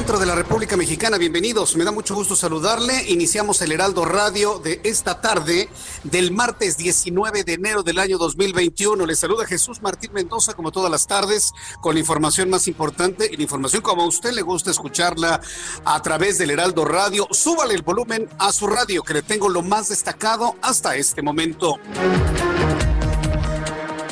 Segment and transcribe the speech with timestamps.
[0.00, 1.18] Centro de la República Mexicana.
[1.18, 3.10] Bienvenidos, me da mucho gusto saludarle.
[3.10, 5.68] Iniciamos el Heraldo Radio de esta tarde
[6.04, 9.04] del martes 19 de enero del año 2021.
[9.04, 13.36] Le saluda Jesús Martín Mendoza como todas las tardes con la información más importante y
[13.36, 15.38] la información como a usted le gusta escucharla
[15.84, 17.28] a través del Heraldo Radio.
[17.30, 21.78] Súbale el volumen a su radio que le tengo lo más destacado hasta este momento.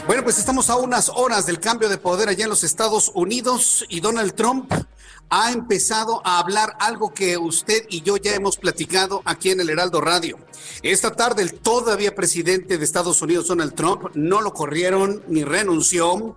[0.07, 3.87] Bueno, pues estamos a unas horas del cambio de poder allá en los Estados Unidos
[3.89, 4.71] y Donald Trump
[5.31, 9.71] ha empezado a hablar algo que usted y yo ya hemos platicado aquí en el
[9.71, 10.39] Heraldo Radio.
[10.83, 16.37] Esta tarde el todavía presidente de Estados Unidos, Donald Trump, no lo corrieron ni renunció.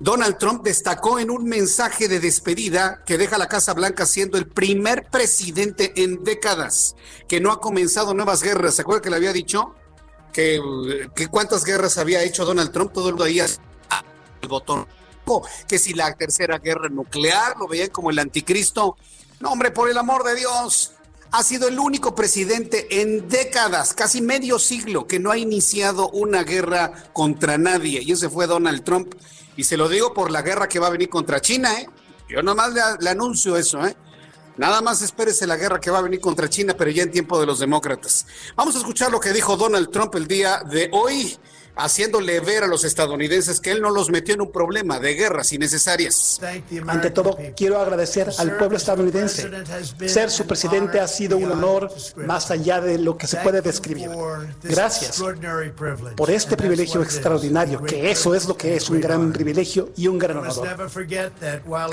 [0.00, 4.46] Donald Trump destacó en un mensaje de despedida que deja la Casa Blanca siendo el
[4.46, 6.96] primer presidente en décadas
[7.28, 8.74] que no ha comenzado nuevas guerras.
[8.74, 9.74] ¿Se acuerda que le había dicho?
[10.36, 10.60] que,
[11.14, 14.86] que, cuántas guerras había hecho Donald Trump, todo el ahí el botón,
[15.68, 18.96] que si la tercera guerra nuclear, lo veían como el anticristo.
[19.40, 20.92] No, hombre, por el amor de Dios,
[21.32, 26.44] ha sido el único presidente en décadas, casi medio siglo, que no ha iniciado una
[26.44, 28.00] guerra contra nadie.
[28.02, 29.14] Y ese fue Donald Trump.
[29.56, 31.88] Y se lo digo por la guerra que va a venir contra China, ¿eh?
[32.28, 33.96] Yo nomás le, le anuncio eso, ¿eh?
[34.56, 37.38] Nada más espérese la guerra que va a venir contra China, pero ya en tiempo
[37.38, 38.26] de los demócratas.
[38.54, 41.36] Vamos a escuchar lo que dijo Donald Trump el día de hoy
[41.76, 45.52] haciéndole ver a los estadounidenses que él no los metió en un problema de guerras
[45.52, 46.40] innecesarias.
[46.86, 49.50] Ante todo, quiero agradecer al pueblo estadounidense.
[50.06, 54.08] Ser su presidente ha sido un honor más allá de lo que se puede describir.
[54.62, 55.22] Gracias
[56.16, 60.18] por este privilegio extraordinario, que eso es lo que es un gran privilegio y un
[60.18, 60.66] gran honor.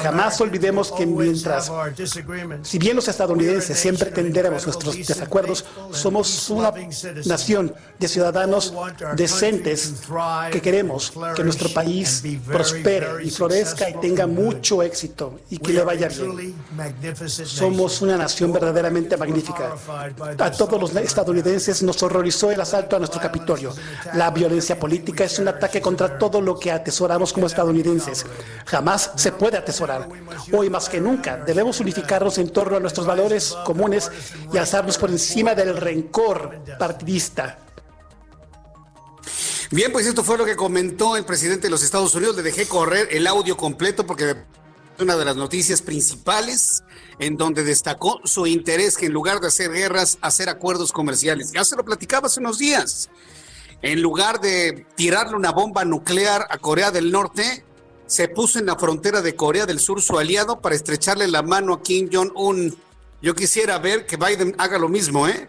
[0.02, 1.72] Jamás olvidemos que mientras,
[2.64, 6.72] si bien los estadounidenses siempre tenderemos nuestros desacuerdos, somos una
[7.26, 8.74] nación de ciudadanos
[9.16, 9.73] decentes
[10.52, 15.84] que queremos que nuestro país prospere y florezca y tenga mucho éxito y que le
[15.84, 16.56] vaya bien.
[17.26, 19.76] Somos una nación verdaderamente magnífica.
[20.40, 23.74] A todos los estadounidenses nos horrorizó el asalto a nuestro Capitolio.
[24.14, 28.26] La violencia política es un ataque contra todo lo que atesoramos como estadounidenses.
[28.66, 30.08] Jamás se puede atesorar.
[30.52, 34.12] Hoy más que nunca debemos unificarnos en torno a nuestros valores comunes
[34.52, 37.63] y alzarnos por encima del rencor partidista
[39.74, 42.36] Bien, pues esto fue lo que comentó el presidente de los Estados Unidos.
[42.36, 44.36] Le dejé correr el audio completo porque
[45.00, 46.84] una de las noticias principales
[47.18, 51.52] en donde destacó su interés que en lugar de hacer guerras, hacer acuerdos comerciales.
[51.54, 53.10] Ya se lo platicaba hace unos días.
[53.82, 57.66] En lugar de tirarle una bomba nuclear a Corea del Norte,
[58.06, 61.74] se puso en la frontera de Corea del Sur su aliado para estrecharle la mano
[61.74, 62.78] a Kim Jong-un.
[63.24, 65.48] Yo quisiera ver que Biden haga lo mismo, ¿eh?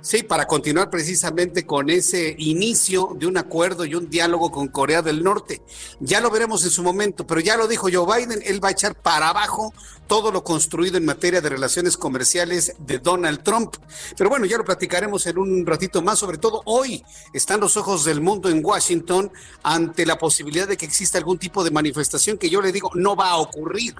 [0.00, 5.02] Sí, para continuar precisamente con ese inicio de un acuerdo y un diálogo con Corea
[5.02, 5.60] del Norte.
[5.98, 8.72] Ya lo veremos en su momento, pero ya lo dijo Joe Biden, él va a
[8.72, 9.74] echar para abajo
[10.06, 13.74] todo lo construido en materia de relaciones comerciales de Donald Trump.
[14.16, 18.04] Pero bueno, ya lo platicaremos en un ratito más, sobre todo hoy están los ojos
[18.04, 19.32] del mundo en Washington
[19.64, 23.16] ante la posibilidad de que exista algún tipo de manifestación que yo le digo no
[23.16, 23.96] va a ocurrir.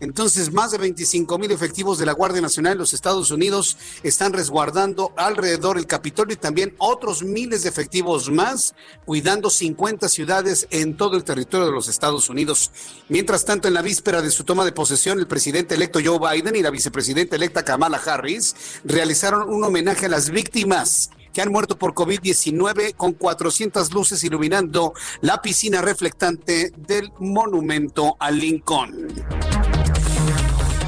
[0.00, 4.32] Entonces, más de 25 mil efectivos de la Guardia Nacional en los Estados Unidos están
[4.32, 8.74] resguardando alrededor el Capitolio y también otros miles de efectivos más,
[9.04, 12.70] cuidando 50 ciudades en todo el territorio de los Estados Unidos.
[13.08, 16.56] Mientras tanto, en la víspera de su toma de posesión, el presidente electo Joe Biden
[16.56, 18.54] y la vicepresidenta electa Kamala Harris
[18.84, 24.92] realizaron un homenaje a las víctimas que han muerto por COVID-19 con 400 luces iluminando
[25.20, 29.77] la piscina reflectante del monumento a Lincoln.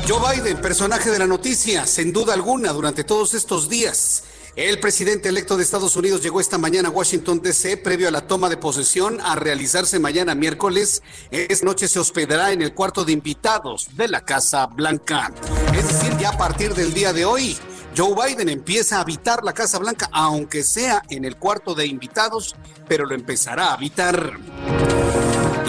[0.06, 4.24] Joe Biden, personaje de la noticia, sin duda alguna, durante todos estos días.
[4.56, 8.26] El presidente electo de Estados Unidos llegó esta mañana a Washington, D.C., previo a la
[8.26, 11.02] toma de posesión a realizarse mañana miércoles.
[11.30, 15.32] Esta noche se hospedará en el cuarto de invitados de la Casa Blanca.
[15.72, 17.56] Es decir, ya a partir del día de hoy,
[17.96, 22.56] Joe Biden empieza a habitar la Casa Blanca, aunque sea en el cuarto de invitados,
[22.88, 24.38] pero lo empezará a habitar.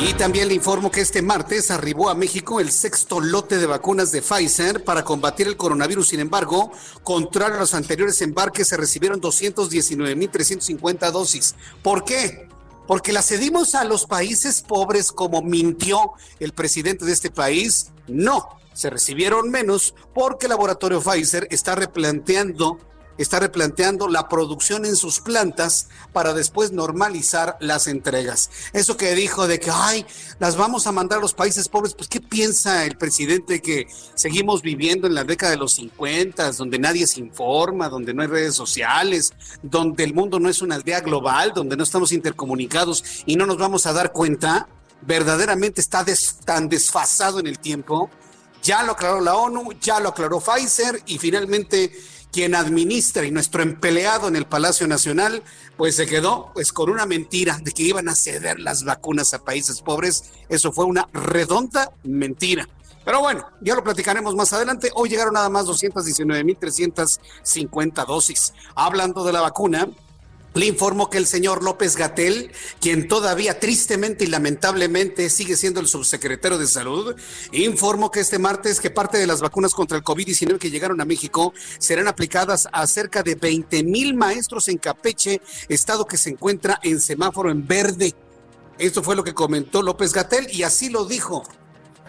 [0.03, 4.11] Y también le informo que este martes arribó a México el sexto lote de vacunas
[4.11, 6.07] de Pfizer para combatir el coronavirus.
[6.07, 6.71] Sin embargo,
[7.03, 11.53] contrario a los anteriores embarques, se recibieron 219.350 dosis.
[11.83, 12.49] ¿Por qué?
[12.87, 17.91] Porque las cedimos a los países pobres como mintió el presidente de este país.
[18.07, 22.79] No, se recibieron menos porque el laboratorio Pfizer está replanteando
[23.21, 28.49] está replanteando la producción en sus plantas para después normalizar las entregas.
[28.73, 30.05] Eso que dijo de que, ay,
[30.39, 34.61] las vamos a mandar a los países pobres, pues ¿qué piensa el presidente que seguimos
[34.61, 38.55] viviendo en la década de los 50, donde nadie se informa, donde no hay redes
[38.55, 43.45] sociales, donde el mundo no es una aldea global, donde no estamos intercomunicados y no
[43.45, 44.67] nos vamos a dar cuenta?
[45.01, 46.05] Verdaderamente está
[46.45, 48.09] tan desfasado en el tiempo.
[48.61, 51.91] Ya lo aclaró la ONU, ya lo aclaró Pfizer y finalmente
[52.31, 55.43] quien administra y nuestro empleado en el Palacio Nacional,
[55.77, 59.43] pues se quedó pues con una mentira de que iban a ceder las vacunas a
[59.43, 60.31] países pobres.
[60.49, 62.67] Eso fue una redonda mentira.
[63.03, 64.91] Pero bueno, ya lo platicaremos más adelante.
[64.93, 68.53] Hoy llegaron nada más 219.350 dosis.
[68.75, 69.89] Hablando de la vacuna,
[70.53, 72.51] le informo que el señor López Gatel,
[72.81, 77.15] quien todavía tristemente y lamentablemente sigue siendo el subsecretario de Salud,
[77.53, 81.05] informó que este martes que parte de las vacunas contra el COVID-19 que llegaron a
[81.05, 86.79] México serán aplicadas a cerca de 20 mil maestros en Capeche, estado que se encuentra
[86.83, 88.13] en semáforo en verde.
[88.77, 91.43] Esto fue lo que comentó López Gatel y así lo dijo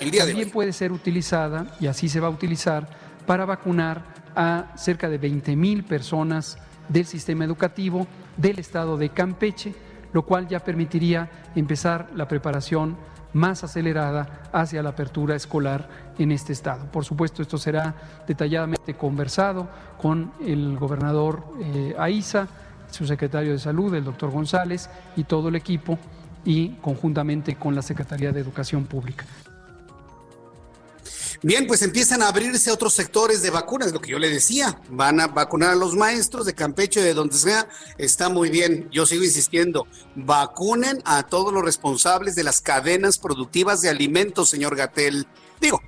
[0.00, 0.32] el día de hoy.
[0.32, 2.88] También puede ser utilizada, y así se va a utilizar,
[3.24, 6.56] para vacunar a cerca de 20 mil personas
[6.88, 9.74] del sistema educativo del estado de Campeche,
[10.12, 12.96] lo cual ya permitiría empezar la preparación
[13.32, 15.88] más acelerada hacia la apertura escolar
[16.18, 16.90] en este estado.
[16.90, 17.94] Por supuesto, esto será
[18.26, 19.68] detalladamente conversado
[20.00, 22.46] con el gobernador eh, Aiza,
[22.90, 25.98] su secretario de Salud, el doctor González y todo el equipo,
[26.44, 29.24] y conjuntamente con la Secretaría de Educación Pública.
[31.44, 35.18] Bien, pues empiezan a abrirse otros sectores de vacunas, lo que yo le decía, van
[35.18, 37.68] a vacunar a los maestros de Campeche, de donde sea,
[37.98, 43.80] está muy bien, yo sigo insistiendo, vacunen a todos los responsables de las cadenas productivas
[43.80, 45.26] de alimentos, señor Gatel.
[45.60, 45.82] Digo,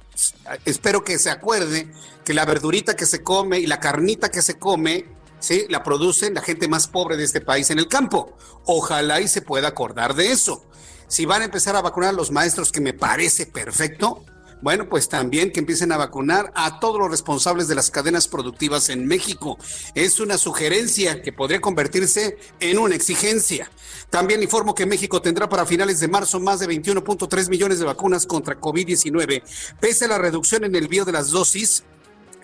[0.64, 1.88] espero que se acuerde
[2.24, 5.06] que la verdurita que se come y la carnita que se come,
[5.38, 8.36] sí, la producen la gente más pobre de este país en el campo.
[8.64, 10.66] Ojalá y se pueda acordar de eso.
[11.06, 14.24] Si van a empezar a vacunar a los maestros, que me parece perfecto,
[14.64, 18.88] bueno, pues también que empiecen a vacunar a todos los responsables de las cadenas productivas
[18.88, 19.58] en México.
[19.94, 23.70] Es una sugerencia que podría convertirse en una exigencia.
[24.08, 28.24] También informo que México tendrá para finales de marzo más de 21.3 millones de vacunas
[28.24, 29.42] contra COVID-19,
[29.80, 31.84] pese a la reducción en el envío de las dosis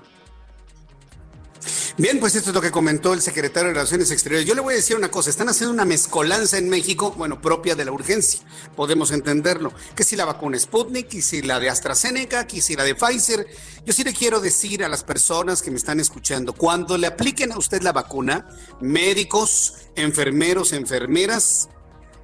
[1.97, 4.45] Bien, pues esto es lo que comentó el secretario de Relaciones Exteriores.
[4.45, 7.73] Yo le voy a decir una cosa, están haciendo una mezcolanza en México, bueno, propia
[7.73, 8.41] de la urgencia,
[8.75, 12.83] podemos entenderlo, que si la vacuna Sputnik, y si la de AstraZeneca, y si la
[12.83, 13.47] de Pfizer.
[13.85, 17.53] Yo sí le quiero decir a las personas que me están escuchando, cuando le apliquen
[17.53, 18.45] a usted la vacuna,
[18.81, 21.69] médicos, enfermeros, enfermeras,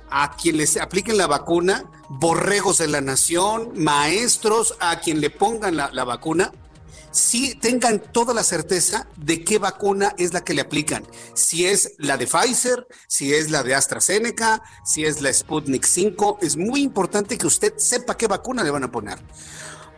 [0.10, 5.78] a quien les apliquen la vacuna, borregos de la nación, maestros, a quien le pongan
[5.78, 6.52] la vacuna,
[7.12, 11.06] si tengan toda la certeza de qué vacuna es la que le aplican.
[11.34, 16.40] Si es la de Pfizer, si es la de AstraZeneca, si es la Sputnik 5.
[16.42, 19.20] Es muy importante que usted sepa qué vacuna le van a poner.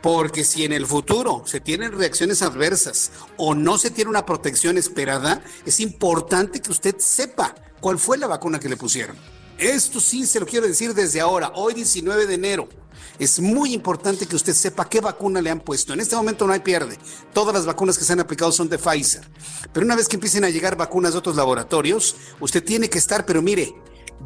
[0.01, 4.77] Porque si en el futuro se tienen reacciones adversas o no se tiene una protección
[4.77, 9.15] esperada, es importante que usted sepa cuál fue la vacuna que le pusieron.
[9.63, 12.67] Esto sí se lo quiero decir desde ahora, hoy 19 de enero.
[13.17, 15.93] Es muy importante que usted sepa qué vacuna le han puesto.
[15.93, 16.97] En este momento no hay pierde.
[17.31, 19.25] Todas las vacunas que se han aplicado son de Pfizer.
[19.71, 23.25] Pero una vez que empiecen a llegar vacunas de otros laboratorios, usted tiene que estar,
[23.25, 23.73] pero mire,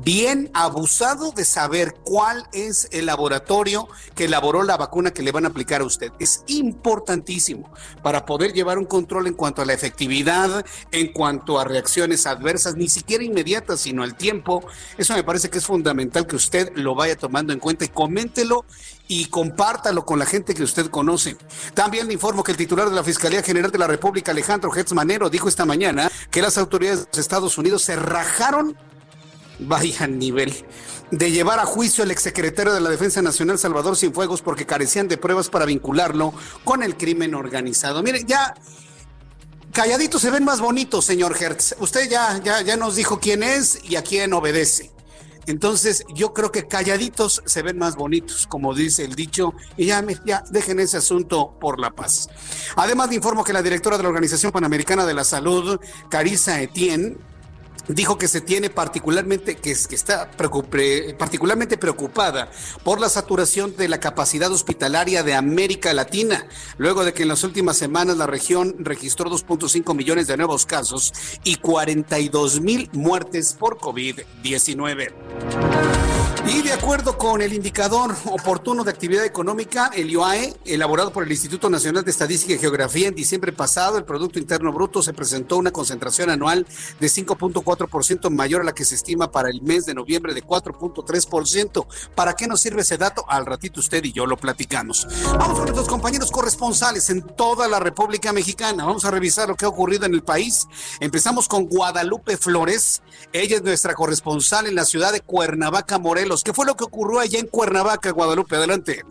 [0.04, 5.46] bien abusado de saber cuál es el laboratorio que elaboró la vacuna que le van
[5.46, 6.12] a aplicar a usted.
[6.20, 7.72] Es importantísimo
[8.04, 12.76] para poder llevar un control en cuanto a la efectividad, en cuanto a reacciones adversas,
[12.76, 14.66] ni siquiera inmediatas, sino al tiempo.
[14.98, 18.66] Eso me parece que es fundamental que usted lo vaya tomando en cuenta y coméntelo
[19.08, 21.38] y compártalo con la gente que usted conoce.
[21.74, 24.94] También le informo que el titular de la Fiscalía General de la República, Alejandro Gertz
[24.94, 28.78] Manero, dijo esta mañana que las autoridades de los Estados Unidos se rajaron
[29.60, 30.54] vaya nivel,
[31.12, 35.18] de llevar a juicio al exsecretario de la Defensa Nacional Salvador Cienfuegos porque carecían de
[35.18, 36.34] pruebas para vincularlo
[36.64, 38.04] con el crimen organizado.
[38.04, 38.54] Miren, ya
[39.72, 41.76] calladitos se ven más bonitos, señor Hertz.
[41.80, 44.92] Usted ya, ya, ya nos dijo quién es y a quién obedece.
[45.48, 50.06] Entonces, yo creo que calladitos se ven más bonitos, como dice el dicho, y ya,
[50.26, 52.28] ya dejen ese asunto por la paz.
[52.76, 57.18] Además, le informo que la directora de la Organización Panamericana de la Salud, Carissa Etienne,
[57.88, 62.52] dijo que se tiene particularmente, que, está particularmente preocupada
[62.84, 66.46] por la saturación de la capacidad hospitalaria de América Latina,
[66.78, 71.14] luego de que en las últimas semanas la región registró 2.5 millones de nuevos casos
[71.44, 76.17] y 42 mil muertes por COVID-19.
[76.50, 81.32] Y de acuerdo con el indicador oportuno de actividad económica, el IOAE, elaborado por el
[81.32, 85.58] Instituto Nacional de Estadística y Geografía en diciembre pasado, el Producto Interno Bruto se presentó
[85.58, 86.66] una concentración anual
[87.02, 91.86] de 5.4% mayor a la que se estima para el mes de noviembre de 4.3%.
[92.16, 93.26] ¿Para qué nos sirve ese dato?
[93.28, 95.06] Al ratito usted y yo lo platicamos.
[95.38, 98.86] Vamos con nuestros compañeros corresponsales en toda la República Mexicana.
[98.86, 100.66] Vamos a revisar lo que ha ocurrido en el país.
[101.02, 103.02] Empezamos con Guadalupe Flores.
[103.34, 106.37] Ella es nuestra corresponsal en la ciudad de Cuernavaca, Morelos.
[106.44, 108.56] ¿Qué fue lo que ocurrió allá en Cuernavaca, Guadalupe?
[108.56, 109.04] Adelante.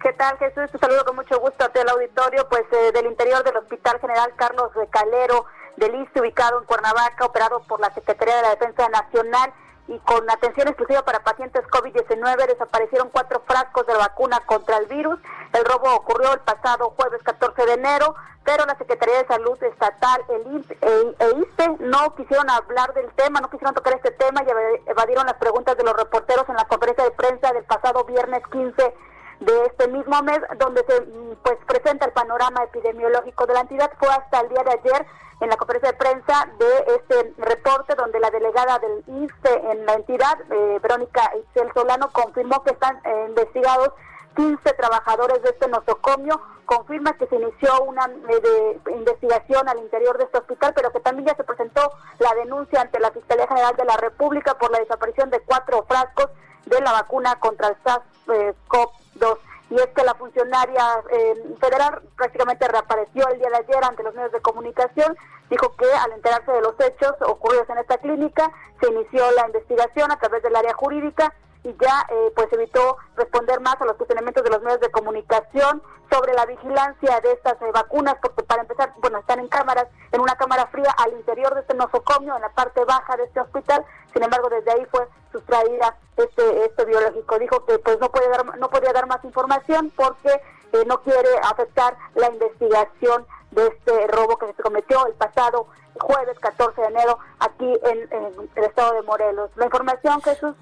[0.00, 0.70] ¿Qué tal, Jesús?
[0.70, 4.32] Te saludo con mucho gusto a el auditorio, pues eh, del interior del Hospital General
[4.36, 5.46] Carlos de Calero
[5.76, 9.52] del ISTE, ubicado en Cuernavaca, operado por la Secretaría de la Defensa Nacional
[9.88, 15.18] y con atención exclusiva para pacientes COVID-19 desaparecieron cuatro frascos de vacuna contra el virus.
[15.52, 18.14] El robo ocurrió el pasado jueves 14 de enero,
[18.48, 23.42] pero la Secretaría de Salud Estatal, el INPE e ISTE no quisieron hablar del tema,
[23.42, 27.04] no quisieron tocar este tema y evadieron las preguntas de los reporteros en la conferencia
[27.04, 28.94] de prensa del pasado viernes 15
[29.40, 31.02] de este mismo mes, donde se
[31.42, 33.92] pues presenta el panorama epidemiológico de la entidad.
[33.98, 35.06] Fue hasta el día de ayer
[35.42, 39.92] en la conferencia de prensa de este reporte donde la delegada del INSE en la
[39.92, 43.90] entidad, eh, Verónica Itzel Solano, confirmó que están eh, investigados
[44.38, 50.24] 15 trabajadores de este nosocomio, confirma que se inició una eh, investigación al interior de
[50.24, 53.84] este hospital, pero que también ya se presentó la denuncia ante la Fiscalía General de
[53.84, 56.28] la República por la desaparición de cuatro frascos
[56.66, 59.38] de la vacuna contra el SARS-CoV-2
[59.70, 64.14] y es que la funcionaria eh, federal prácticamente reapareció el día de ayer ante los
[64.14, 65.16] medios de comunicación,
[65.50, 70.12] dijo que al enterarse de los hechos ocurridos en esta clínica, se inició la investigación
[70.12, 71.34] a través del área jurídica
[71.68, 75.82] y ya eh, pues evitó responder más a los cuestionamientos de los medios de comunicación
[76.10, 80.22] sobre la vigilancia de estas eh, vacunas, porque para empezar, bueno, están en cámaras, en
[80.22, 83.84] una cámara fría al interior de este nosocomio, en la parte baja de este hospital,
[84.14, 87.38] sin embargo desde ahí fue sustraída este este biológico.
[87.38, 90.30] Dijo que pues no puede dar no podía dar más información porque
[90.72, 95.66] eh, no quiere afectar la investigación de este robo que se cometió el pasado
[96.00, 99.50] jueves 14 de enero aquí en, en el estado de Morelos.
[99.56, 100.54] La información, Jesús.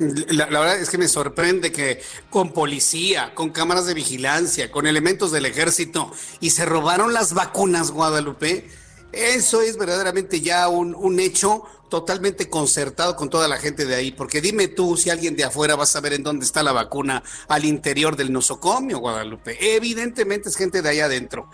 [0.00, 5.30] La, verdad es que me sorprende que con policía, con cámaras de vigilancia, con elementos
[5.30, 8.66] del ejército y se robaron las vacunas, Guadalupe.
[9.12, 14.12] Eso es verdaderamente ya un, un hecho totalmente concertado con toda la gente de ahí,
[14.12, 17.22] porque dime tú si alguien de afuera va a saber en dónde está la vacuna
[17.48, 19.76] al interior del nosocomio, Guadalupe.
[19.76, 21.50] Evidentemente es gente de allá adentro.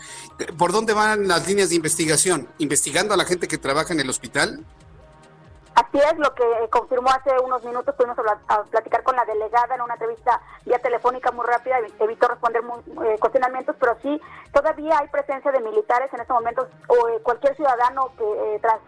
[0.56, 2.48] ¿Por dónde van las líneas de investigación?
[2.58, 4.64] ¿Investigando a la gente que trabaja en el hospital?
[5.76, 8.16] Así es, lo que confirmó hace unos minutos, pudimos
[8.48, 12.62] a platicar con la delegada en una entrevista vía telefónica muy rápida, evitó responder
[13.04, 14.18] eh, cuestionamientos, pero sí,
[14.54, 18.80] todavía hay presencia de militares en estos momentos, o eh, cualquier ciudadano que eh, tras,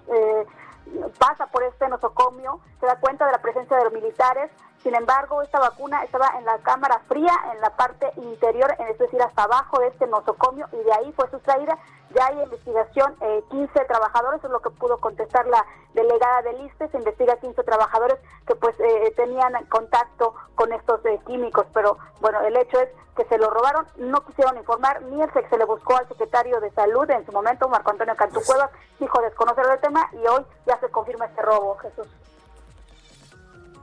[1.19, 4.51] pasa por este nosocomio se da cuenta de la presencia de los militares,
[4.89, 9.21] sin embargo, esta vacuna estaba en la cámara fría, en la parte interior, es decir,
[9.21, 11.77] hasta abajo de este nosocomio, y de ahí fue sustraída.
[12.15, 13.15] Ya hay investigación,
[13.51, 18.19] 15 trabajadores, es lo que pudo contestar la delegada del ISTE, se investiga 15 trabajadores
[18.47, 18.75] que pues
[19.15, 24.25] tenían contacto con estos químicos, pero bueno, el hecho es que se lo robaron, no
[24.25, 27.91] quisieron informar, ni el se le buscó al secretario de salud en su momento, Marco
[27.91, 32.09] Antonio Cantú Cuevas, dijo desconocer el tema y hoy ya se confirma este robo, Jesús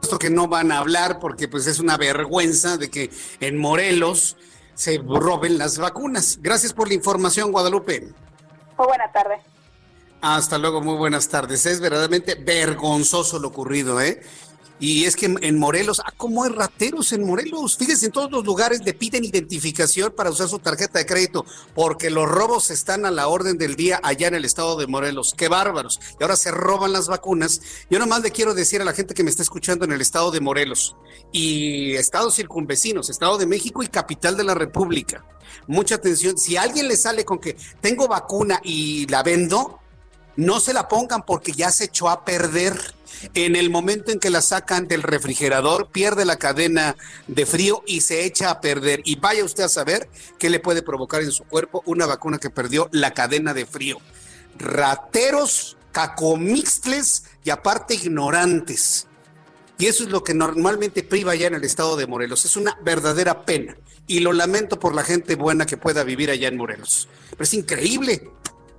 [0.05, 3.09] esto que no van a hablar porque pues es una vergüenza de que
[3.39, 4.37] en Morelos
[4.75, 6.37] se roben las vacunas.
[6.41, 8.13] Gracias por la información, Guadalupe.
[8.77, 9.35] Muy buena tarde.
[10.21, 11.65] Hasta luego, muy buenas tardes.
[11.65, 14.21] Es verdaderamente vergonzoso lo ocurrido, ¿eh?
[14.77, 17.77] Y es que en Morelos, ah, ¿cómo hay rateros en Morelos?
[17.77, 22.09] Fíjense, en todos los lugares le piden identificación para usar su tarjeta de crédito, porque
[22.09, 25.33] los robos están a la orden del día allá en el estado de Morelos.
[25.37, 26.01] ¡Qué bárbaros!
[26.19, 27.61] Y ahora se roban las vacunas.
[27.89, 30.29] Yo nomás le quiero decir a la gente que me está escuchando en el estado
[30.31, 30.97] de Morelos
[31.31, 35.23] y estados circunvecinos, Estado de México y capital de la República.
[35.67, 36.37] Mucha atención.
[36.37, 39.79] Si alguien le sale con que tengo vacuna y la vendo,
[40.35, 42.77] no se la pongan porque ya se echó a perder
[43.33, 46.95] en el momento en que la sacan del refrigerador, pierde la cadena
[47.27, 49.01] de frío y se echa a perder.
[49.05, 52.49] Y vaya usted a saber qué le puede provocar en su cuerpo una vacuna que
[52.49, 53.99] perdió la cadena de frío.
[54.57, 59.07] Rateros, cacomixtles y aparte ignorantes.
[59.77, 62.45] Y eso es lo que normalmente priva ya en el estado de Morelos.
[62.45, 63.75] Es una verdadera pena.
[64.07, 67.09] Y lo lamento por la gente buena que pueda vivir allá en Morelos.
[67.31, 68.29] Pero es increíble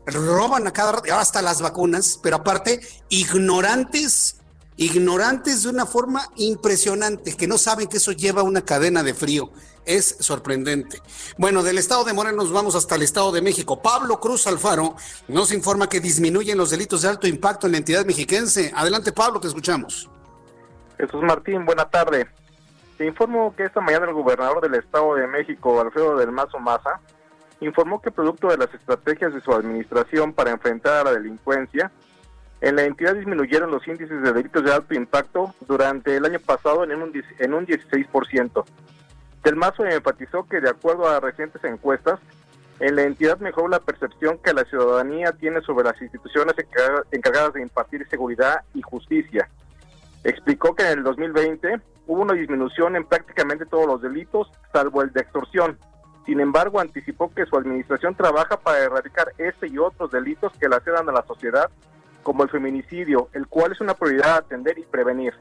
[0.07, 4.41] roban a cada rato, hasta las vacunas, pero aparte, ignorantes,
[4.77, 9.51] ignorantes de una forma impresionante, que no saben que eso lleva una cadena de frío.
[9.85, 11.01] Es sorprendente.
[11.39, 13.81] Bueno, del estado de Morelos nos vamos hasta el estado de México.
[13.81, 14.97] Pablo Cruz Alfaro
[15.29, 18.73] nos informa que disminuyen los delitos de alto impacto en la entidad mexiquense.
[18.75, 20.11] Adelante, Pablo, te escuchamos.
[20.99, 22.27] Jesús Martín, buena tarde.
[22.99, 27.01] Te informo que esta mañana el gobernador del Estado de México, Alfredo del Mazo Maza,
[27.61, 31.91] informó que producto de las estrategias de su administración para enfrentar la delincuencia,
[32.61, 36.85] en la entidad disminuyeron los índices de delitos de alto impacto durante el año pasado
[36.85, 38.65] en un, en un 16%.
[39.43, 42.19] Del Mazo enfatizó que de acuerdo a recientes encuestas,
[42.81, 46.55] en la entidad mejoró la percepción que la ciudadanía tiene sobre las instituciones
[47.11, 49.49] encargadas de impartir seguridad y justicia.
[50.25, 55.13] Explicó que en el 2020 hubo una disminución en prácticamente todos los delitos, salvo el
[55.13, 55.79] de extorsión,
[56.27, 60.79] sin embargo, anticipó que su administración trabaja para erradicar este y otros delitos que la
[60.79, 61.71] laceran a la sociedad,
[62.25, 65.35] como el feminicidio, el cual es una prioridad atender y prevenir.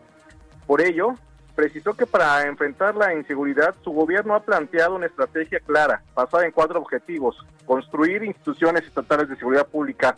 [0.67, 1.15] Por ello,
[1.55, 6.51] precisó que para enfrentar la inseguridad, su gobierno ha planteado una estrategia clara, basada en
[6.51, 7.35] cuatro objetivos.
[7.65, 10.17] Construir instituciones estatales de seguridad pública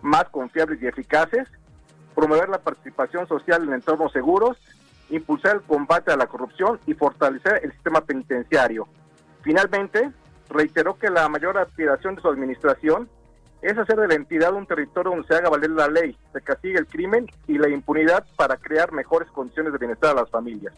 [0.00, 1.46] más confiables y eficaces,
[2.14, 4.56] promover la participación social en entornos seguros,
[5.10, 8.88] impulsar el combate a la corrupción y fortalecer el sistema penitenciario.
[9.42, 10.10] Finalmente,
[10.48, 13.08] reiteró que la mayor aspiración de su administración
[13.62, 16.78] es hacer de la entidad un territorio donde se haga valer la ley, se castigue
[16.78, 20.74] el crimen y la impunidad para crear mejores condiciones de bienestar a las familias.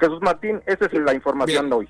[0.00, 1.88] Jesús Martín, esa es la información de hoy.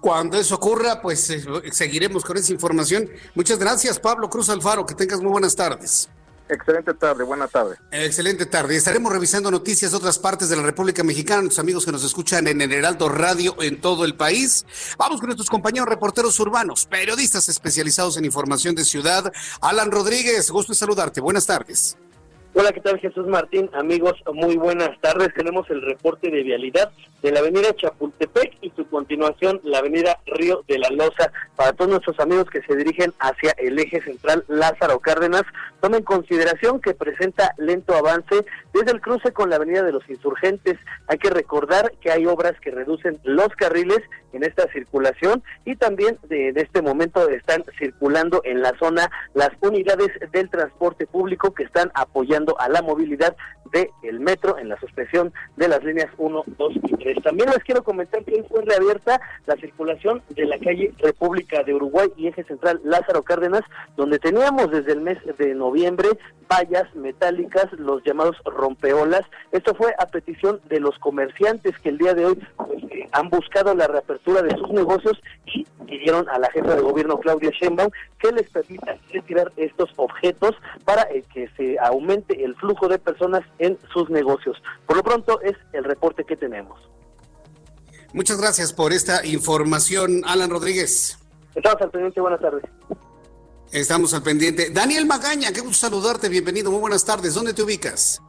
[0.00, 3.08] Cuando eso ocurra, pues eh, seguiremos con esa información.
[3.34, 4.84] Muchas gracias, Pablo Cruz Alfaro.
[4.84, 6.10] Que tengas muy buenas tardes.
[6.48, 7.76] Excelente tarde, buena tarde.
[7.90, 8.76] Excelente tarde.
[8.76, 12.46] Estaremos revisando noticias de otras partes de la República Mexicana, nuestros amigos que nos escuchan
[12.46, 14.66] en el Heraldo Radio en todo el país.
[14.98, 19.32] Vamos con nuestros compañeros reporteros urbanos, periodistas especializados en información de ciudad.
[19.62, 21.20] Alan Rodríguez, gusto en saludarte.
[21.20, 21.96] Buenas tardes.
[22.56, 23.68] Hola, ¿qué tal Jesús Martín?
[23.72, 25.34] Amigos, muy buenas tardes.
[25.34, 30.62] Tenemos el reporte de vialidad de la avenida Chapultepec y su continuación la avenida Río
[30.68, 31.32] de la Loza.
[31.56, 35.42] Para todos nuestros amigos que se dirigen hacia el eje central Lázaro Cárdenas,
[35.80, 40.08] tomen en consideración que presenta lento avance desde el cruce con la avenida de los
[40.10, 40.76] insurgentes.
[41.06, 44.00] Hay que recordar que hay obras que reducen los carriles
[44.32, 50.08] en esta circulación y también de, este momento están circulando en la zona las unidades
[50.32, 53.36] del transporte público que están apoyando a la movilidad
[54.02, 57.22] del metro en la suspensión de las líneas 1, 2 y 3.
[57.24, 61.74] También les quiero comentar que hoy fue reabierta la circulación de la calle República de
[61.74, 63.62] Uruguay y eje central Lázaro Cárdenas,
[63.96, 66.08] donde teníamos desde el mes de noviembre
[66.48, 69.22] vallas metálicas, los llamados rompeolas.
[69.52, 73.30] Esto fue a petición de los comerciantes que el día de hoy pues, eh, han
[73.30, 77.90] buscado la reapertura de sus negocios y pidieron a la jefa de gobierno Claudia Sheinbaum
[78.18, 80.52] que les permita retirar estos objetos
[80.84, 84.56] para eh, que se aumente el flujo de personas en sus negocios.
[84.86, 86.78] Por lo pronto es el reporte que tenemos.
[88.12, 91.18] Muchas gracias por esta información, Alan Rodríguez.
[91.54, 92.62] Estamos al pendiente, buenas tardes.
[93.74, 94.70] Estamos al pendiente.
[94.70, 97.34] Daniel Magaña, qué gusto saludarte, bienvenido, muy buenas tardes.
[97.34, 98.22] ¿Dónde te ubicas?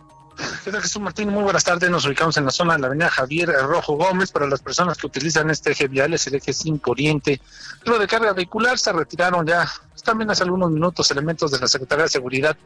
[0.64, 1.30] ¿Qué tal Jesús Martín?
[1.30, 1.88] Muy buenas tardes.
[1.88, 4.32] Nos ubicamos en la zona de la avenida Javier Rojo Gómez.
[4.32, 7.40] Para las personas que utilizan este eje vial es el eje 5 Oriente.
[7.86, 9.72] Luego de carga vehicular se retiraron ya
[10.04, 12.58] también hace algunos minutos elementos de la Secretaría de Seguridad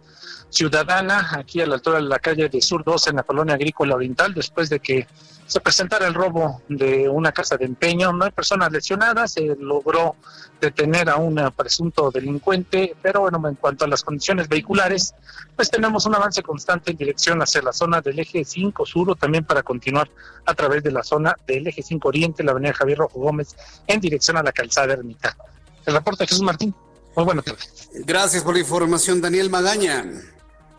[0.49, 3.95] Ciudadana aquí a la altura de la calle de Sur 2 en la colonia agrícola
[3.95, 5.05] oriental después de que
[5.49, 8.13] se presentara el robo de una casa de empeño.
[8.13, 10.15] No hay personas lesionadas, se logró
[10.61, 15.15] detener a un presunto delincuente, pero bueno, en cuanto a las condiciones vehiculares,
[15.55, 19.43] pues tenemos un avance constante en dirección hacia la zona del eje 5 sur también
[19.43, 20.07] para continuar
[20.45, 23.55] a través de la zona del eje 5 oriente, la avenida Javier Rojo Gómez,
[23.87, 25.35] en dirección a la calzada Ermita.
[25.83, 26.75] El reporte de Jesús Martín.
[27.15, 27.89] Muy buenas tardes.
[28.05, 30.05] Gracias por la información, Daniel Magaña.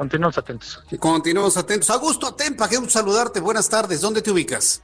[0.00, 0.82] Continuamos atentos.
[0.98, 1.90] Continuamos atentos.
[1.90, 3.38] Augusto Atempa, qué gusto saludarte.
[3.38, 4.00] Buenas tardes.
[4.00, 4.80] ¿Dónde te ubicas?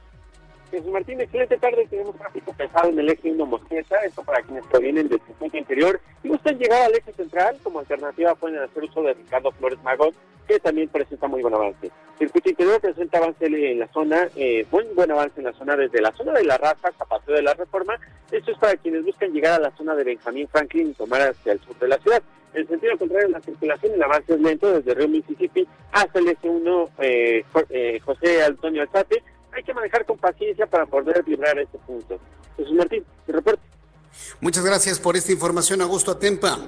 [0.69, 1.87] Jesús Martín, excelente tarde.
[1.89, 5.99] Tenemos tráfico pesado en el eje 1 Mosqueta, esto para quienes provienen del circuito interior
[6.23, 7.57] y gustan llegar al eje central.
[7.63, 10.11] Como alternativa pueden hacer uso de Ricardo Flores Magón,
[10.47, 11.91] que también presenta muy buen avance.
[12.17, 16.01] Circuito interior presenta avance en la zona, eh, muy buen avance en la zona desde
[16.01, 17.99] la zona de la raza hasta Paseo de la Reforma.
[18.31, 21.53] Esto es para quienes buscan llegar a la zona de Benjamín Franklin y tomar hacia
[21.53, 22.21] el sur de la ciudad.
[22.53, 26.49] En sentido contrario, la circulación, el avance es lento desde Río Mississippi hasta el eje
[26.49, 29.21] 1 eh, eh, José Antonio Alzate.
[29.57, 32.19] Hay que manejar con paciencia para poder librar este punto.
[32.57, 33.61] Jesús Martín, el reporte.
[34.39, 36.59] Muchas gracias por esta información, Augusto Atempa.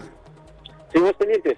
[0.91, 1.58] Seguimos pendientes.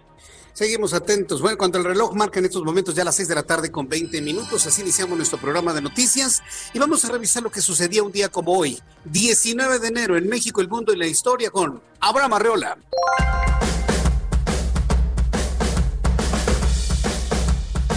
[0.51, 1.41] Seguimos atentos.
[1.41, 3.87] Bueno, cuando el reloj marca en estos momentos ya las 6 de la tarde con
[3.87, 8.03] 20 minutos, así iniciamos nuestro programa de noticias y vamos a revisar lo que sucedía
[8.03, 11.81] un día como hoy, 19 de enero en México, el mundo y la historia con
[12.01, 12.77] Abraham Arreola.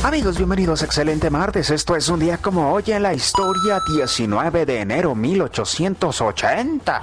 [0.04, 1.70] Amigos, bienvenidos Excelente Martes.
[1.70, 7.02] Esto es un día como hoy en la historia, 19 de enero 1880.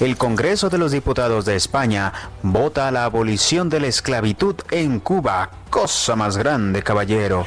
[0.00, 5.50] El Congreso de los Diputados de España vota la abolición de la esclavitud en Cuba.
[5.70, 7.46] Cosa más grande, caballero.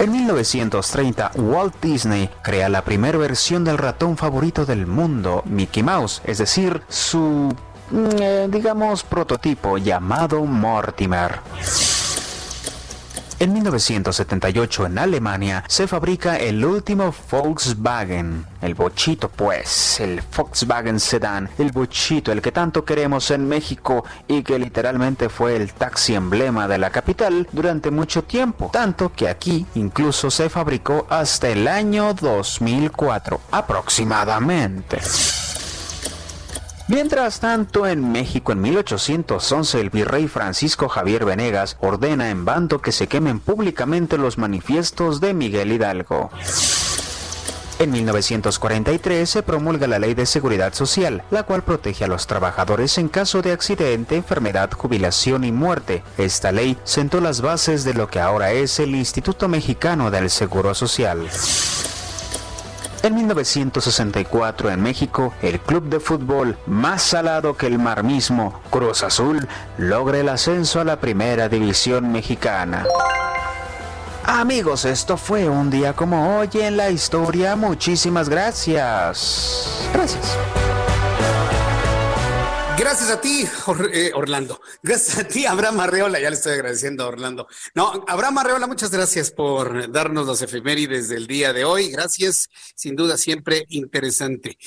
[0.00, 6.20] En 1930, Walt Disney crea la primera versión del ratón favorito del mundo, Mickey Mouse,
[6.24, 7.54] es decir, su,
[8.18, 11.38] eh, digamos, prototipo llamado Mortimer.
[13.40, 21.48] En 1978 en Alemania se fabrica el último Volkswagen, el bochito pues, el Volkswagen Sedan,
[21.56, 26.66] el bochito, el que tanto queremos en México y que literalmente fue el taxi emblema
[26.66, 32.14] de la capital durante mucho tiempo, tanto que aquí incluso se fabricó hasta el año
[32.14, 34.98] 2004 aproximadamente.
[36.88, 42.92] Mientras tanto, en México en 1811 el virrey Francisco Javier Venegas ordena en bando que
[42.92, 46.30] se quemen públicamente los manifiestos de Miguel Hidalgo.
[47.78, 52.96] En 1943 se promulga la Ley de Seguridad Social, la cual protege a los trabajadores
[52.96, 56.02] en caso de accidente, enfermedad, jubilación y muerte.
[56.16, 60.74] Esta ley sentó las bases de lo que ahora es el Instituto Mexicano del Seguro
[60.74, 61.28] Social.
[63.02, 69.04] En 1964 en México, el club de fútbol más salado que el mar mismo, Cruz
[69.04, 72.84] Azul, logra el ascenso a la primera división mexicana.
[74.24, 77.56] Amigos, esto fue un día como hoy en la historia.
[77.56, 79.88] Muchísimas gracias.
[79.94, 80.36] Gracias.
[82.78, 83.44] Gracias a ti,
[83.92, 84.60] eh, Orlando.
[84.84, 86.20] Gracias a ti, Abraham Arreola.
[86.20, 87.48] Ya le estoy agradeciendo a Orlando.
[87.74, 91.90] No, Abraham Arreola, muchas gracias por darnos las efemérides del día de hoy.
[91.90, 94.58] Gracias, sin duda, siempre interesante.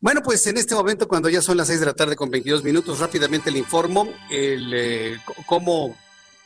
[0.00, 2.64] Bueno, pues en este momento, cuando ya son las seis de la tarde con 22
[2.64, 5.94] minutos, rápidamente le informo el, eh, cómo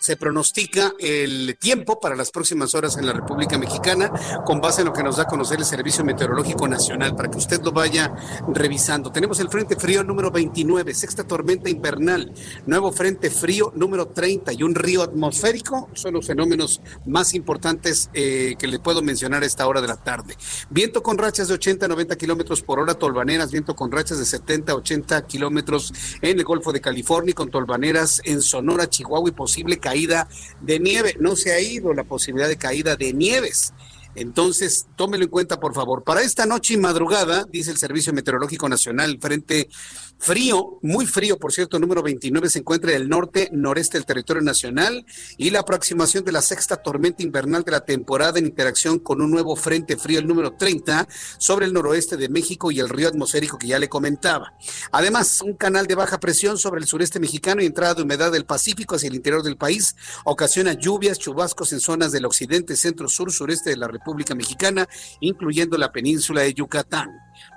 [0.02, 4.10] se pronostica el tiempo para las próximas horas en la República Mexicana
[4.44, 7.38] con base en lo que nos da a conocer el Servicio Meteorológico Nacional para que
[7.38, 8.12] usted lo vaya
[8.48, 9.12] revisando.
[9.12, 12.32] Tenemos el Frente Frío número 29, sexta tormenta invernal,
[12.66, 18.56] nuevo Frente Frío número 30 y un río atmosférico son los fenómenos más importantes eh,
[18.58, 20.36] que le puedo mencionar a esta hora de la tarde.
[20.68, 24.24] Viento con rachas de 80 a 90 kilómetros por hora, tolvaneras, viento con rachas de
[24.24, 29.32] 70 a 80 kilómetros en el Golfo de California, con tolvaneras en Sonora, Chihuahua y
[29.32, 29.91] posible caída
[30.60, 31.16] de nieve.
[31.20, 33.72] No se ha ido la posibilidad de caída de nieves.
[34.14, 36.04] Entonces, tómelo en cuenta, por favor.
[36.04, 39.68] Para esta noche y madrugada, dice el Servicio Meteorológico Nacional, frente
[40.22, 44.40] frío, muy frío, por cierto, número 29, se encuentra en el norte, noreste del territorio
[44.40, 45.04] nacional
[45.36, 49.32] y la aproximación de la sexta tormenta invernal de la temporada en interacción con un
[49.32, 51.08] nuevo frente frío, el número 30,
[51.38, 54.54] sobre el noroeste de México y el río atmosférico que ya le comentaba.
[54.92, 58.44] Además, un canal de baja presión sobre el sureste mexicano y entrada de humedad del
[58.44, 63.32] Pacífico hacia el interior del país ocasiona lluvias, chubascos en zonas del occidente, centro, sur,
[63.32, 67.10] sureste de la República Mexicana, incluyendo la península de Yucatán.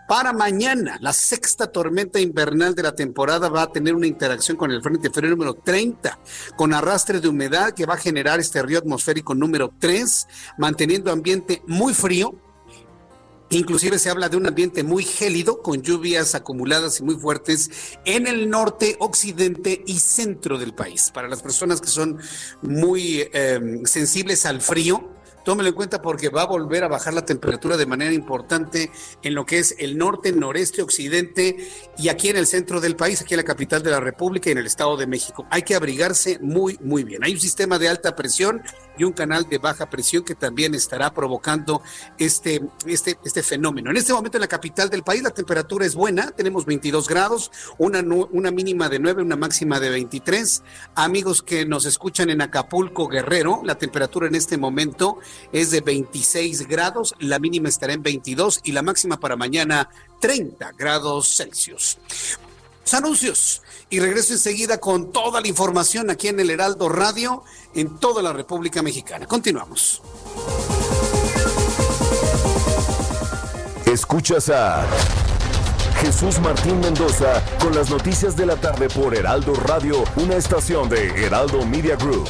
[0.08, 4.72] Para mañana, la sexta tormenta invernal de la temporada va a tener una interacción con
[4.72, 6.20] el Frente Frío número 30,
[6.56, 10.28] con arrastre de humedad que va a generar este río atmosférico número 3,
[10.60, 12.36] manteniendo ambiente muy frío,
[13.52, 17.70] Inclusive se habla de un ambiente muy gélido con lluvias acumuladas y muy fuertes
[18.04, 21.12] en el norte, occidente y centro del país.
[21.14, 22.18] Para las personas que son
[22.64, 25.16] muy eh, sensibles al frío,
[25.46, 29.36] tómelo en cuenta porque va a volver a bajar la temperatura de manera importante en
[29.36, 31.56] lo que es el norte, noreste, occidente
[31.98, 34.54] y aquí en el centro del país, aquí en la capital de la República y
[34.54, 35.46] en el Estado de México.
[35.52, 37.24] Hay que abrigarse muy, muy bien.
[37.24, 38.62] Hay un sistema de alta presión
[38.98, 41.82] y un canal de baja presión que también estará provocando
[42.18, 43.92] este, este, este fenómeno.
[43.92, 47.52] En este momento en la capital del país la temperatura es buena, tenemos 22 grados,
[47.78, 50.64] una, una mínima de 9, una máxima de 23.
[50.96, 55.20] Amigos que nos escuchan en Acapulco, Guerrero, la temperatura en este momento
[55.52, 60.72] es de 26 grados, la mínima estará en 22 y la máxima para mañana 30
[60.78, 61.98] grados Celsius.
[62.92, 67.44] Anuncios y regreso enseguida con toda la información aquí en el Heraldo Radio
[67.74, 69.26] en toda la República Mexicana.
[69.28, 70.02] Continuamos.
[73.86, 74.86] Escuchas a
[76.02, 81.08] Jesús Martín Mendoza con las noticias de la tarde por Heraldo Radio, una estación de
[81.26, 82.28] Heraldo Media Group.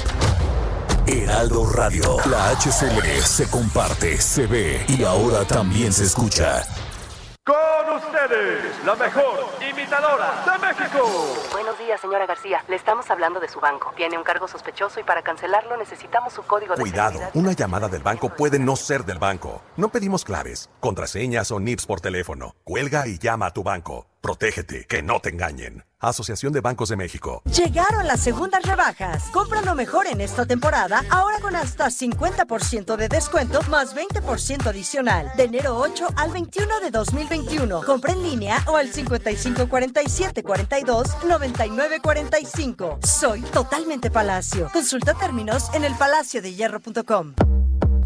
[1.07, 6.63] Heraldo Radio, la HCL se comparte, se ve y ahora también se escucha.
[7.45, 11.07] Con ustedes, la mejor imitadora de México.
[11.51, 12.63] Buenos días, señora García.
[12.67, 13.93] Le estamos hablando de su banco.
[13.95, 18.01] Tiene un cargo sospechoso y para cancelarlo necesitamos su código de Cuidado, una llamada del
[18.01, 19.61] banco puede no ser del banco.
[19.77, 22.55] No pedimos claves, contraseñas o NIPS por teléfono.
[22.63, 24.07] Cuelga y llama a tu banco.
[24.25, 25.83] Protégete, que no te engañen.
[25.99, 27.43] Asociación de Bancos de México.
[27.45, 29.25] Llegaron las segundas rebajas.
[29.29, 35.31] Compra lo mejor en esta temporada, ahora con hasta 50% de descuento más 20% adicional.
[35.37, 37.83] De enero 8 al 21 de 2021.
[37.83, 42.99] Compra en línea o al 5547 42 99 45.
[43.03, 44.71] Soy totalmente Palacio.
[44.73, 47.35] Consulta términos en elpalaciodehierro.com.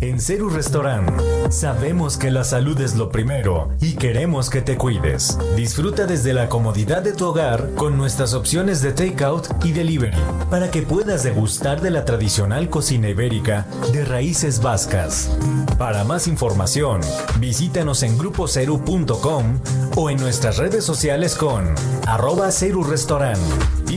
[0.01, 1.09] En Ceru Restaurant
[1.49, 5.37] sabemos que la salud es lo primero y queremos que te cuides.
[5.57, 10.17] Disfruta desde la comodidad de tu hogar con nuestras opciones de takeout y delivery
[10.49, 15.37] para que puedas degustar de la tradicional cocina ibérica de raíces vascas.
[15.77, 17.01] Para más información,
[17.39, 19.59] visítanos en grupoceru.com
[19.97, 21.75] o en nuestras redes sociales con
[22.07, 23.39] arroba Ceru Restaurant.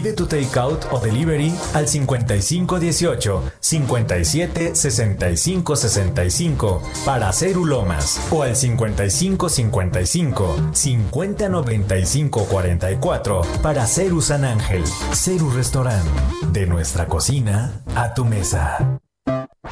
[0.02, 8.56] Pide tu takeout o delivery al 5518 57 65 65 para Ceru Lomas o al
[8.56, 14.82] 5555 50 95 44 para Ceru San Ángel.
[15.12, 16.04] Ceru Restaurant.
[16.50, 18.98] De nuestra cocina a tu mesa.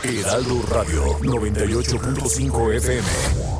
[0.05, 3.60] Heraldo Radio 98.5 FM.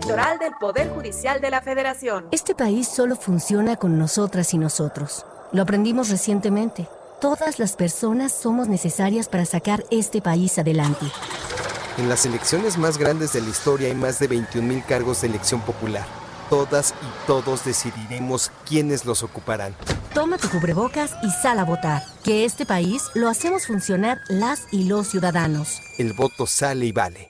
[0.00, 2.26] Electoral del Poder Judicial de la Federación.
[2.30, 5.26] Este país solo funciona con nosotras y nosotros.
[5.52, 6.88] Lo aprendimos recientemente.
[7.20, 11.04] Todas las personas somos necesarias para sacar este país adelante.
[11.98, 15.28] En las elecciones más grandes de la historia hay más de 21 mil cargos de
[15.28, 16.06] elección popular.
[16.48, 19.76] Todas y todos decidiremos quiénes los ocuparán.
[20.14, 22.02] Toma tu cubrebocas y sal a votar.
[22.24, 25.78] Que este país lo hacemos funcionar las y los ciudadanos.
[25.98, 27.29] El voto sale y vale.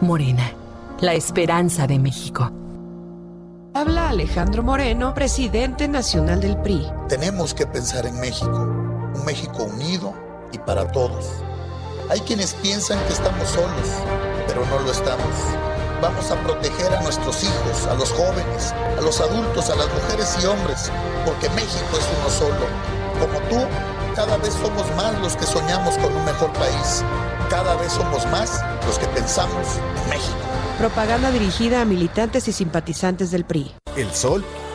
[0.00, 0.50] Morena,
[1.00, 2.50] la esperanza de México.
[3.74, 6.86] Habla Alejandro Moreno, presidente nacional del PRI.
[7.06, 8.66] Tenemos que pensar en México,
[9.14, 10.14] un México unido
[10.52, 11.26] y para todos.
[12.08, 13.88] Hay quienes piensan que estamos solos,
[14.46, 15.34] pero no lo estamos.
[16.00, 20.34] Vamos a proteger a nuestros hijos, a los jóvenes, a los adultos, a las mujeres
[20.42, 20.90] y hombres,
[21.26, 22.66] porque México es uno solo.
[23.20, 23.66] Como tú,
[24.16, 27.04] cada vez somos más los que soñamos con un mejor país
[27.50, 30.38] Cada vez somos más los que pensamos en México.
[30.78, 33.74] Propaganda dirigida a militantes y simpatizantes del PRI.
[33.96, 34.44] El sol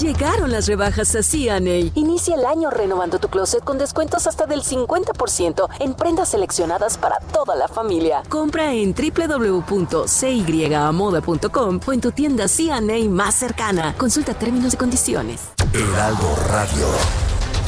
[0.00, 1.92] Llegaron las rebajas a CNA.
[1.94, 7.18] Inicia el año renovando tu closet con descuentos hasta del 50% en prendas seleccionadas para
[7.32, 8.22] toda la familia.
[8.28, 13.94] Compra en www.cyamoda.com o en tu tienda CNA más cercana.
[13.96, 15.40] Consulta términos y condiciones.
[15.72, 16.86] Heraldo Radio.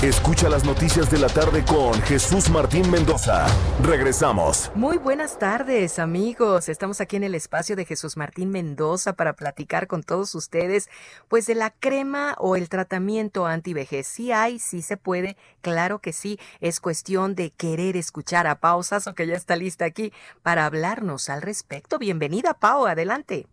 [0.03, 3.49] Escucha las noticias de la tarde con Jesús Martín Mendoza.
[3.83, 4.71] Regresamos.
[4.77, 6.69] Muy buenas tardes, amigos.
[6.69, 10.89] Estamos aquí en el espacio de Jesús Martín Mendoza para platicar con todos ustedes,
[11.27, 14.07] pues de la crema o el tratamiento antivejez.
[14.07, 16.39] Sí hay, sí se puede, claro que sí.
[16.61, 20.13] Es cuestión de querer escuchar a Pau Sasso, que ya está lista aquí
[20.45, 21.99] para hablarnos al respecto.
[21.99, 23.49] Bienvenida, Pau, adelante.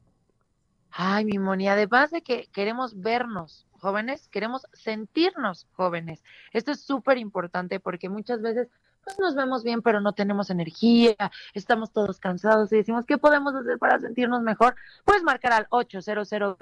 [0.92, 6.24] Ay, mi Moni, además de que queremos vernos jóvenes, queremos sentirnos jóvenes.
[6.54, 8.70] Esto es súper importante porque muchas veces
[9.06, 11.16] pues nos vemos bien, pero no tenemos energía,
[11.54, 14.76] estamos todos cansados y decimos, ¿qué podemos hacer para sentirnos mejor?
[15.06, 16.58] Pues marcar al 800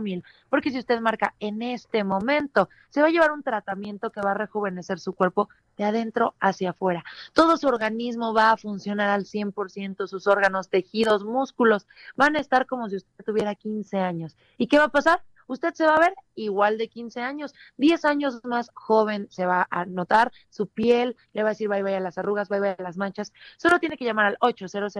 [0.00, 4.22] mil porque si usted marca en este momento, se va a llevar un tratamiento que
[4.22, 7.04] va a rejuvenecer su cuerpo de adentro hacia afuera.
[7.34, 12.66] Todo su organismo va a funcionar al 100%, sus órganos, tejidos, músculos van a estar
[12.66, 14.36] como si usted tuviera 15 años.
[14.56, 15.22] ¿Y qué va a pasar?
[15.46, 19.66] Usted se va a ver igual de 15 años, 10 años más joven se va
[19.70, 22.76] a notar, su piel le va a decir bye bye a las arrugas, bye bye
[22.78, 23.32] a las manchas.
[23.56, 24.94] Solo tiene que llamar al 800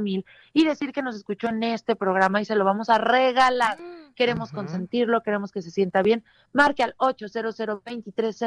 [0.00, 3.78] mil y decir que nos escuchó en este programa y se lo vamos a regalar.
[4.14, 6.24] Queremos consentirlo, queremos que se sienta bien.
[6.52, 7.54] Marque al 800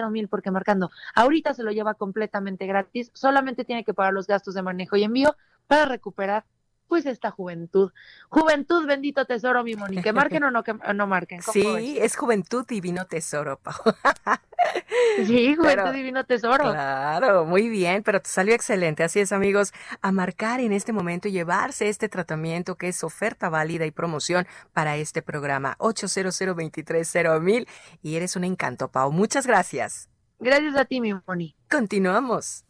[0.09, 3.11] mil porque marcando ahorita se lo lleva completamente gratis.
[3.13, 5.35] Solamente tiene que pagar los gastos de manejo y envío
[5.67, 6.45] para recuperar
[6.89, 7.93] pues esta juventud.
[8.27, 10.01] Juventud, bendito tesoro, mi Moni.
[10.01, 11.41] Que marquen o no, que no marquen.
[11.41, 12.17] Sí, es?
[12.17, 13.75] juventud divino tesoro, Pau.
[15.25, 16.71] sí, juventud divino tesoro.
[16.71, 19.03] Claro, muy bien, pero te salió excelente.
[19.03, 19.71] Así es, amigos,
[20.01, 24.47] a marcar en este momento y llevarse este tratamiento que es oferta válida y promoción
[24.73, 25.75] para este programa.
[25.77, 26.41] 800
[27.41, 27.67] mil
[28.01, 29.11] y eres un encanto, Pau.
[29.11, 30.09] Muchas gracias.
[30.39, 31.55] Gracias a ti, mi Moni.
[31.69, 32.65] Continuamos.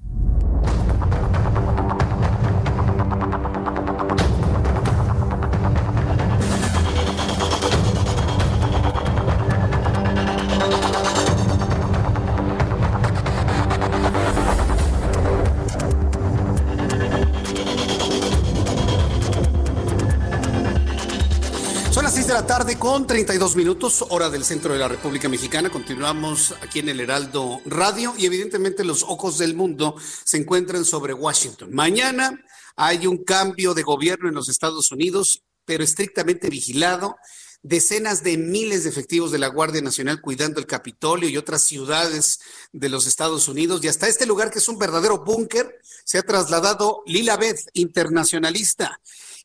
[22.60, 25.70] Tarde con 32 minutos, hora del centro de la República Mexicana.
[25.70, 29.96] Continuamos aquí en el Heraldo Radio y evidentemente los ojos del mundo
[30.26, 31.74] se encuentran sobre Washington.
[31.74, 32.38] Mañana
[32.76, 37.16] hay un cambio de gobierno en los Estados Unidos, pero estrictamente vigilado.
[37.62, 42.42] Decenas de miles de efectivos de la Guardia Nacional cuidando el Capitolio y otras ciudades
[42.74, 43.82] de los Estados Unidos.
[43.86, 49.00] Y hasta este lugar, que es un verdadero búnker, se ha trasladado Lila Beth, internacionalista.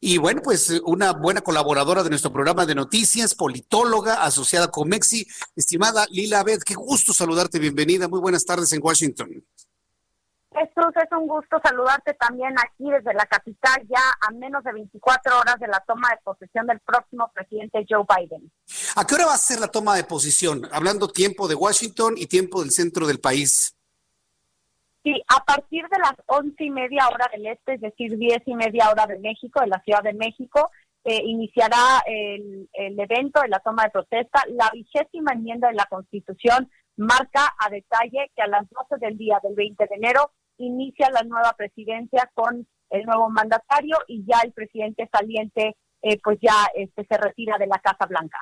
[0.06, 5.26] Y bueno, pues una buena colaboradora de nuestro programa de noticias, politóloga asociada con Mexi.
[5.56, 9.30] Estimada Lila Abed, qué gusto saludarte, bienvenida, muy buenas tardes en Washington.
[10.52, 15.38] Jesús, es un gusto saludarte también aquí desde la capital, ya a menos de 24
[15.38, 18.52] horas de la toma de posesión del próximo presidente Joe Biden.
[18.96, 20.68] ¿A qué hora va a ser la toma de posición?
[20.70, 23.74] Hablando tiempo de Washington y tiempo del centro del país.
[25.04, 28.54] Sí, a partir de las once y media hora del este, es decir, diez y
[28.54, 30.70] media hora de México, de la Ciudad de México,
[31.04, 34.42] eh, iniciará el, evento de la toma de protesta.
[34.48, 39.38] La vigésima enmienda de la Constitución marca a detalle que a las 12 del día
[39.42, 44.52] del 20 de enero inicia la nueva presidencia con el nuevo mandatario y ya el
[44.52, 48.38] presidente saliente eh, pues ya este, se retira de la Casa Blanca.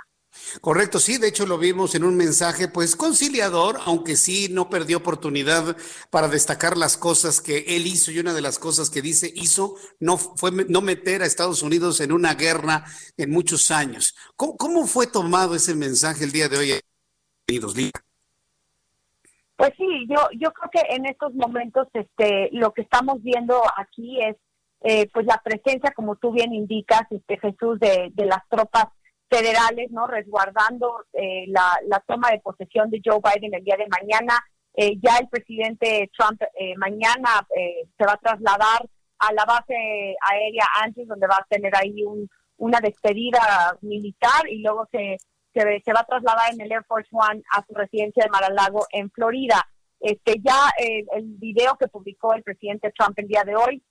[0.60, 4.98] Correcto, sí, de hecho lo vimos en un mensaje pues conciliador, aunque sí no perdió
[4.98, 5.76] oportunidad
[6.10, 9.74] para destacar las cosas que él hizo y una de las cosas que dice hizo
[10.00, 12.84] no fue no meter a Estados Unidos en una guerra
[13.16, 14.16] en muchos años.
[14.36, 16.80] ¿Cómo, fue tomado ese mensaje el día de hoy?
[19.56, 24.20] Pues sí, yo yo creo que en estos momentos este lo que estamos viendo aquí
[24.22, 24.36] es
[24.80, 28.86] eh, pues la presencia, como tú bien indicas, este Jesús de, de las tropas
[29.32, 30.06] federales, ¿no?
[30.06, 34.38] Resguardando eh, la, la, toma de posesión de Joe Biden el día de mañana.
[34.74, 37.46] Eh, ya el presidente Trump eh, mañana
[37.96, 39.74] se va a trasladar a la base
[40.30, 42.28] aérea Andrews, donde va a tener ahí un,
[42.58, 45.16] una despedida militar y luego se,
[45.54, 48.86] se, se, va a trasladar en el Air Force One a su residencia de Mar-a-Lago
[48.90, 49.62] en Florida.
[50.00, 53.82] Este, ya el video que publicó el presidente Trump el día de hoy,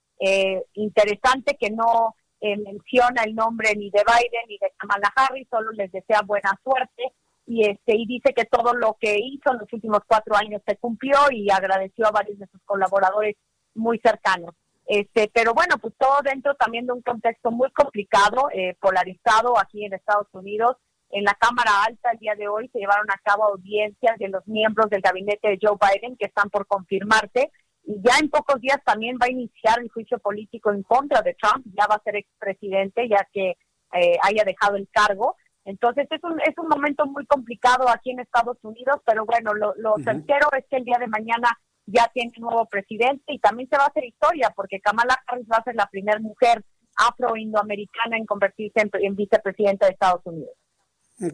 [0.74, 5.70] interesante que no eh, menciona el nombre ni de Biden ni de Kamala Harris, solo
[5.70, 7.12] les desea buena suerte
[7.46, 10.76] y este y dice que todo lo que hizo en los últimos cuatro años se
[10.76, 13.36] cumplió y agradeció a varios de sus colaboradores
[13.74, 14.56] muy cercanos.
[14.86, 19.84] Este, pero bueno, pues todo dentro también de un contexto muy complicado, eh, polarizado aquí
[19.84, 20.76] en Estados Unidos.
[21.10, 24.44] En la Cámara Alta el día de hoy se llevaron a cabo audiencias de los
[24.48, 27.52] miembros del gabinete de Joe Biden que están por confirmarse
[27.84, 31.34] y ya en pocos días también va a iniciar el juicio político en contra de
[31.34, 33.56] Trump, ya va a ser expresidente ya que
[33.94, 35.36] eh, haya dejado el cargo.
[35.64, 39.74] Entonces es un, es un momento muy complicado aquí en Estados Unidos, pero bueno, lo,
[39.76, 41.48] lo tercero es que el día de mañana
[41.86, 45.46] ya tiene un nuevo presidente y también se va a hacer historia porque Kamala Harris
[45.50, 46.64] va a ser la primera mujer
[46.96, 50.54] afro-indoamericana en convertirse en, en vicepresidenta de Estados Unidos.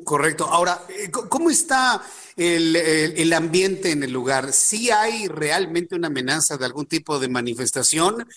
[0.05, 0.45] Correcto.
[0.45, 2.03] Ahora, eh, ¿cómo está
[2.37, 4.53] el, ambiente en el lugar?
[4.53, 8.29] ¿Sí hay realmente una amenaza de algún tipo de manifestación?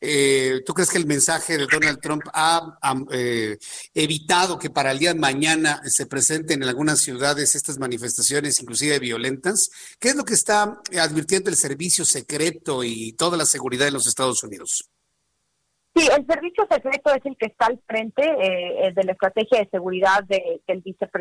[0.00, 2.76] Eh, ¿Tú crees que el mensaje de Donald Trump ha,
[3.12, 3.56] eh,
[3.94, 8.98] evitado que para el día de mañana se presenten en algunas ciudades estas manifestaciones, inclusive
[8.98, 9.70] violentas?
[10.00, 14.08] ¿Qué es lo que está advirtiendo el servicio secreto y toda la seguridad en los
[14.08, 14.90] Estados Unidos?
[15.96, 19.70] Sí, el servicio secreto es el que está al frente eh, de la estrategia de
[19.70, 20.60] seguridad del,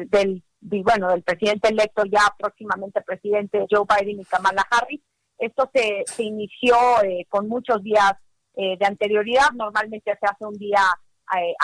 [0.09, 0.43] del,
[0.83, 4.99] bueno, del presidente electo, ya próximamente presidente Joe Biden y Kamala Harris.
[5.37, 8.15] Esto se, inició eh, con muchos días
[8.55, 10.81] eh, de anterioridad, normalmente se hace un día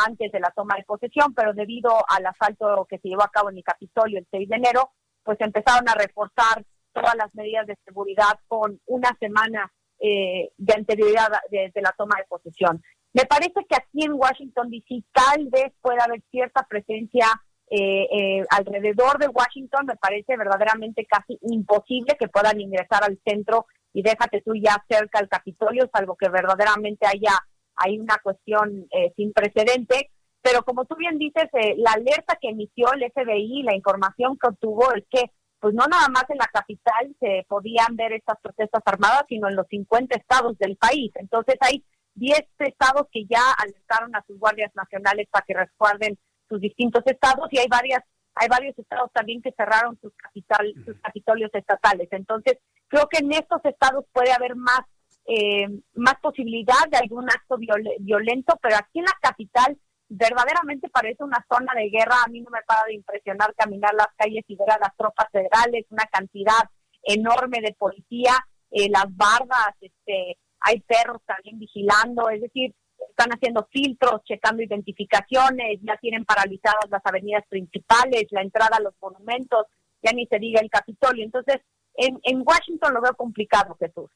[0.07, 3.49] antes de la toma de posesión, pero debido al asalto que se llevó a cabo
[3.49, 4.89] en el Capitolio el 6 de enero,
[5.23, 11.71] pues empezaron a reforzar todas las medidas de seguridad con una semana de anterioridad de,
[11.75, 12.81] la toma de posesión.
[13.13, 15.03] Me parece que aquí en Washington, D.C.
[15.11, 17.27] tal vez pueda haber cierta presencia
[17.69, 19.85] eh, eh, alrededor de Washington.
[19.85, 25.19] Me parece verdaderamente casi imposible que puedan ingresar al centro y déjate tú ya cerca
[25.19, 27.37] al Capitolio, salvo que verdaderamente haya
[27.75, 30.11] hay una cuestión eh, sin precedente.
[30.41, 31.45] Pero como tú bien dices,
[31.77, 36.07] la alerta que emitió el FBI, la información que obtuvo es que pues no nada
[36.09, 40.57] más en la capital se podían ver estas protestas armadas, sino en los 50 estados
[40.57, 41.11] del país.
[41.15, 41.85] Entonces hay
[42.21, 47.47] 10 estados que ya alertaron a sus guardias nacionales para que resguarden sus distintos estados
[47.51, 48.03] y hay varias
[48.35, 52.07] hay varios estados también que cerraron sus capital sus capitolios estatales.
[52.11, 54.81] Entonces creo que en estos estados puede haber más
[55.25, 61.43] eh, más posibilidad de algún acto violento pero aquí en la capital verdaderamente parece una
[61.51, 62.17] zona de guerra.
[62.23, 65.27] A mí no me para de impresionar caminar las calles y ver a las tropas
[65.31, 66.69] federales una cantidad
[67.01, 68.33] enorme de policía
[68.69, 72.73] eh, las bardas este hay perros también vigilando, es decir,
[73.09, 78.93] están haciendo filtros, checando identificaciones, ya tienen paralizadas las avenidas principales, la entrada a los
[79.01, 79.65] monumentos,
[80.01, 81.23] ya ni se diga el Capitolio.
[81.23, 81.57] Entonces,
[81.95, 84.09] en, en Washington lo veo complicado, Jesús.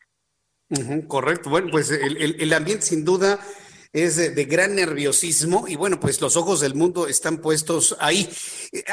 [1.08, 1.50] correcto.
[1.50, 3.40] Bueno, pues el, el ambiente sin duda
[3.96, 8.30] es de, gran nerviosismo y bueno, pues los ojos del mundo están puestos ahí.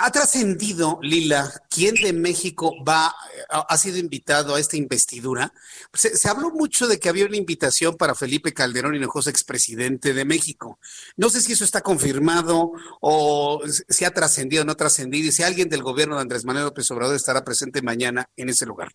[0.01, 3.13] Ha trascendido, Lila, quién de México va,
[3.51, 5.53] ha sido invitado a esta investidura.
[5.93, 10.79] Se, habló mucho de que había una invitación para Felipe Calderón Hinojosa, expresidente de México.
[11.17, 15.33] No sé si eso está confirmado o si ha trascendido o no ha trascendido y
[15.33, 18.93] si alguien del gobierno de Andrés Manuel López Obrador estará presente mañana en ese lugar.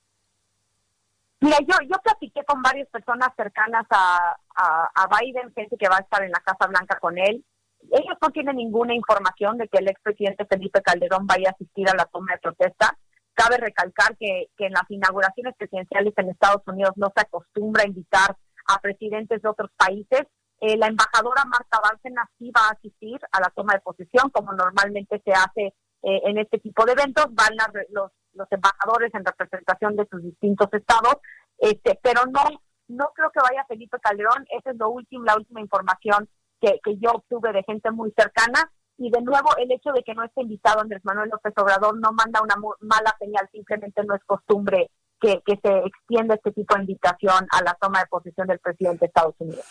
[1.39, 6.01] Mira, yo, yo platiqué con varias personas cercanas a, a, Biden, gente que va a
[6.01, 7.45] estar en la Casa Blanca con él.
[7.91, 11.95] Ellos no tienen ninguna información de que el expresidente Felipe Calderón vaya a asistir a
[11.95, 12.97] la toma de protesta.
[13.33, 17.87] Cabe recalcar que, que en las inauguraciones presidenciales en Estados Unidos no se acostumbra a
[17.87, 18.35] invitar
[18.67, 20.23] a presidentes de otros países.
[20.59, 24.53] Eh, la embajadora Marta Bárcena sí va a asistir a la toma de posesión, como
[24.53, 25.67] normalmente se hace
[26.01, 27.27] eh, en este tipo de eventos.
[27.29, 27.55] Van
[27.89, 31.17] los los embajadores en representación de sus distintos estados,
[31.57, 32.41] este, pero no,
[32.87, 36.29] no creo que vaya Felipe Calderón, esa es lo último, la última información
[36.61, 38.71] que, que yo obtuve de gente muy cercana.
[38.97, 42.11] y de nuevo el hecho de que no esté invitado Andrés Manuel López Obrador no
[42.13, 47.47] manda una mala señal, simplemente no es costumbre que, se extienda este tipo de invitación
[47.51, 49.65] a la toma de posesión del presidente de Estados Unidos.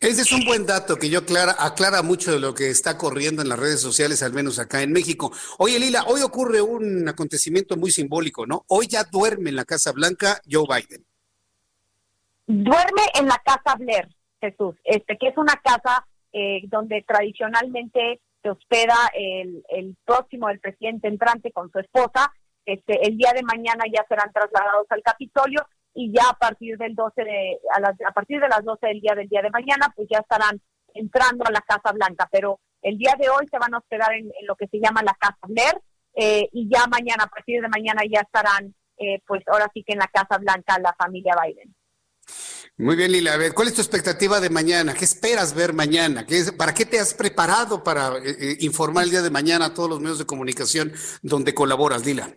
[0.00, 3.42] Ese es un buen dato que yo aclara, aclara mucho de lo que está corriendo
[3.42, 5.32] en las redes sociales, al menos acá en México.
[5.58, 8.64] Oye, Lila, hoy ocurre un acontecimiento muy simbólico, ¿no?
[8.68, 11.07] Hoy ya duerme en la Casa Blanca Joe Biden.
[12.50, 14.08] Duerme en la Casa Blair,
[14.40, 20.58] Jesús, este, que es una casa eh, donde tradicionalmente se hospeda el, el próximo del
[20.58, 22.32] presidente entrante con su esposa.
[22.64, 26.94] Este, el día de mañana ya serán trasladados al Capitolio y ya a partir del
[26.94, 27.58] 12 de
[28.06, 30.58] a, partir de las 12 del día del día de mañana pues ya estarán
[30.94, 34.32] entrando a la Casa Blanca, pero el día de hoy se van a hospedar en,
[34.46, 35.78] lo que se llama la Casa Blair
[36.14, 39.92] eh, y ya mañana, a partir de mañana ya estarán eh, pues ahora sí que
[39.92, 41.74] en la Casa Blanca la familia Biden.
[42.76, 43.32] Muy bien, Lila.
[43.54, 44.94] ¿cuál es tu expectativa de mañana?
[44.94, 46.24] ¿Qué esperas ver mañana?
[46.24, 49.74] ¿Qué ¿Para qué te has preparado para eh, eh, informar el día de mañana a
[49.74, 52.28] todos los medios de comunicación donde colaboras, Lila?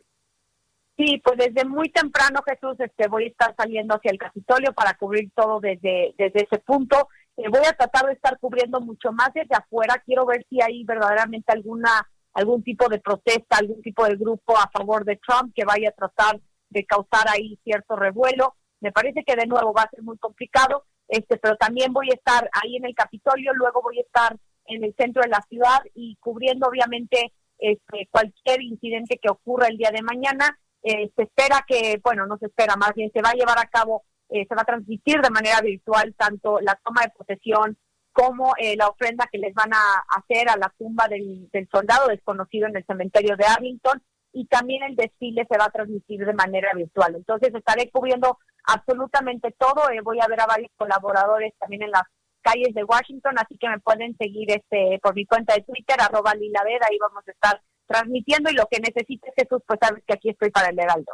[0.97, 4.95] Sí, pues desde muy temprano, Jesús, este, voy a estar saliendo hacia el Capitolio para
[4.95, 7.09] cubrir todo desde, desde ese punto.
[7.37, 10.01] Eh, voy a tratar de estar cubriendo mucho más desde afuera.
[10.05, 14.69] Quiero ver si hay verdaderamente alguna algún tipo de protesta, algún tipo de grupo a
[14.71, 16.39] favor de Trump que vaya a tratar
[16.69, 18.55] de causar ahí cierto revuelo.
[18.81, 22.15] Me parece que de nuevo va a ser muy complicado, este, pero también voy a
[22.15, 25.79] estar ahí en el Capitolio, luego voy a estar en el centro de la ciudad
[25.93, 30.57] y cubriendo obviamente este, cualquier incidente que ocurra el día de mañana.
[30.83, 33.67] Eh, se espera que, bueno, no se espera, más bien se va a llevar a
[33.67, 37.77] cabo, eh, se va a transmitir de manera virtual tanto la toma de posesión
[38.11, 42.07] como eh, la ofrenda que les van a hacer a la tumba del, del soldado
[42.07, 44.01] desconocido en el cementerio de Arlington
[44.33, 47.15] y también el desfile se va a transmitir de manera virtual.
[47.15, 49.89] Entonces estaré cubriendo absolutamente todo.
[49.89, 52.03] Eh, voy a ver a varios colaboradores también en las
[52.41, 56.33] calles de Washington, así que me pueden seguir este por mi cuenta de Twitter, arroba
[56.33, 60.29] Lilaveda, ahí vamos a estar transmitiendo y lo que necesites Jesús, pues sabes que aquí
[60.29, 61.13] estoy para el Heraldo.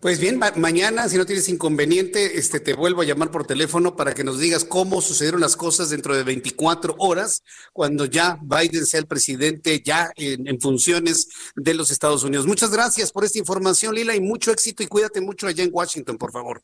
[0.00, 4.14] Pues bien, mañana, si no tienes inconveniente, este, te vuelvo a llamar por teléfono para
[4.14, 9.00] que nos digas cómo sucedieron las cosas dentro de 24 horas, cuando ya Biden sea
[9.00, 12.46] el presidente ya en, funciones de los Estados Unidos.
[12.46, 16.18] Muchas gracias por esta información, Lila, y mucho éxito y cuídate mucho allá en Washington,
[16.18, 16.62] por favor.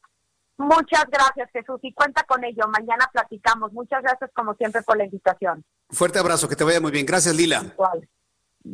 [0.58, 2.64] Muchas gracias, Jesús, y cuenta con ello.
[2.68, 3.72] Mañana platicamos.
[3.72, 5.64] Muchas gracias, como siempre, por la invitación.
[5.90, 7.04] Fuerte abrazo, que te vaya muy bien.
[7.04, 7.74] Gracias, Lila.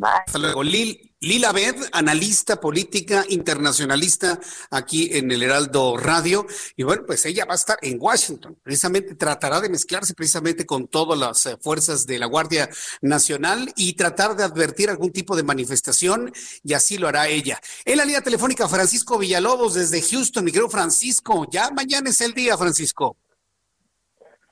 [0.00, 0.62] Hasta luego.
[0.62, 4.40] Lila Bed, analista política internacionalista
[4.70, 6.46] aquí en el Heraldo Radio.
[6.76, 8.58] Y bueno, pues ella va a estar en Washington.
[8.60, 12.68] Precisamente tratará de mezclarse precisamente con todas las eh, fuerzas de la Guardia
[13.02, 16.32] Nacional y tratar de advertir algún tipo de manifestación
[16.64, 17.60] y así lo hará ella.
[17.84, 20.44] En la línea telefónica, Francisco Villalobos desde Houston.
[20.44, 23.16] Mi querido Francisco, ya mañana es el día, Francisco.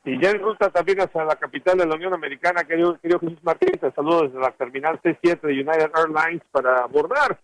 [0.05, 3.39] Y ya en ruta también hacia la capital de la Unión Americana, querido, querido Jesús
[3.43, 7.39] Martín, te saludo desde la terminal C7 de United Airlines para abordar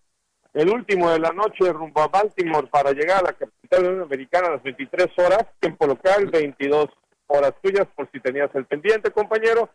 [0.55, 3.89] el último de la noche rumbo a Baltimore para llegar a la capital de la
[3.91, 6.87] Unión Americana a las 23 horas, tiempo local, 22
[7.27, 9.69] horas tuyas, por si tenías el pendiente, compañero.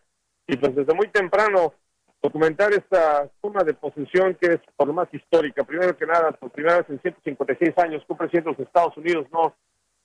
[0.48, 1.74] Y pues desde muy temprano
[2.20, 5.62] documentar esta toma de posesión que es por más histórica.
[5.62, 9.54] Primero que nada, por primera vez en 156 años presidente de los Estados Unidos no,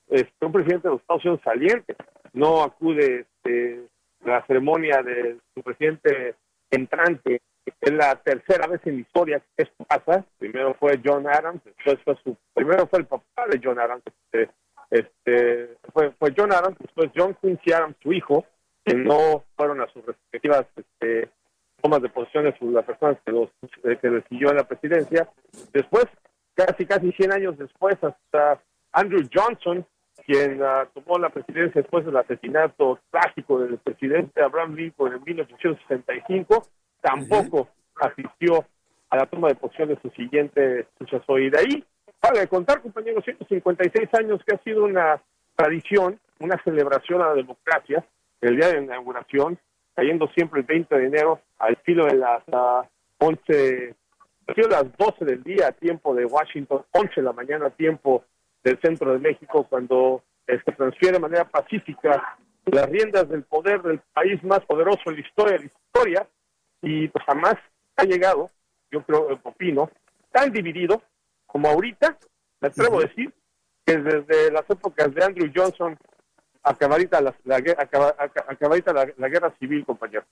[0.10, 1.96] este, un presidente de los Estados Unidos saliente
[2.34, 3.82] no acude este,
[4.24, 6.36] la ceremonia de su presidente
[6.70, 7.42] entrante.
[7.82, 10.26] Es la tercera vez en historia que esto pasa.
[10.38, 14.52] Primero fue John Adams, después fue su, primero fue el papá de John Adams, este,
[14.90, 18.46] este fue, fue John Adams, después John Quincy Adams, su hijo,
[18.86, 21.30] que no fueron a sus respectivas este,
[21.82, 23.50] tomas de posiciones las personas que los
[24.02, 25.30] que les siguió en la presidencia.
[25.74, 26.06] Después,
[26.56, 28.62] casi casi 100 años después, hasta
[28.94, 29.86] Andrew Johnson,
[30.28, 36.68] quien uh, tomó la presidencia después del asesinato trágico del presidente Abraham Lincoln en 1865,
[37.02, 38.66] tampoco asistió
[39.10, 41.40] a la toma de posición de su siguiente sucesor.
[41.40, 41.84] Y de ahí,
[42.20, 45.22] para contar, compañeros, 156 años que ha sido una
[45.56, 48.06] tradición, una celebración a la democracia,
[48.42, 49.58] el día de inauguración,
[49.96, 52.44] cayendo siempre el 20 de enero al filo de las
[53.18, 53.96] 11,
[54.48, 58.26] al filo de las 12 del día, tiempo de Washington, 11 de la mañana, tiempo
[58.68, 63.82] del centro de México cuando se este, transfiere de manera pacífica las riendas del poder
[63.82, 66.28] del país más poderoso en la historia de la historia
[66.82, 67.56] y pues jamás
[67.96, 68.52] ha llegado,
[68.92, 69.90] yo creo, opino,
[70.32, 71.02] tan dividido
[71.46, 72.18] como ahorita,
[72.60, 73.34] me atrevo a decir,
[73.86, 75.98] que desde las épocas de Andrew Johnson
[76.62, 77.60] acabadita la, la,
[79.18, 80.26] la, guerra civil, compañero.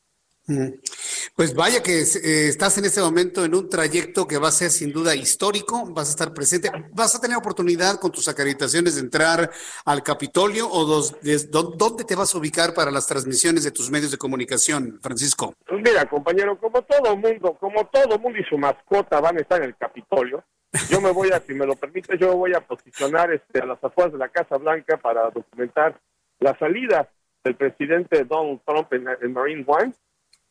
[1.36, 4.70] Pues vaya que eh, estás en este momento en un trayecto que va a ser
[4.70, 9.02] sin duda histórico, vas a estar presente, vas a tener oportunidad con tus acreditaciones de
[9.02, 9.50] entrar
[9.86, 14.18] al Capitolio o dónde te vas a ubicar para las transmisiones de tus medios de
[14.18, 15.54] comunicación, Francisco.
[15.68, 19.62] Pues mira, compañero, como todo mundo, como todo mundo y su mascota van a estar
[19.62, 20.44] en el Capitolio,
[20.90, 23.84] yo me voy a, si me lo permite, yo voy a posicionar este, a las
[23.84, 26.00] afueras de la Casa Blanca para documentar
[26.40, 27.10] la salida
[27.44, 29.94] del presidente Donald Trump en, en Marine One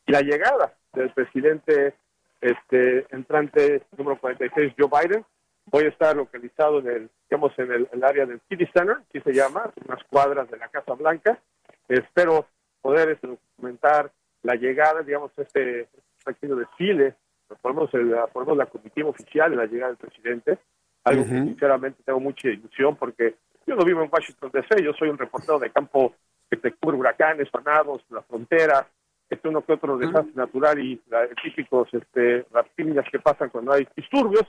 [0.07, 1.95] y la llegada del presidente
[2.41, 5.25] este, entrante número 46, Joe Biden.
[5.67, 9.19] Voy a estar localizado en el, digamos, en el, el área del City Center, así
[9.19, 11.39] se llama, unas cuadras de la Casa Blanca.
[11.87, 12.45] Espero
[12.81, 14.11] poder este, documentar
[14.43, 15.87] la llegada, digamos, este
[16.23, 17.15] pequeño desfile,
[17.61, 20.59] ponemos, el, ponemos la comitiva oficial de la llegada del presidente,
[21.03, 23.35] algo que sinceramente tengo mucha ilusión porque
[23.65, 26.13] yo no vivo en Washington DC, yo soy un reportero de campo
[26.49, 28.87] que te cubre huracanes, tornados, la frontera,
[29.29, 33.87] este uno que otro desastre natural y la, típicos este, rapiñas que pasan cuando hay
[33.95, 34.45] disturbios.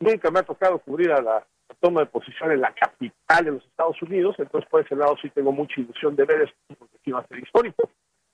[0.00, 3.50] Nunca me ha tocado cubrir a la, la toma de posición en la capital de
[3.52, 6.98] los Estados Unidos, entonces por ese lado sí tengo mucha ilusión de ver esto porque
[7.04, 7.90] sí va a ser histórico.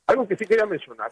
[0.07, 1.11] Algo que sí quería mencionar,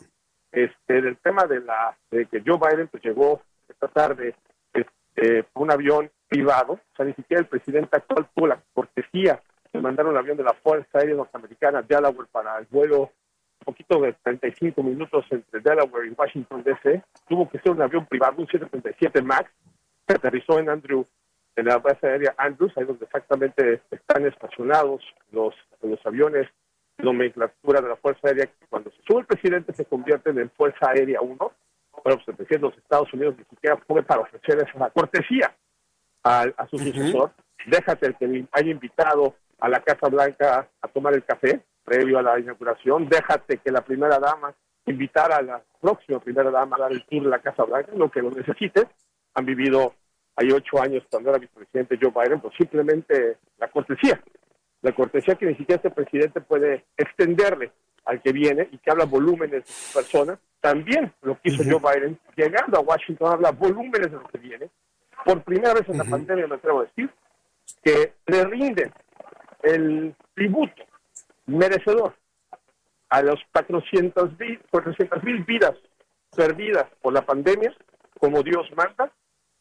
[0.52, 4.34] este, del tema de la de que Joe Biden pues, llegó esta tarde
[4.72, 9.40] este, por un avión privado, o sea, ni siquiera el presidente actual tuvo la cortesía
[9.72, 13.10] de mandar un avión de la Fuerza Aérea Norteamericana Delaware para el vuelo
[13.64, 17.02] poquito de 35 minutos entre Delaware y Washington DC.
[17.28, 19.50] Tuvo que ser un avión privado, un 737 MAX,
[20.06, 21.06] que aterrizó en Andrew,
[21.56, 26.48] en la base aérea Andrews, ahí donde exactamente están estacionados los, los aviones
[26.98, 28.48] nomenclatura de la Fuerza Aérea.
[28.68, 31.36] Cuando se sube el presidente se convierten en Fuerza Aérea 1.
[31.36, 31.52] Bueno,
[32.02, 35.54] pues el presidente de los Estados Unidos ni siquiera fue para ofrecer esa cortesía
[36.22, 37.32] a, a su sucesor.
[37.66, 42.22] Déjate el que haya invitado a la Casa Blanca a tomar el café previo a
[42.22, 43.08] la inauguración.
[43.08, 44.54] Déjate que la primera dama
[44.86, 48.08] invitara a la próxima primera dama a dar el tour de la Casa Blanca, lo
[48.08, 48.86] que lo necesite.
[49.34, 49.94] Han vivido
[50.36, 54.22] hay ocho años cuando era vicepresidente Joe Biden, pues simplemente la cortesía.
[54.82, 57.72] La cortesía que ni siquiera este presidente puede extenderle
[58.04, 60.38] al que viene y que habla volúmenes de su persona.
[60.60, 64.70] También lo que hizo Joe Biden, llegando a Washington, habla volúmenes de lo que viene.
[65.24, 67.10] Por primera vez en la pandemia, me atrevo a decir,
[67.82, 68.92] que le rinde
[69.64, 70.89] el tributo
[71.50, 72.14] merecedor
[73.08, 74.30] a los 400
[75.22, 75.74] mil vidas
[76.34, 77.74] perdidas por la pandemia,
[78.18, 79.10] como Dios manda,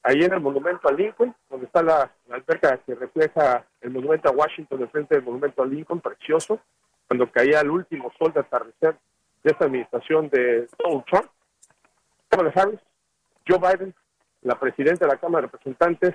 [0.04, 4.34] ahí en el monumento a Lincoln, donde está la, alberca que refleja el monumento a
[4.34, 6.60] Washington, de frente del monumento a Lincoln, precioso,
[7.08, 8.96] cuando caía el último sol de atardecer
[9.44, 11.30] de esta administración de Donald Trump,
[12.30, 12.80] Kamala Harris,
[13.48, 13.96] Joe Biden,
[14.44, 16.14] la presidenta de la Cámara de Representantes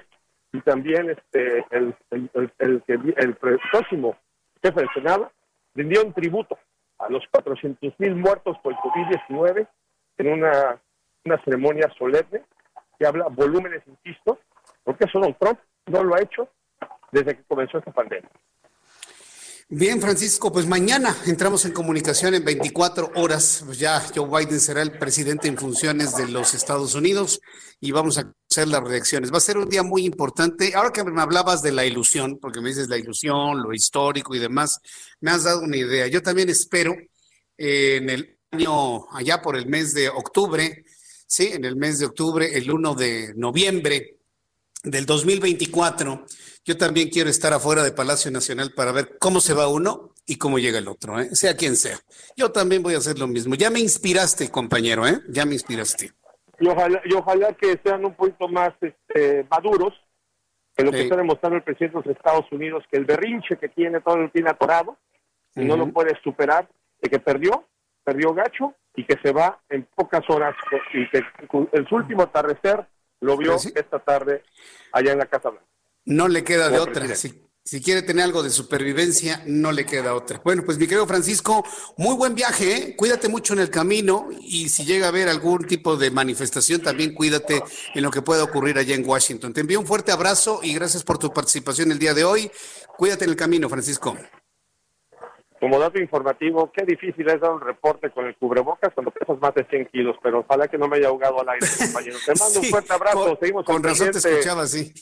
[0.52, 4.16] y también este el, el, el, el, el próximo
[4.62, 5.32] jefe del Senado
[5.74, 6.58] rindieron tributo
[6.98, 9.68] a los 400 mil muertos por el COVID-19
[10.18, 10.80] en una,
[11.24, 12.42] una ceremonia solemne
[12.98, 14.38] que habla volúmenes, insisto,
[14.84, 16.48] porque eso Donald Trump no lo ha hecho
[17.10, 18.30] desde que comenzó esta pandemia.
[19.68, 23.62] Bien, Francisco, pues mañana entramos en comunicación en 24 horas.
[23.64, 27.40] Pues ya Joe Biden será el presidente en funciones de los Estados Unidos
[27.80, 29.32] y vamos a hacer las reacciones.
[29.32, 30.74] Va a ser un día muy importante.
[30.74, 34.38] Ahora que me hablabas de la ilusión, porque me dices la ilusión, lo histórico y
[34.38, 34.80] demás,
[35.20, 36.07] me has dado una idea.
[36.07, 36.94] Yo también espero
[37.59, 40.84] eh, en el año, allá por el mes de octubre,
[41.26, 44.18] sí, en el mes de octubre, el 1 de noviembre,
[44.84, 46.26] del 2024,
[46.64, 50.36] yo también quiero estar afuera de Palacio Nacional para ver cómo se va uno y
[50.36, 51.34] cómo llega el otro, ¿eh?
[51.34, 51.98] sea quien sea.
[52.36, 53.55] Yo también voy a hacer lo mismo.
[53.55, 55.22] Ya me inspiraste, compañero, ¿eh?
[55.30, 56.12] Ya me inspiraste.
[56.64, 59.92] Y ojalá, y ojalá que sean un poquito más este, maduros
[60.74, 63.68] que lo que está demostrando el presidente de los Estados Unidos, que el berrinche que
[63.68, 64.96] tiene todo el tiene atorado
[65.54, 66.66] y no lo puede superar,
[67.00, 67.68] de que perdió,
[68.02, 70.56] perdió gacho y que se va en pocas horas
[70.94, 71.22] y que
[71.72, 72.86] en su último atardecer
[73.20, 74.42] lo vio esta tarde
[74.90, 75.66] allá en la Casa Blanca.
[76.06, 77.06] No le queda de otra.
[77.14, 80.38] Si, si quiere tener algo de supervivencia, no le queda otra.
[80.44, 81.64] Bueno, pues mi querido Francisco,
[81.96, 82.96] muy buen viaje, ¿eh?
[82.96, 87.14] Cuídate mucho en el camino y si llega a haber algún tipo de manifestación, también
[87.14, 87.62] cuídate
[87.94, 89.54] en lo que pueda ocurrir allá en Washington.
[89.54, 92.50] Te envío un fuerte abrazo y gracias por tu participación el día de hoy.
[92.98, 94.14] Cuídate en el camino, Francisco.
[95.64, 99.54] Como dato informativo, qué difícil es dar un reporte con el cubrebocas cuando pesas más
[99.54, 102.18] de 100 kilos, pero ojalá que no me haya ahogado al aire, compañero.
[102.26, 104.92] Te mando un Sí, fuerte abrazo, con- seguimos Con razón te escuchaba así.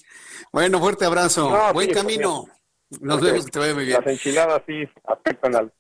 [0.53, 1.51] Bueno, fuerte abrazo.
[1.51, 2.45] No, Buen sí, camino.
[3.01, 3.99] Nos Porque vemos, que te vaya muy bien.
[4.05, 5.73] Las enchiladas sí afectan al.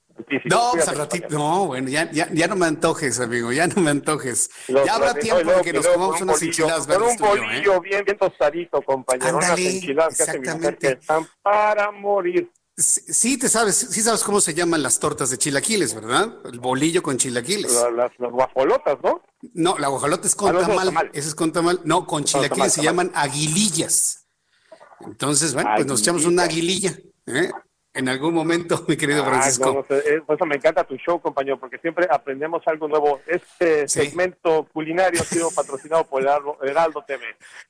[0.47, 1.28] No, pues al ratito.
[1.30, 4.51] No, bueno, ya, ya, ya no me antojes, amigo, ya no me antojes.
[4.66, 7.24] Los ya habrá tiempo de que nos comamos un unas bolillo, enchiladas Con un yo,
[7.24, 7.39] ¿eh?
[7.39, 9.28] bolillo bien, bien tostadito, compañero.
[9.39, 12.51] Ándale, unas enchiladas que hace mi mujer que están para morir.
[12.77, 16.35] Sí, te sabes, sí sabes cómo se llaman las tortas de chilaquiles, ¿verdad?
[16.51, 17.70] El bolillo con chilaquiles.
[17.95, 19.23] Las, las guajolotas, ¿no?
[19.53, 20.87] No, la guajolota es con Ah, tamal.
[20.87, 21.11] tamal.
[21.12, 21.81] Es con tamal.
[21.85, 24.27] No, con chilaquiles tamal, se llaman aguilillas.
[25.01, 26.97] Entonces, bueno, pues nos echamos una aguililla.
[27.27, 27.51] ¿eh?
[27.95, 29.66] En algún momento, mi querido Ah, Francisco.
[29.66, 32.88] no, no sé, eh, por eso me encanta tu show, compañero, porque siempre aprendemos algo
[32.88, 33.20] nuevo.
[33.26, 37.22] Este segmento culinario ha sido patrocinado por Heraldo, Heraldo TV.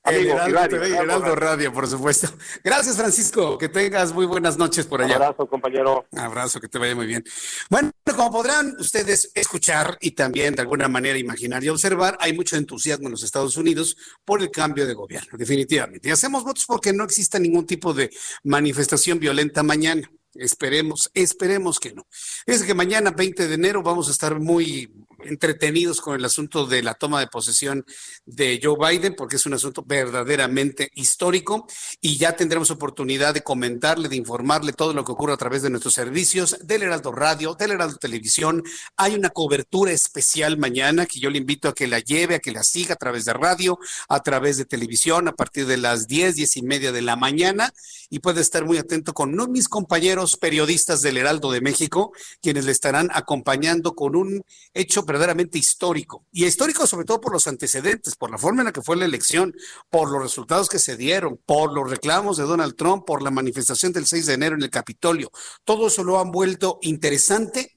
[0.05, 1.53] El Amigo, Heraldo Hilario, TV Heraldo Heraldo Radio.
[1.53, 2.29] Radio, por supuesto.
[2.63, 3.57] Gracias, Francisco.
[3.57, 5.15] Que tengas muy buenas noches por allá.
[5.15, 6.05] Abrazo, compañero.
[6.15, 7.23] Abrazo, que te vaya muy bien.
[7.69, 12.55] Bueno, como podrán ustedes escuchar y también de alguna manera imaginar y observar, hay mucho
[12.55, 16.07] entusiasmo en los Estados Unidos por el cambio de gobierno, definitivamente.
[16.07, 18.09] Y hacemos votos porque no exista ningún tipo de
[18.43, 20.09] manifestación violenta mañana.
[20.35, 22.07] Esperemos, esperemos que no.
[22.45, 24.91] Es que mañana, 20 de enero, vamos a estar muy
[25.25, 27.85] entretenidos con el asunto de la toma de posesión
[28.25, 31.67] de Joe Biden, porque es un asunto verdaderamente histórico
[32.01, 35.69] y ya tendremos oportunidad de comentarle, de informarle todo lo que ocurre a través de
[35.69, 38.63] nuestros servicios del Heraldo Radio, del Heraldo Televisión.
[38.97, 42.51] Hay una cobertura especial mañana que yo le invito a que la lleve, a que
[42.51, 43.79] la siga a través de radio,
[44.09, 47.73] a través de televisión, a partir de las 10, 10 y media de la mañana
[48.13, 52.11] y puede estar muy atento con de mis compañeros periodistas del Heraldo de México,
[52.43, 56.23] quienes le estarán acompañando con un hecho verdaderamente histórico.
[56.31, 59.05] Y histórico sobre todo por los antecedentes, por la forma en la que fue la
[59.05, 59.55] elección,
[59.89, 63.91] por los resultados que se dieron, por los reclamos de Donald Trump, por la manifestación
[63.91, 65.31] del 6 de enero en el Capitolio.
[65.63, 67.75] Todo eso lo han vuelto interesante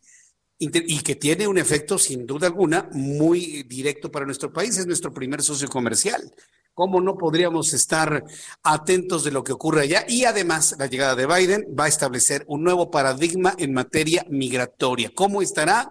[0.59, 4.77] inter- y que tiene un efecto sin duda alguna muy directo para nuestro país.
[4.77, 6.31] Es nuestro primer socio comercial.
[6.77, 8.23] ¿Cómo no podríamos estar
[8.63, 10.05] atentos de lo que ocurre allá?
[10.07, 15.11] Y además, la llegada de Biden va a establecer un nuevo paradigma en materia migratoria.
[15.15, 15.91] ¿Cómo estará?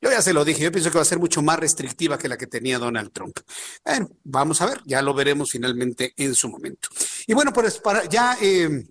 [0.00, 2.30] Yo ya se lo dije, yo pienso que va a ser mucho más restrictiva que
[2.30, 3.36] la que tenía Donald Trump.
[3.84, 6.88] Bueno, vamos a ver, ya lo veremos finalmente en su momento.
[7.26, 8.86] Y bueno, pues para ya eh,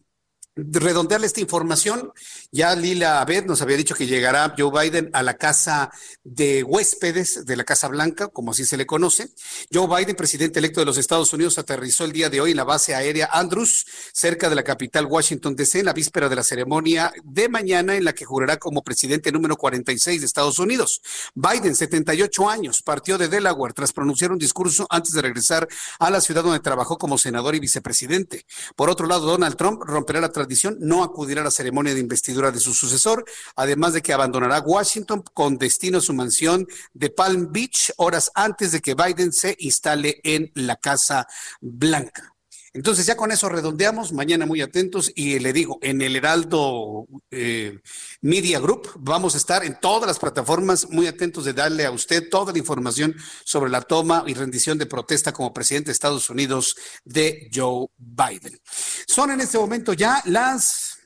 [0.55, 2.11] redondearle esta información,
[2.51, 5.91] ya Lila Abed nos había dicho que llegará Joe Biden a la casa
[6.23, 9.29] de huéspedes de la Casa Blanca, como así se le conoce.
[9.71, 12.63] Joe Biden, presidente electo de los Estados Unidos, aterrizó el día de hoy en la
[12.63, 17.11] base aérea Andrews, cerca de la capital Washington DC, en la víspera de la ceremonia
[17.23, 21.01] de mañana en la que jurará como presidente número 46 de Estados Unidos.
[21.33, 25.67] Biden, 78 años, partió de Delaware tras pronunciar un discurso antes de regresar
[25.99, 28.45] a la ciudad donde trabajó como senador y vicepresidente.
[28.75, 30.31] Por otro lado, Donald Trump romperá la
[30.79, 33.25] no acudirá a la ceremonia de investidura de su sucesor,
[33.55, 38.71] además de que abandonará Washington con destino a su mansión de Palm Beach horas antes
[38.71, 41.27] de que Biden se instale en la Casa
[41.61, 42.34] Blanca.
[42.75, 47.79] Entonces ya con eso redondeamos, mañana muy atentos y le digo, en el Heraldo eh,
[48.19, 52.27] Media Group vamos a estar en todas las plataformas muy atentos de darle a usted
[52.29, 53.15] toda la información
[53.45, 58.59] sobre la toma y rendición de protesta como presidente de Estados Unidos de Joe Biden.
[59.07, 60.97] Son en este momento ya las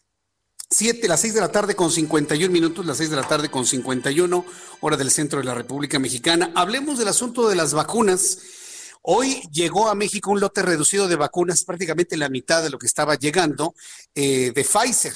[0.72, 3.68] 7, las 6 de la tarde con 51 minutos, las 6 de la tarde con
[3.68, 4.44] 51,
[4.80, 6.52] hora del centro de la República Mexicana.
[6.56, 8.40] Hablemos del asunto de las vacunas.
[9.12, 12.86] Hoy llegó a México un lote reducido de vacunas, prácticamente la mitad de lo que
[12.86, 13.74] estaba llegando,
[14.14, 15.16] eh, de Pfizer.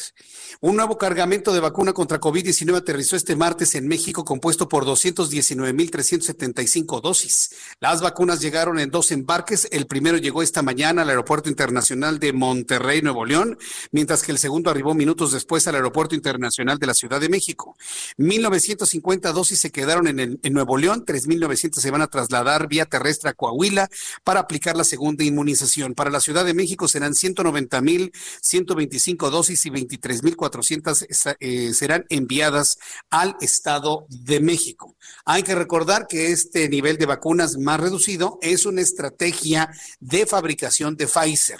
[0.62, 7.02] Un nuevo cargamento de vacuna contra COVID-19 aterrizó este martes en México, compuesto por 219.375
[7.02, 7.52] dosis.
[7.80, 9.68] Las vacunas llegaron en dos embarques.
[9.72, 13.60] El primero llegó esta mañana al Aeropuerto Internacional de Monterrey, Nuevo León,
[13.92, 17.78] mientras que el segundo arribó minutos después al Aeropuerto Internacional de la Ciudad de México.
[18.18, 22.88] 1.950 dosis se quedaron en, el- en Nuevo León, 3.900 se van a trasladar vía
[22.88, 23.83] terrestre a Coahuila
[24.24, 25.94] para aplicar la segunda inmunización.
[25.94, 32.78] Para la Ciudad de México serán 190.125 dosis y 23.400 esa- eh, serán enviadas
[33.10, 34.96] al Estado de México.
[35.26, 39.70] Hay que recordar que este nivel de vacunas más reducido es una estrategia
[40.00, 41.60] de fabricación de Pfizer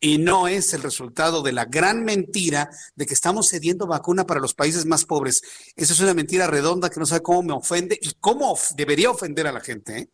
[0.00, 4.40] y no es el resultado de la gran mentira de que estamos cediendo vacuna para
[4.40, 5.42] los países más pobres.
[5.76, 9.46] Esa es una mentira redonda que no sabe cómo me ofende y cómo debería ofender
[9.46, 9.98] a la gente.
[9.98, 10.08] ¿eh?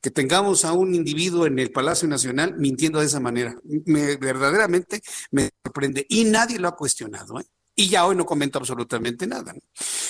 [0.00, 3.54] Que tengamos a un individuo en el Palacio Nacional mintiendo de esa manera.
[3.84, 7.40] Me, verdaderamente me sorprende y nadie lo ha cuestionado.
[7.40, 7.44] ¿eh?
[7.76, 9.54] Y ya hoy no comento absolutamente nada.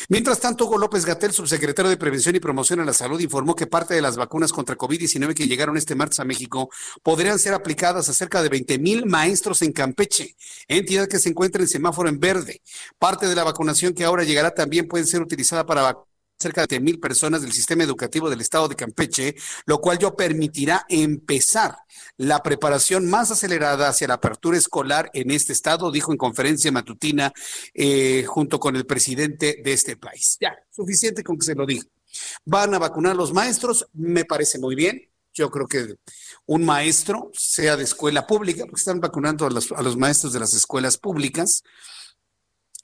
[0.08, 3.68] Mientras tanto, Hugo López Gatel, subsecretario de Prevención y Promoción a la Salud, informó que
[3.68, 6.68] parte de las vacunas contra COVID-19 que llegaron este martes a México
[7.04, 10.34] podrían ser aplicadas a cerca de 20 mil maestros en Campeche,
[10.66, 12.60] entidad que se encuentra en semáforo en verde.
[12.98, 16.09] Parte de la vacunación que ahora llegará también puede ser utilizada para vacunar
[16.40, 19.36] cerca de mil personas del sistema educativo del estado de Campeche,
[19.66, 21.76] lo cual yo permitirá empezar
[22.16, 27.32] la preparación más acelerada hacia la apertura escolar en este estado, dijo en conferencia matutina
[27.74, 30.38] eh, junto con el presidente de este país.
[30.40, 31.84] Ya, suficiente con que se lo diga.
[32.44, 35.08] Van a vacunar los maestros, me parece muy bien.
[35.32, 35.94] Yo creo que
[36.46, 40.40] un maestro, sea de escuela pública, porque están vacunando a los, a los maestros de
[40.40, 41.62] las escuelas públicas,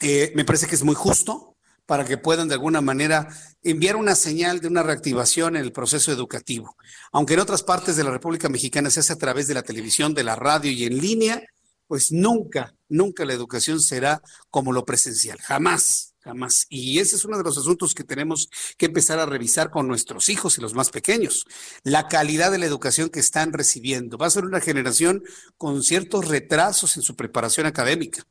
[0.00, 1.55] eh, me parece que es muy justo
[1.86, 3.28] para que puedan de alguna manera
[3.62, 6.76] enviar una señal de una reactivación en el proceso educativo.
[7.12, 10.12] Aunque en otras partes de la República Mexicana se hace a través de la televisión,
[10.12, 11.42] de la radio y en línea,
[11.86, 14.20] pues nunca, nunca la educación será
[14.50, 16.66] como lo presencial, jamás, jamás.
[16.68, 20.28] Y ese es uno de los asuntos que tenemos que empezar a revisar con nuestros
[20.28, 21.46] hijos y los más pequeños.
[21.84, 24.18] La calidad de la educación que están recibiendo.
[24.18, 25.22] Va a ser una generación
[25.56, 28.26] con ciertos retrasos en su preparación académica.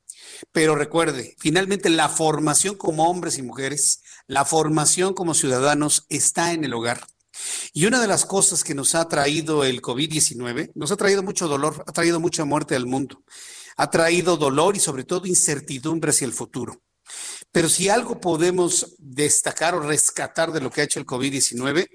[0.51, 6.63] Pero recuerde, finalmente la formación como hombres y mujeres, la formación como ciudadanos está en
[6.63, 7.05] el hogar.
[7.73, 11.47] Y una de las cosas que nos ha traído el COVID-19, nos ha traído mucho
[11.47, 13.23] dolor, ha traído mucha muerte al mundo,
[13.77, 16.81] ha traído dolor y sobre todo incertidumbre hacia el futuro.
[17.51, 21.87] Pero si algo podemos destacar o rescatar de lo que ha hecho el COVID-19,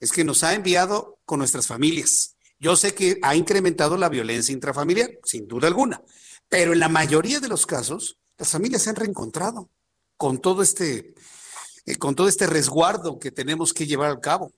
[0.00, 2.36] es que nos ha enviado con nuestras familias.
[2.58, 6.00] Yo sé que ha incrementado la violencia intrafamiliar, sin duda alguna,
[6.48, 9.70] pero en la mayoría de los casos, las familias se han reencontrado
[10.16, 11.14] con todo este,
[11.86, 14.52] eh, con todo este resguardo que tenemos que llevar a cabo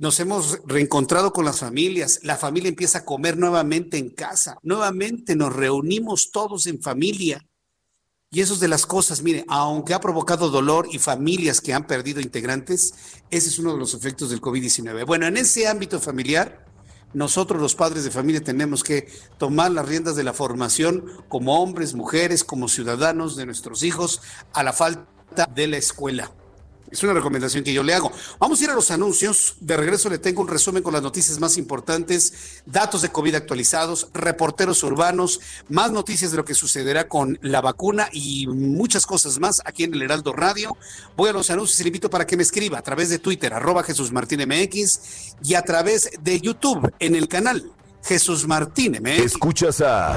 [0.00, 5.36] nos hemos reencontrado con las familias, la familia empieza a comer nuevamente en casa, nuevamente
[5.36, 7.46] nos reunimos todos en familia.
[8.30, 11.86] Y eso es de las cosas, mire, aunque ha provocado dolor y familias que han
[11.86, 12.94] perdido integrantes,
[13.30, 15.04] ese es uno de los efectos del COVID-19.
[15.04, 16.64] Bueno, en ese ámbito familiar,
[17.12, 19.08] nosotros los padres de familia tenemos que
[19.38, 24.62] tomar las riendas de la formación como hombres, mujeres, como ciudadanos de nuestros hijos a
[24.62, 26.30] la falta de la escuela.
[26.90, 28.10] Es una recomendación que yo le hago.
[28.38, 29.56] Vamos a ir a los anuncios.
[29.60, 34.08] De regreso le tengo un resumen con las noticias más importantes, datos de COVID actualizados,
[34.12, 39.60] reporteros urbanos, más noticias de lo que sucederá con la vacuna y muchas cosas más
[39.64, 40.76] aquí en el Heraldo Radio.
[41.16, 43.54] Voy a los anuncios y le invito para que me escriba a través de Twitter,
[43.54, 45.00] arroba Jesús Martín MX
[45.42, 47.72] y a través de YouTube en el canal
[48.02, 49.24] Jesús Martín MX.
[49.24, 50.16] Escuchas a...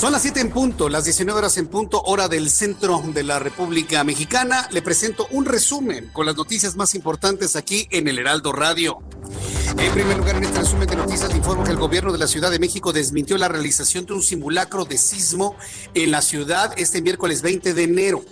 [0.00, 3.38] Son las 7 en punto, las 19 horas en punto, hora del centro de la
[3.38, 4.66] República Mexicana.
[4.70, 9.00] Le presento un resumen con las noticias más importantes aquí en el Heraldo Radio.
[9.76, 12.50] En primer lugar, en este resumen de noticias, informo que el gobierno de la Ciudad
[12.50, 15.54] de México desmintió la realización de un simulacro de sismo
[15.92, 18.24] en la ciudad este miércoles 20 de enero.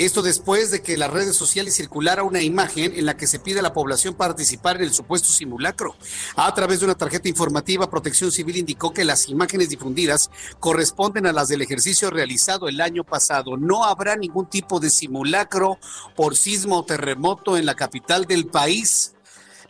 [0.00, 3.58] Esto después de que las redes sociales circulara una imagen en la que se pide
[3.58, 5.94] a la población participar en el supuesto simulacro.
[6.36, 11.34] A través de una tarjeta informativa, Protección Civil indicó que las imágenes difundidas corresponden a
[11.34, 13.58] las del ejercicio realizado el año pasado.
[13.58, 15.78] No habrá ningún tipo de simulacro
[16.16, 19.12] por sismo o terremoto en la capital del país,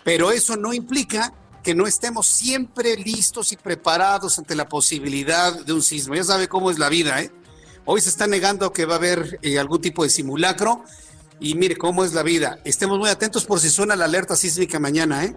[0.05, 5.73] pero eso no implica que no estemos siempre listos y preparados ante la posibilidad de
[5.73, 6.15] un sismo.
[6.15, 7.33] Ya sabe cómo es la vida, ¿eh?
[7.85, 10.85] Hoy se está negando que va a haber eh, algún tipo de simulacro.
[11.43, 12.59] Y mire cómo es la vida.
[12.65, 15.35] Estemos muy atentos por si suena la alerta sísmica mañana, ¿eh?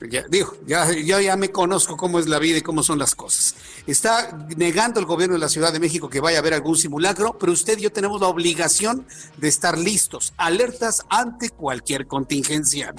[0.00, 3.56] Ya, digo, ya, ya, me conozco cómo es la vida y cómo son las cosas.
[3.84, 7.36] Está negando el gobierno de la Ciudad de México que vaya a haber algún simulacro,
[7.36, 9.04] pero usted y yo tenemos la obligación
[9.38, 12.94] de estar listos, alertas ante cualquier contingencia.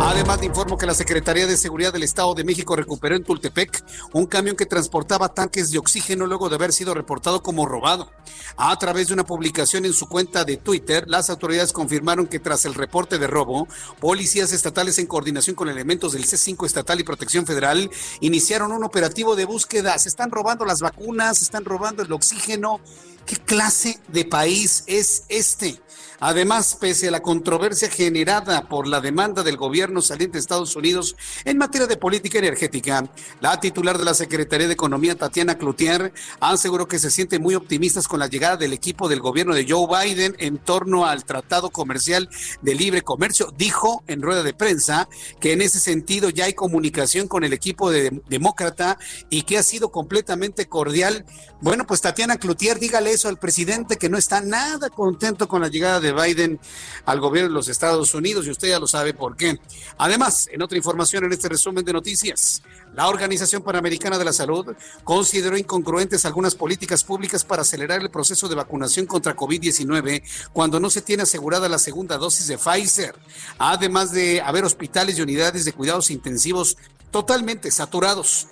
[0.00, 3.84] Además, le informo que la Secretaría de Seguridad del Estado de México recuperó en Tultepec
[4.14, 8.10] un camión que transportaba tanques de oxígeno luego de haber sido reportado como robado.
[8.56, 12.64] A través de una publicación en su cuenta de Twitter, las autoridades confirmaron que tras
[12.64, 13.68] el reporte de robo,
[14.00, 19.36] policías estatales en coordinación con elementos del C5 Estatal y Protección Federal iniciaron un operativo
[19.36, 19.98] de búsqueda.
[19.98, 22.80] Se están robando las vacunas, se están robando el oxígeno.
[23.26, 25.80] ¿Qué clase de país es este?
[26.20, 31.16] Además, pese a la controversia generada por la demanda del gobierno saliente de Estados Unidos
[31.46, 33.10] en materia de política energética,
[33.40, 38.06] la titular de la Secretaría de Economía, Tatiana Cloutier, aseguró que se sienten muy optimistas
[38.06, 42.28] con la llegada del equipo del gobierno de Joe Biden en torno al Tratado Comercial
[42.60, 43.52] de Libre Comercio.
[43.56, 45.08] Dijo en rueda de prensa
[45.40, 48.98] que en ese sentido ya hay comunicación con el equipo de demócrata
[49.30, 51.24] y que ha sido completamente cordial.
[51.62, 55.68] Bueno, pues Tatiana Cloutier, dígale eso al presidente que no está nada contento con la
[55.68, 56.60] llegada de Biden
[57.04, 59.58] al gobierno de los Estados Unidos y usted ya lo sabe por qué.
[59.98, 62.62] Además, en otra información en este resumen de noticias,
[62.94, 68.48] la Organización Panamericana de la Salud consideró incongruentes algunas políticas públicas para acelerar el proceso
[68.48, 73.14] de vacunación contra COVID-19 cuando no se tiene asegurada la segunda dosis de Pfizer,
[73.58, 76.76] además de haber hospitales y unidades de cuidados intensivos
[77.10, 78.48] totalmente saturados.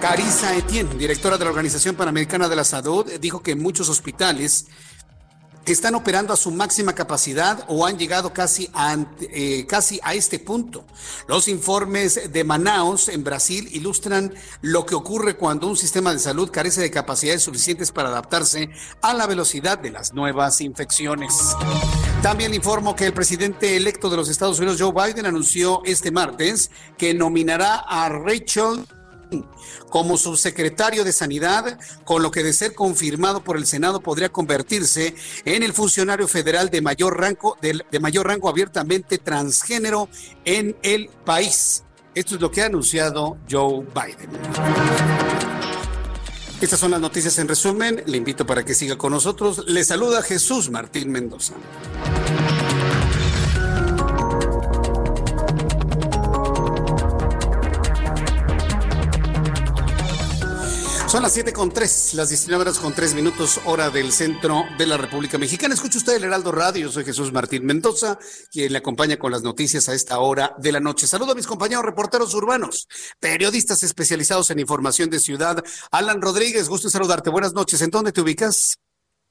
[0.00, 4.66] Carissa Etienne, directora de la Organización Panamericana de la Salud, dijo que muchos hospitales
[5.66, 10.38] están operando a su máxima capacidad o han llegado casi a, eh, casi a este
[10.38, 10.84] punto.
[11.28, 16.50] Los informes de Manaus en Brasil ilustran lo que ocurre cuando un sistema de salud
[16.50, 21.32] carece de capacidades suficientes para adaptarse a la velocidad de las nuevas infecciones.
[22.22, 26.70] También informo que el presidente electo de los Estados Unidos, Joe Biden, anunció este martes
[26.96, 28.86] que nominará a Rachel
[29.90, 35.14] como subsecretario de Sanidad, con lo que de ser confirmado por el Senado podría convertirse
[35.44, 40.08] en el funcionario federal de mayor rango, de, mayor rango abiertamente transgénero
[40.44, 41.84] en el país.
[42.14, 44.30] Esto es lo que ha anunciado Joe Biden.
[46.60, 48.02] Estas son las noticias en resumen.
[48.06, 49.64] Le invito para que siga con nosotros.
[49.66, 51.54] Le saluda Jesús Martín Mendoza.
[61.12, 64.86] Son las 7 con 3, las 19 horas con 3 minutos, hora del centro de
[64.86, 65.74] la República Mexicana.
[65.74, 68.18] Escucha usted el Heraldo Radio, soy Jesús Martín Mendoza,
[68.50, 71.06] quien le acompaña con las noticias a esta hora de la noche.
[71.06, 72.88] Saludo a mis compañeros reporteros urbanos,
[73.20, 75.62] periodistas especializados en información de ciudad.
[75.90, 77.28] Alan Rodríguez, gusto saludarte.
[77.28, 77.82] Buenas noches.
[77.82, 78.78] ¿En dónde te ubicas?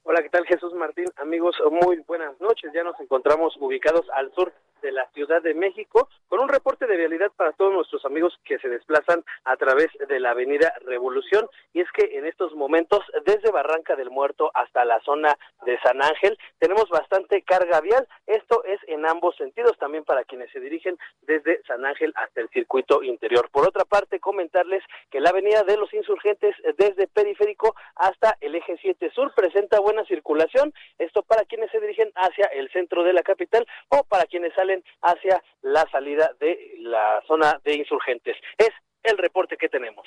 [0.04, 1.06] Hola, ¿qué tal Jesús Martín?
[1.16, 2.70] Amigos, muy buenas noches.
[2.72, 4.52] Ya nos encontramos ubicados al sur
[4.82, 8.68] de la Ciudad de México con un reporte realidad para todos nuestros amigos que se
[8.68, 11.48] desplazan a través de la Avenida Revolución.
[11.72, 16.02] Y es que en estos momentos desde Barranca del Muerto hasta la zona de San
[16.02, 20.96] Ángel tenemos bastante carga vial, esto es en ambos sentidos también para quienes se dirigen
[21.22, 23.48] desde San Ángel hasta el circuito interior.
[23.50, 28.76] Por otra parte, comentarles que la Avenida de los Insurgentes desde Periférico hasta el eje
[28.80, 33.22] 7 Sur presenta buena circulación, esto para quienes se dirigen hacia el centro de la
[33.22, 38.36] capital o para quienes salen hacia la salida de la zona de insurgentes.
[38.58, 38.70] Es
[39.02, 40.06] el reporte que tenemos.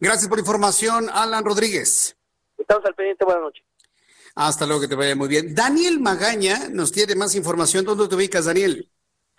[0.00, 2.16] Gracias por la información, Alan Rodríguez.
[2.58, 3.64] Estamos al pendiente, buenas noches.
[4.34, 5.54] Hasta luego, que te vaya muy bien.
[5.54, 7.84] Daniel Magaña nos tiene más información.
[7.84, 8.90] ¿Dónde te ubicas, Daniel?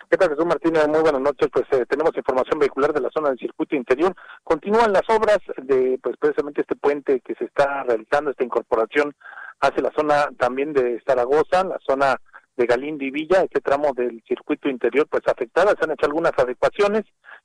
[0.08, 0.88] ¿Qué tal, Jesús Martínez?
[0.88, 1.48] Muy buenas noches.
[1.52, 4.14] Pues eh, tenemos información vehicular de la zona del circuito interior.
[4.42, 9.14] Continúan las obras de, pues precisamente este puente que se está realizando, esta incorporación
[9.60, 12.16] hacia la zona también de Zaragoza, la zona
[12.56, 16.32] de Galindo y Villa, este tramo del circuito interior pues afectada, se han hecho algunas
[16.36, 17.04] adecuaciones,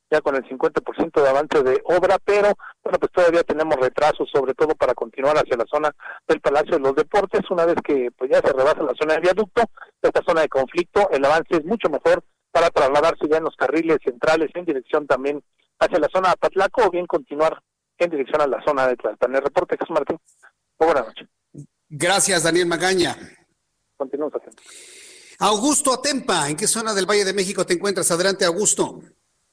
[0.09, 2.53] ya con el 50% de avance de obra, pero
[2.83, 5.91] bueno, pues todavía tenemos retrasos, sobre todo para continuar hacia la zona
[6.27, 9.21] del Palacio de los Deportes, una vez que pues ya se rebasa la zona de
[9.21, 9.63] viaducto,
[10.01, 13.97] esta zona de conflicto, el avance es mucho mejor para trasladarse ya en los carriles
[14.03, 15.41] centrales en dirección también
[15.79, 17.61] hacia la zona de Patlaco o bien continuar
[17.97, 19.35] en dirección a la zona de Tlalpan.
[19.35, 20.17] El reporte, Jesús Martín.
[20.77, 21.27] Buenas noches.
[21.89, 23.15] Gracias, Daniel Magaña.
[23.97, 25.00] Continuamos atentos.
[25.43, 28.11] Augusto Atempa, ¿en qué zona del Valle de México te encuentras?
[28.11, 28.99] Adelante, Augusto.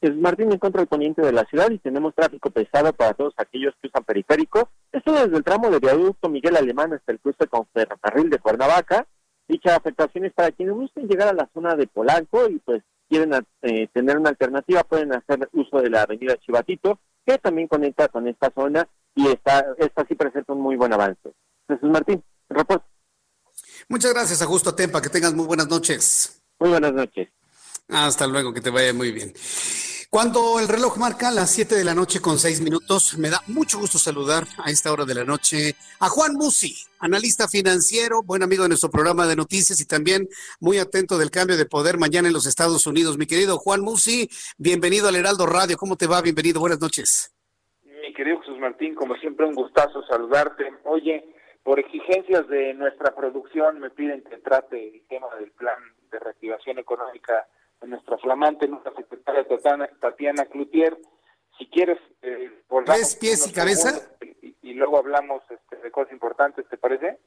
[0.02, 3.32] Es Martín, me encuentro al poniente de la ciudad y tenemos tráfico pesado para todos
[3.38, 4.68] aquellos que usan periférico.
[4.92, 9.06] Esto desde el tramo de viaducto Miguel Alemán hasta el cruce con ferrocarril de Cuernavaca.
[9.48, 13.32] Dicha afectación es para quienes gusten llegar a la zona de Polanco y pues quieren
[13.62, 18.28] eh, tener una alternativa, pueden hacer uso de la avenida Chivatito, que también conecta con
[18.28, 21.32] esta zona y está, esta sí presenta un muy buen avance.
[21.66, 22.84] Jesús Martín, reporte.
[23.88, 25.00] Muchas gracias, Augusto Tempa.
[25.00, 26.42] Que tengas muy buenas noches.
[26.58, 27.28] Muy buenas noches.
[27.88, 29.32] Hasta luego, que te vaya muy bien.
[30.10, 33.78] Cuando el reloj marca las 7 de la noche con 6 minutos, me da mucho
[33.78, 38.62] gusto saludar a esta hora de la noche a Juan Musi, analista financiero, buen amigo
[38.62, 40.26] de nuestro programa de noticias y también
[40.60, 43.18] muy atento del cambio de poder mañana en los Estados Unidos.
[43.18, 45.76] Mi querido Juan Musi, bienvenido al Heraldo Radio.
[45.76, 46.22] ¿Cómo te va?
[46.22, 47.34] Bienvenido, buenas noches.
[47.84, 50.72] Mi querido Jesús Martín, como siempre, un gustazo saludarte.
[50.84, 51.22] Oye,
[51.68, 55.76] por exigencias de nuestra producción me piden que trate el tema del plan
[56.10, 57.46] de reactivación económica
[57.82, 60.96] de nuestra flamante nuestra secretaria Tatiana, Tatiana Cloutier.
[61.58, 64.00] Si quieres, eh, ¿Ves pies y cabeza?
[64.62, 67.18] Y, luego hablamos este, de cosas importantes, ¿te parece?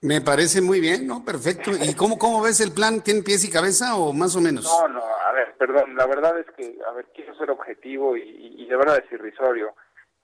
[0.00, 1.24] Me parece muy bien, ¿no?
[1.24, 1.70] Perfecto.
[1.80, 3.02] ¿Y cómo, cómo ves el plan?
[3.02, 4.64] ¿Tiene pies y cabeza o más o menos?
[4.64, 8.56] No, no, a ver, perdón, la verdad es que, a ver, quiero ser objetivo y,
[8.58, 9.76] y de verdad es irrisorio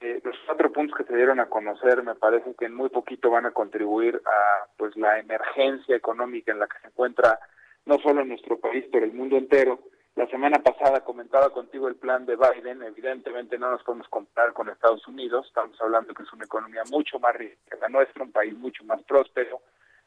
[0.03, 3.31] eh, los cuatro puntos que se dieron a conocer me parece que en muy poquito
[3.31, 7.39] van a contribuir a pues la emergencia económica en la que se encuentra
[7.87, 9.79] no solo nuestro país, pero el mundo entero.
[10.15, 14.69] La semana pasada comentaba contigo el plan de Biden, evidentemente no nos podemos comparar con
[14.69, 18.33] Estados Unidos, estamos hablando que es una economía mucho más rica que la nuestra, un
[18.33, 19.63] país mucho más próspero,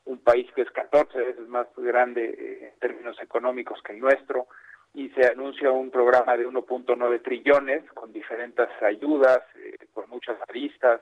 [0.05, 4.47] un país que es 14 veces más grande eh, en términos económicos que el nuestro,
[4.95, 11.01] y se anuncia un programa de 1.9 trillones con diferentes ayudas, eh, con muchas aristas,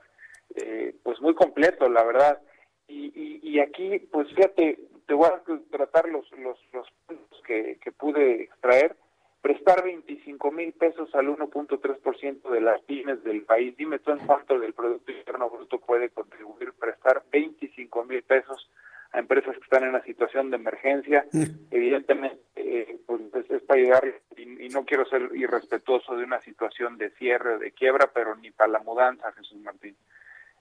[0.56, 2.42] eh, pues muy completo, la verdad.
[2.88, 7.92] Y, y, aquí, pues fíjate, te voy a tratar los, los, los puntos que, que
[7.92, 8.96] pude extraer.
[9.40, 13.76] Prestar 25 mil pesos al 1.3% de las pymes del país.
[13.76, 18.70] Dime tú en cuánto del Producto Interno Bruto puede contribuir prestar 25 mil pesos
[19.12, 21.26] a empresas que están en una situación de emergencia.
[21.70, 22.40] Evidentemente,
[22.74, 23.20] eh, pues
[23.50, 28.10] es, para ayudar y, no quiero ser irrespetuoso de una situación de cierre, de quiebra,
[28.12, 29.96] pero ni para la mudanza, Jesús Martín.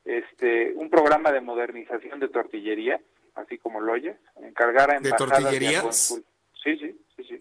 [0.05, 3.01] Este, un programa de modernización de tortillería,
[3.33, 6.23] así como lo oyes, encargar a embajadas ¿De tortillerías?
[6.63, 7.39] sí, sí, sí, sí.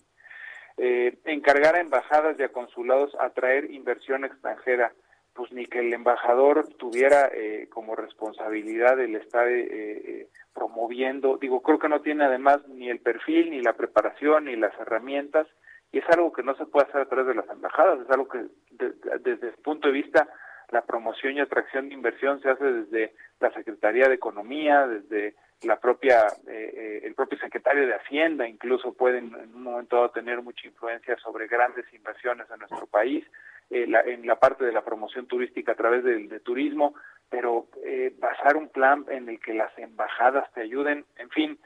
[0.79, 4.95] Eh, encargar a embajadas y a consulados a traer inversión extranjera
[5.35, 11.63] pues ni que el embajador tuviera eh, como responsabilidad el estar eh, eh, promoviendo, digo,
[11.63, 15.47] creo que no tiene además ni el perfil, ni la preparación, ni las herramientas,
[15.91, 18.29] y es algo que no se puede hacer a través de las embajadas, es algo
[18.29, 20.29] que desde el punto de vista
[20.71, 25.79] la promoción y atracción de inversión se hace desde la Secretaría de Economía, desde la
[25.79, 31.17] propia el propio secretario de Hacienda incluso pueden en un momento dado tener mucha influencia
[31.19, 33.25] sobre grandes inversiones en nuestro país
[33.73, 36.95] eh, en la parte de la promoción turística a través del de turismo,
[37.31, 41.59] pero eh, basar un plan en el que las embajadas te ayuden, en fin,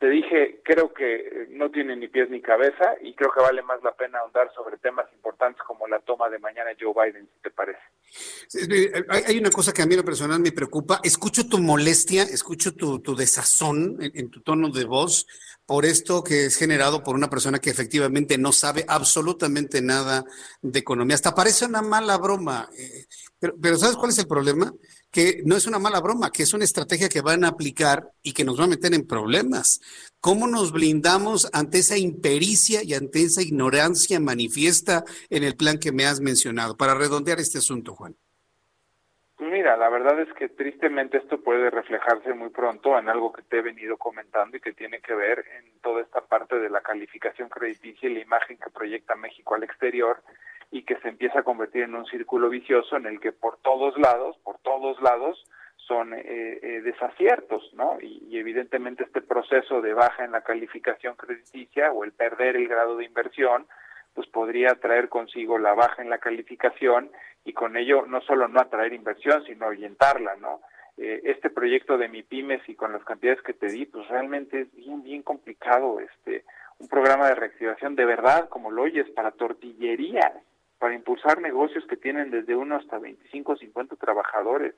[0.00, 3.62] te dije, creo que eh, no tiene ni pies ni cabeza y creo que vale
[3.62, 7.42] más la pena ahondar sobre temas importantes como la toma de mañana Joe Biden, si
[7.42, 7.80] te parece.
[9.26, 11.00] Hay una cosa que a mí en lo personal me preocupa.
[11.04, 15.26] Escucho tu molestia, escucho tu, tu desazón en, tu tono de voz
[15.66, 20.24] por esto que es generado por una persona que efectivamente no sabe absolutamente nada
[20.62, 21.14] de economía.
[21.14, 22.70] Hasta parece una mala broma.
[22.76, 23.04] Eh,
[23.38, 24.72] pero, pero ¿sabes cuál es el problema?
[25.10, 28.32] Que no es una mala broma, que es una estrategia que van a aplicar y
[28.32, 29.80] que nos va a meter en problemas.
[30.20, 35.92] ¿Cómo nos blindamos ante esa impericia y ante esa ignorancia manifiesta en el plan que
[35.92, 36.76] me has mencionado?
[36.76, 38.14] Para redondear este asunto, Juan.
[39.40, 43.58] Mira, la verdad es que tristemente esto puede reflejarse muy pronto en algo que te
[43.58, 47.48] he venido comentando y que tiene que ver en toda esta parte de la calificación
[47.48, 50.22] crediticia y la imagen que proyecta México al exterior
[50.70, 53.98] y que se empieza a convertir en un círculo vicioso en el que por todos
[53.98, 55.44] lados, por todos lados,
[55.76, 57.98] son eh, eh, desaciertos, ¿no?
[58.00, 62.96] Y, evidentemente este proceso de baja en la calificación crediticia o el perder el grado
[62.96, 63.66] de inversión,
[64.14, 67.10] pues podría traer consigo la baja en la calificación
[67.44, 70.60] y con ello no solo no atraer inversión, sino orientarla, ¿no?
[70.96, 74.60] Eh, este proyecto de mi pymes y con las cantidades que te di, pues realmente
[74.60, 76.44] es bien, bien complicado, este,
[76.78, 80.32] un programa de reactivación de verdad, como lo oyes, para tortillería,
[80.80, 84.74] para impulsar negocios que tienen desde uno hasta 25 o 50 trabajadores.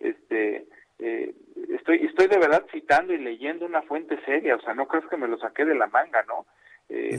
[0.00, 0.66] Este,
[0.98, 1.34] eh,
[1.70, 5.16] estoy, estoy de verdad citando y leyendo una fuente seria, o sea, no crees que
[5.16, 6.46] me lo saqué de la manga, ¿no?
[6.88, 7.16] Eh,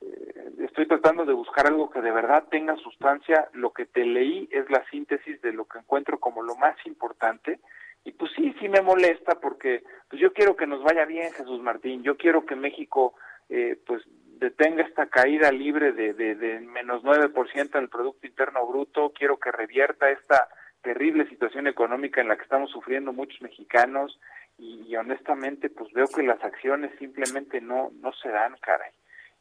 [0.00, 3.48] eh, estoy tratando de buscar algo que de verdad tenga sustancia.
[3.52, 7.58] Lo que te leí es la síntesis de lo que encuentro como lo más importante.
[8.04, 11.60] Y pues sí, sí me molesta porque pues yo quiero que nos vaya bien, Jesús
[11.60, 12.04] Martín.
[12.04, 13.14] Yo quiero que México
[13.48, 14.02] eh, pues
[14.38, 19.50] detenga esta caída libre de, de, de menos 9% del Producto Interno Bruto, quiero que
[19.50, 20.48] revierta esta
[20.82, 24.18] terrible situación económica en la que estamos sufriendo muchos mexicanos
[24.58, 28.92] y, honestamente pues veo que las acciones simplemente no, no se dan, caray.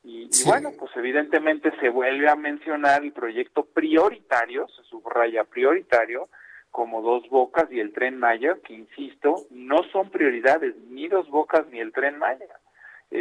[0.03, 6.29] Y, y, bueno, pues evidentemente se vuelve a mencionar el proyecto prioritario, se subraya prioritario,
[6.69, 11.65] como Dos Bocas y el Tren Maya, que insisto, no son prioridades ni Dos Bocas
[11.67, 12.59] ni el Tren Maya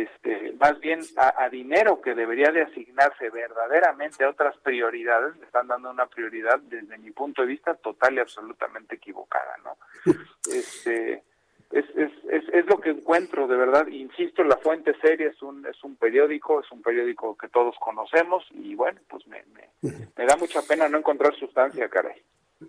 [0.03, 5.69] este, más bien a, dinero que debería de asignarse verdaderamente a otras prioridades, le están
[5.69, 9.77] dando una prioridad desde mi punto de vista total y absolutamente equivocada, ¿no?
[10.51, 11.23] Este,
[11.71, 15.67] es, es, es, es, lo que encuentro, de verdad, insisto, La Fuente Seria es un,
[15.67, 19.71] es un periódico, es un periódico que todos conocemos y bueno, pues me, me,
[20.17, 22.23] me da mucha pena no encontrar sustancia, caray.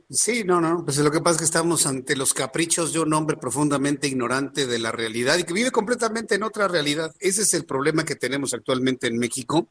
[0.09, 3.13] Sí, no, no, pues lo que pasa es que estamos ante los caprichos de un
[3.13, 7.13] hombre profundamente ignorante de la realidad y que vive completamente en otra realidad.
[7.19, 9.69] Ese es el problema que tenemos actualmente en México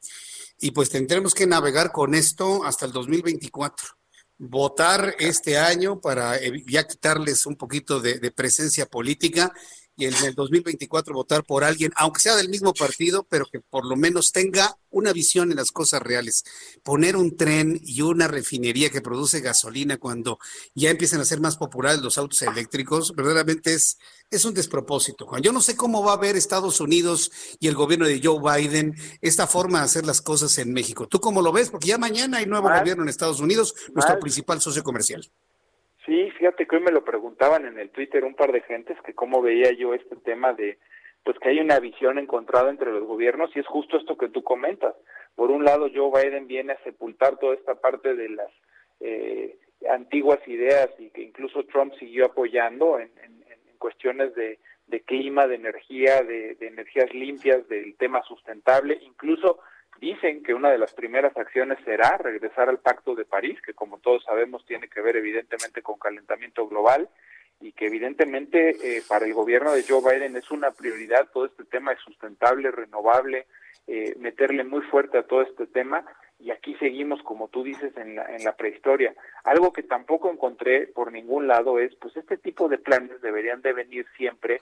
[0.60, 3.88] y pues tendremos que navegar con esto hasta el 2024.
[4.38, 9.52] Votar este año para ya quitarles un poquito de, de presencia política
[9.96, 13.86] y en el 2024 votar por alguien, aunque sea del mismo partido, pero que por
[13.86, 16.44] lo menos tenga una visión en las cosas reales.
[16.82, 20.38] Poner un tren y una refinería que produce gasolina cuando
[20.74, 23.98] ya empiezan a ser más populares los autos eléctricos, verdaderamente es,
[24.30, 25.42] es un despropósito, Juan.
[25.42, 27.30] Yo no sé cómo va a ver Estados Unidos
[27.60, 31.06] y el gobierno de Joe Biden esta forma de hacer las cosas en México.
[31.06, 31.70] ¿Tú cómo lo ves?
[31.70, 35.30] Porque ya mañana hay nuevo gobierno en Estados Unidos, nuestro principal socio comercial.
[36.04, 39.14] Sí, fíjate que hoy me lo preguntaban en el Twitter un par de gentes que
[39.14, 40.78] cómo veía yo este tema de
[41.24, 44.42] pues que hay una visión encontrada entre los gobiernos y es justo esto que tú
[44.42, 44.94] comentas.
[45.34, 48.50] Por un lado, Joe Biden viene a sepultar toda esta parte de las
[49.00, 49.56] eh,
[49.90, 53.10] antiguas ideas y que incluso Trump siguió apoyando en,
[53.78, 59.58] cuestiones de, de, clima, de energía, de, de energías limpias, del tema sustentable, incluso
[60.00, 63.98] dicen que una de las primeras acciones será regresar al Pacto de París, que como
[63.98, 67.08] todos sabemos tiene que ver evidentemente con calentamiento global,
[67.60, 71.64] y que evidentemente eh, para el gobierno de Joe Biden es una prioridad todo este
[71.64, 73.46] tema de sustentable, renovable,
[73.86, 76.04] eh, meterle muy fuerte a todo este tema
[76.38, 79.14] y aquí seguimos, como tú dices, en la, en la prehistoria.
[79.44, 83.72] Algo que tampoco encontré por ningún lado es, pues este tipo de planes deberían de
[83.72, 84.60] venir siempre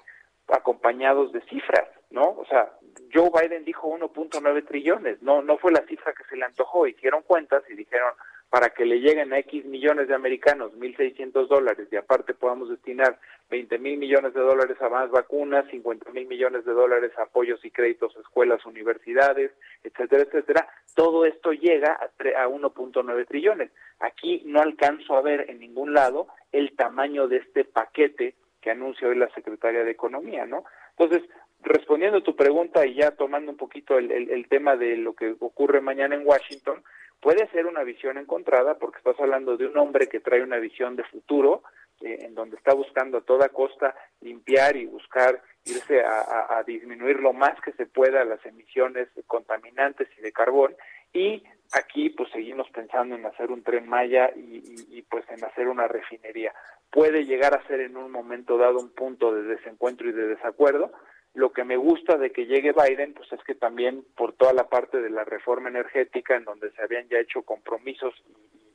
[0.48, 2.30] acompañados de cifras, ¿no?
[2.30, 2.72] O sea,
[3.12, 7.22] Joe Biden dijo 1.9 trillones, no no fue la cifra que se le antojó, hicieron
[7.22, 8.12] cuentas y dijeron,
[8.52, 13.18] para que le lleguen a X millones de americanos 1.600 dólares y aparte podamos destinar
[13.48, 17.64] 20 mil millones de dólares a más vacunas, 50 mil millones de dólares a apoyos
[17.64, 19.52] y créditos a escuelas, universidades,
[19.82, 23.70] etcétera, etcétera, todo esto llega a, a 1.9 trillones.
[24.00, 29.08] Aquí no alcanzo a ver en ningún lado el tamaño de este paquete que anuncia
[29.08, 30.64] hoy la secretaria de Economía, ¿no?
[30.98, 31.26] Entonces,
[31.62, 35.34] respondiendo a tu pregunta y ya tomando un poquito el, el, tema de lo que
[35.40, 36.82] ocurre mañana en Washington,
[37.20, 40.96] puede ser una visión encontrada porque estás hablando de un hombre que trae una visión
[40.96, 41.62] de futuro,
[42.00, 47.20] eh, en donde está buscando a toda costa limpiar y buscar irse a, a, disminuir
[47.20, 50.74] lo más que se pueda las emisiones contaminantes y de carbón
[51.12, 55.44] y aquí pues seguimos pensando en hacer un tren Maya y, y, y, pues en
[55.44, 56.52] hacer una refinería.
[56.90, 60.92] Puede llegar a ser en un momento dado un punto de desencuentro y de desacuerdo,
[61.34, 64.68] lo que me gusta de que llegue Biden, pues es que también por toda la
[64.68, 68.14] parte de la reforma energética, en donde se habían ya hecho compromisos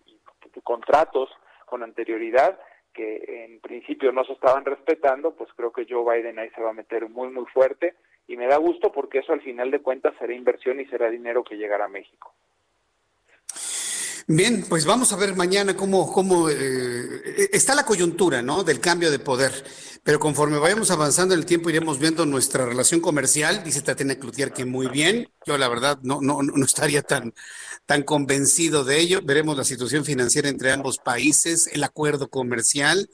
[0.06, 0.18] y,
[0.64, 1.30] contratos
[1.66, 2.60] con anterioridad,
[2.94, 6.72] que en principio no se estaban respetando, pues creo que Joe Biden ahí se va
[6.72, 7.94] a meter muy, muy fuerte.
[8.28, 11.44] Y me da gusto porque eso al final de cuentas será inversión y será dinero
[11.44, 12.34] que llegará a México.
[14.30, 18.62] Bien, pues vamos a ver mañana cómo, cómo eh, está la coyuntura, ¿no?
[18.66, 19.64] Del cambio de poder.
[20.04, 23.64] Pero conforme vayamos avanzando en el tiempo, iremos viendo nuestra relación comercial.
[23.64, 25.30] Dice Tatiana Cloutier que muy bien.
[25.46, 27.34] Yo, la verdad, no, no, no estaría tan,
[27.86, 29.22] tan convencido de ello.
[29.24, 33.10] Veremos la situación financiera entre ambos países, el acuerdo comercial.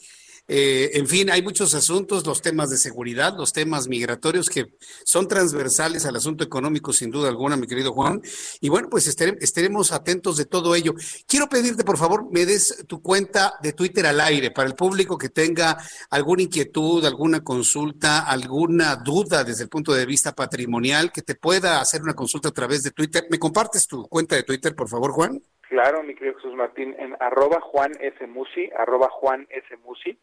[0.48, 4.76] Eh, en fin, hay muchos asuntos, los temas de seguridad, los temas migratorios que
[5.06, 8.22] son transversales al asunto económico, sin duda alguna, mi querido Juan.
[8.60, 10.96] Y bueno, pues estaremos atentos de todo ello.
[11.28, 15.18] Quiero pedirte, por favor, me des tu cuenta de Twitter al aire para el público
[15.18, 15.78] que tenga
[16.10, 21.80] alguna inquietud, alguna consulta, alguna duda desde el punto de vista patrimonial, que te pueda
[21.80, 23.28] hacer una consulta a través de Twitter.
[23.30, 25.42] ¿Me compartes tu cuenta de Twitter, por favor, Juan?
[25.74, 28.28] Claro, mi querido Jesús Martín, en arroba Juan S.
[28.28, 29.76] Musi, arroba Juan S.
[29.78, 30.20] Musi.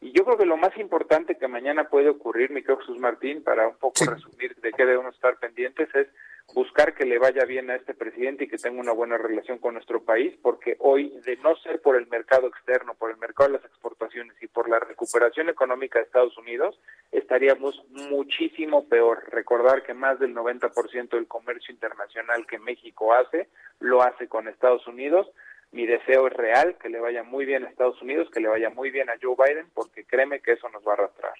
[0.00, 3.44] Y yo creo que lo más importante que mañana puede ocurrir, mi querido Jesús Martín,
[3.44, 4.06] para un poco sí.
[4.06, 6.08] resumir de qué debemos estar pendientes, es
[6.52, 9.74] buscar que le vaya bien a este presidente y que tenga una buena relación con
[9.74, 13.58] nuestro país, porque hoy, de no ser por el mercado externo, por el mercado de
[13.58, 16.78] las exportaciones y por la recuperación económica de Estados Unidos,
[17.12, 19.24] estaríamos muchísimo peor.
[19.30, 23.48] Recordar que más del 90% del comercio internacional que México hace,
[23.80, 25.30] lo hace con Estados Unidos.
[25.74, 28.70] Mi deseo es real, que le vaya muy bien a Estados Unidos, que le vaya
[28.70, 31.34] muy bien a Joe Biden, porque créeme que eso nos va a arrastrar.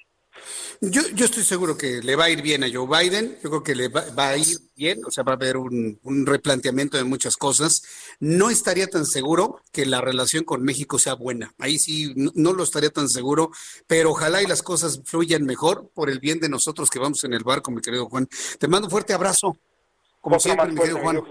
[0.81, 3.63] Yo, yo estoy seguro que le va a ir bien a Joe Biden, yo creo
[3.63, 6.97] que le va, va a ir bien, o sea, va a haber un, un, replanteamiento
[6.97, 8.17] de muchas cosas.
[8.19, 12.53] No estaría tan seguro que la relación con México sea buena, ahí sí no, no
[12.55, 13.53] lo estaría tan seguro,
[13.87, 17.35] pero ojalá y las cosas fluyan mejor por el bien de nosotros que vamos en
[17.35, 18.29] el barco, mi querido Juan.
[18.59, 19.57] Te mando un fuerte abrazo.
[20.21, 21.23] Como siempre, mi querido Juan.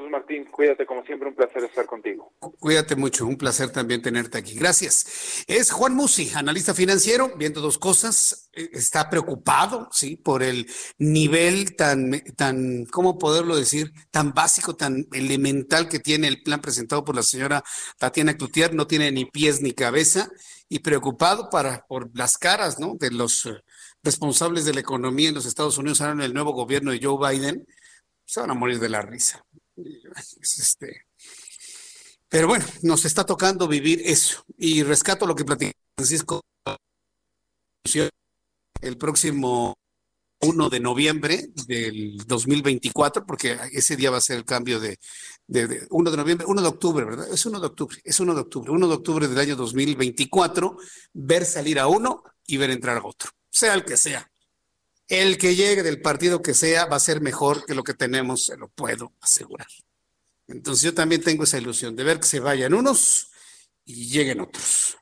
[0.64, 2.32] Cuídate, como siempre, un placer estar contigo.
[2.58, 4.54] Cuídate mucho, un placer también tenerte aquí.
[4.54, 5.44] Gracias.
[5.46, 8.50] Es Juan Musi, analista financiero, viendo dos cosas.
[8.54, 10.66] Está preocupado, sí, por el
[11.00, 13.92] nivel tan, tan, ¿cómo poderlo decir?
[14.10, 17.62] Tan básico, tan elemental que tiene el plan presentado por la señora
[17.98, 18.74] Tatiana Cloutier.
[18.74, 20.30] No tiene ni pies ni cabeza
[20.70, 22.96] y preocupado para, por las caras, ¿no?
[22.98, 23.50] De los
[24.02, 27.18] responsables de la economía en los Estados Unidos, ahora en el nuevo gobierno de Joe
[27.20, 27.68] Biden
[28.26, 29.44] se van a morir de la risa.
[29.76, 31.06] Este,
[32.30, 34.44] pero bueno, nos está tocando vivir eso.
[34.58, 36.42] Y rescato lo que platicó Francisco
[38.82, 39.76] el próximo
[40.42, 44.98] 1 de noviembre del 2024, porque ese día va a ser el cambio de,
[45.48, 47.28] de, de 1 de noviembre, 1 de octubre, ¿verdad?
[47.32, 50.78] Es 1 de octubre, es 1 de octubre, 1 de octubre del año 2024,
[51.14, 54.30] ver salir a uno y ver entrar a otro, sea el que sea.
[55.14, 58.46] El que llegue del partido que sea va a ser mejor que lo que tenemos,
[58.46, 59.68] se lo puedo asegurar.
[60.48, 63.30] Entonces yo también tengo esa ilusión de ver que se vayan unos
[63.86, 64.98] y lleguen otros.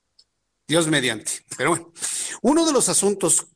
[0.68, 1.46] Dios mediante.
[1.56, 1.94] Pero bueno,
[2.42, 3.48] uno de los asuntos,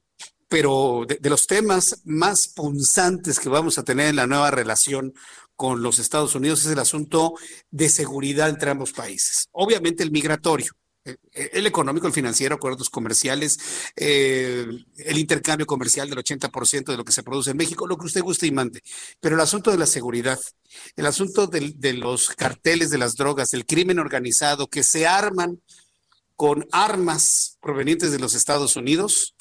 [0.48, 5.14] pero de, de, los temas más punzantes que vamos a tener en la nueva relación
[5.58, 7.34] con los Estados Unidos es el asunto
[7.70, 9.50] de seguridad entre ambos países.
[9.52, 10.72] Obviamente el migratorio
[11.06, 13.60] el económico, el financiero, acuerdos comerciales,
[13.96, 14.66] eh,
[14.98, 18.22] el intercambio comercial del 80% de lo que se produce en México, lo que usted
[18.22, 18.82] guste y mande.
[19.20, 20.40] Pero el asunto de la seguridad,
[20.96, 25.62] el asunto de los carteles de las drogas, del crimen organizado que se arman
[26.36, 29.36] con armas provenientes de los Estados Unidos,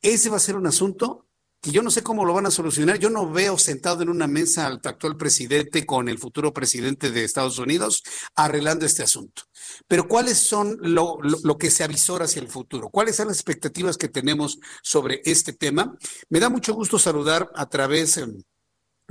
[0.00, 1.26] ese va a ser un asunto
[1.62, 2.98] que yo no sé cómo lo van a solucionar.
[2.98, 7.22] Yo no veo sentado en una mesa al actual presidente con el futuro presidente de
[7.22, 8.02] Estados Unidos
[8.34, 9.42] arreglando este asunto.
[9.86, 11.20] Pero ¿cuáles son lo,
[11.58, 12.90] que se avisora hacia el futuro?
[12.90, 15.96] ¿Cuáles son las expectativas que tenemos sobre este tema?
[16.28, 18.42] Me da mucho gusto saludar a través em,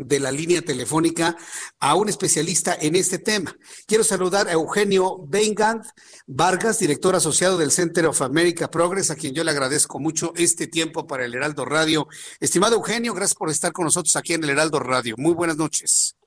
[0.06, 1.36] de la línea telefónica
[1.80, 3.56] a un especialista en este tema.
[3.88, 5.84] Quiero saludar a Eugenio Beingand
[6.28, 10.68] Vargas, director asociado del Center of America Progress, a quien yo le agradezco mucho este
[10.68, 12.07] tiempo para el Heraldo Radio.
[12.40, 15.15] Estimado Eugenio, gracias por estar con nosotros aquí en el Heraldo Radio.
[15.18, 16.18] Muy buenas noches.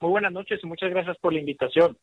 [0.00, 1.96] Muy buenas noches y muchas gracias por la invitación.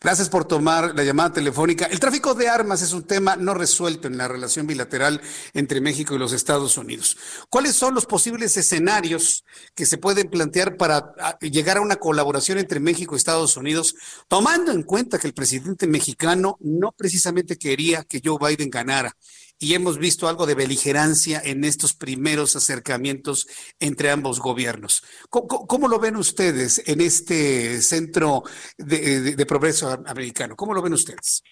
[0.00, 1.86] Gracias por tomar la llamada telefónica.
[1.86, 5.20] El tráfico de armas es un tema no resuelto en la relación bilateral
[5.54, 7.16] entre México y los Estados Unidos.
[7.48, 9.44] ¿Cuáles son los posibles escenarios
[9.74, 13.94] que se pueden plantear para ah, llegar a una colaboración entre México y Estados Unidos,
[14.26, 19.16] tomando en cuenta que el presidente mexicano no precisamente quería que Joe Biden ganara?
[19.62, 23.46] Y hemos visto algo de beligerancia en estos primeros acercamientos
[23.78, 25.04] entre ambos gobiernos.
[25.30, 28.42] ¿Cómo, lo ven ustedes en este centro
[28.76, 30.56] de, progreso americano?
[30.56, 31.44] ¿Cómo lo ven ustedes?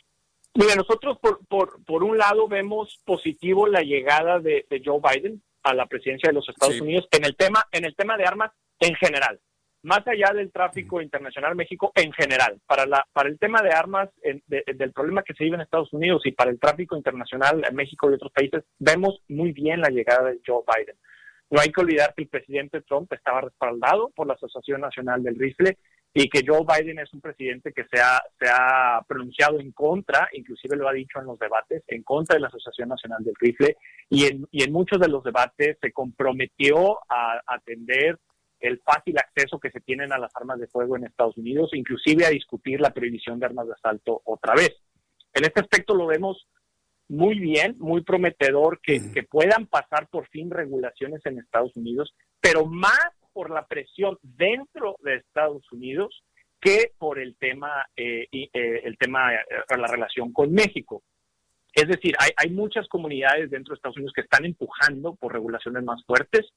[0.54, 5.74] Mira, nosotros por, por, por un lado vemos positivo la llegada de, Joe Biden a
[5.74, 8.50] la presidencia de los Estados Unidos en el tema en el tema de armas
[8.80, 9.38] en general
[9.82, 14.08] más allá del tráfico internacional México en general, para, la, para el tema de armas,
[14.46, 18.10] del problema que se vive en Estados Unidos y para el tráfico internacional en México
[18.10, 20.96] y otros países, vemos muy bien la llegada de Joe Biden.
[21.50, 25.38] No hay que olvidar que el presidente Trump estaba respaldado por la Asociación Nacional del
[25.38, 25.78] Rifle
[26.12, 30.28] y que Joe Biden es un presidente que se ha, se ha pronunciado en contra,
[30.32, 33.76] inclusive lo ha dicho en los debates, en contra de la Asociación Nacional del Rifle
[34.08, 38.18] y en, y en muchos de los debates se comprometió a atender
[38.60, 42.26] el fácil acceso que se tienen a las armas de fuego en Estados Unidos, inclusive
[42.26, 44.76] a discutir la prohibición de armas de asalto otra vez.
[45.32, 46.46] En este aspecto lo vemos
[47.08, 53.10] muy bien, muy prometedor que, puedan pasar por fin regulaciones en Estados Unidos, pero más
[53.32, 56.22] por la presión dentro de Estados Unidos
[56.60, 58.50] que por el tema, eh, eh,
[58.84, 59.38] el tema, eh,
[59.76, 61.02] la relación con México.
[61.72, 65.82] Es decir, hay, hay muchas comunidades dentro de Estados Unidos que están empujando por regulaciones
[65.82, 66.52] más fuertes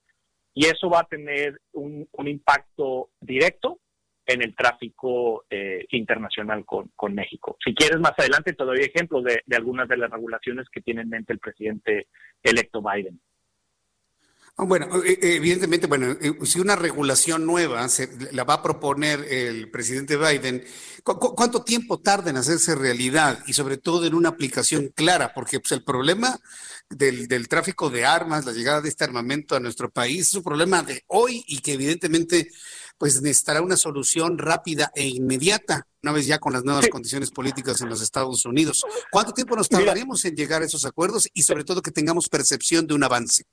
[0.54, 3.80] y eso va a tener un, impacto directo
[4.26, 7.58] en el tráfico eh, internacional con, México.
[7.64, 11.10] Si quieres, más adelante te doy ejemplos de, algunas de las regulaciones que tiene en
[11.10, 12.08] mente el presidente
[12.42, 13.20] electo Biden.
[14.56, 19.22] Ah, bueno, eh, eh, evidentemente, bueno, si una regulación nueva se, la va a proponer
[19.22, 20.64] el presidente Biden,
[21.04, 25.34] cuánto tiempo tarda en hacerse realidad y sobre todo en una aplicación clara?
[25.34, 26.40] Porque pues, el problema
[26.88, 30.84] del, tráfico de armas, la llegada de este armamento a nuestro país, es un problema
[30.84, 32.52] de hoy y que evidentemente
[33.00, 37.82] pues necesitará una solución rápida e inmediata, una vez ya con las nuevas condiciones políticas
[37.82, 38.86] en los Estados Unidos.
[39.12, 42.86] ¿Cuánto tiempo nos tardaremos en llegar a esos acuerdos y sobre todo que tengamos percepción
[42.86, 43.46] de un avance?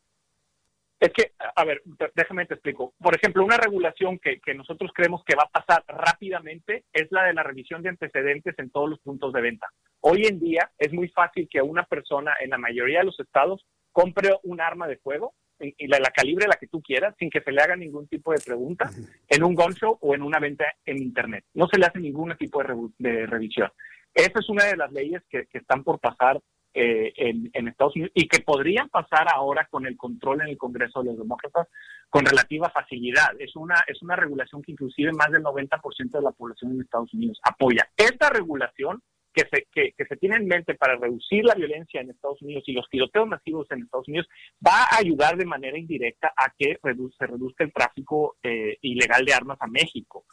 [1.00, 1.80] Es que, a ver,
[2.14, 2.92] déjame te explico.
[2.98, 7.24] Por ejemplo, una regulación que, que, nosotros creemos que va a pasar rápidamente es la
[7.24, 9.66] de la revisión de antecedentes en todos los puntos de venta.
[10.00, 13.64] Hoy en día es muy fácil que una persona en la mayoría de los estados
[13.92, 17.40] compre un arma de fuego y la, la, calibre la que tú quieras sin que
[17.40, 18.90] se le haga ningún tipo de pregunta
[19.28, 21.44] en un gun show o en una venta en internet.
[21.54, 23.70] No se le hace ningún tipo de, de revisión.
[24.14, 26.40] Esa es una de las leyes que, que están por pasar
[26.72, 31.00] eh, en, Estados Unidos y que podrían pasar ahora con el control en el Congreso
[31.02, 31.68] de los Demócratas
[32.08, 33.30] con relativa facilidad.
[33.38, 37.12] Es una, es una regulación que inclusive más del 90% de la población en Estados
[37.14, 37.88] Unidos apoya.
[37.96, 39.02] Esta regulación
[39.32, 42.72] que se, que, se tiene en mente para reducir la violencia en Estados Unidos y
[42.72, 44.28] los tiroteos masivos en Estados Unidos
[44.64, 46.78] va a ayudar de manera indirecta a que
[47.18, 50.24] se reduzca el tráfico eh, ilegal de armas a México.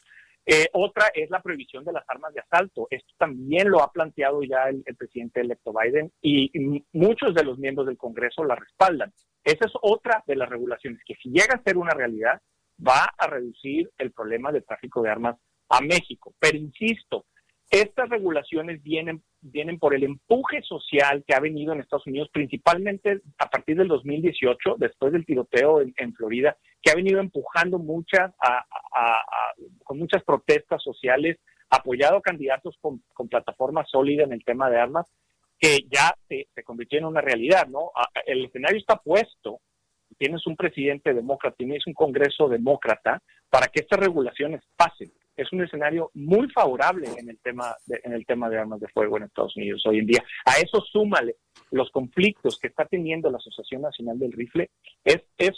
[0.49, 2.87] Eh, otra es la prohibición de las armas de asalto.
[2.89, 7.85] Esto también lo ha planteado ya el, presidente electo Biden y, muchos de los miembros
[7.85, 9.11] del Congreso la respaldan.
[9.43, 12.41] Esa es otra de las regulaciones que si llega a ser una realidad
[12.85, 15.35] va a reducir el problema del tráfico de armas
[15.67, 16.33] a México.
[16.39, 17.25] Pero insisto,
[17.69, 23.21] estas regulaciones vienen, vienen por el empuje social que ha venido en Estados Unidos, principalmente
[23.37, 28.31] a partir del 2018, después del tiroteo en, Florida, que ha venido empujando muchas,
[29.83, 31.37] con muchas protestas sociales,
[31.69, 35.05] apoyado a candidatos con, plataforma sólida en el tema de armas,
[35.59, 37.67] que ya se, se convirtió en una realidad.
[38.25, 39.59] El escenario está puesto,
[40.17, 45.63] tienes un presidente demócrata, tienes un Congreso demócrata, para que estas regulaciones pasen es un
[45.63, 49.23] escenario muy favorable en el tema de, en el tema de armas de fuego en
[49.23, 50.23] Estados Unidos hoy en día.
[50.45, 51.35] A eso súmale
[51.71, 54.71] los conflictos que está teniendo la Asociación Nacional del Rifle,
[55.03, 55.55] es, es,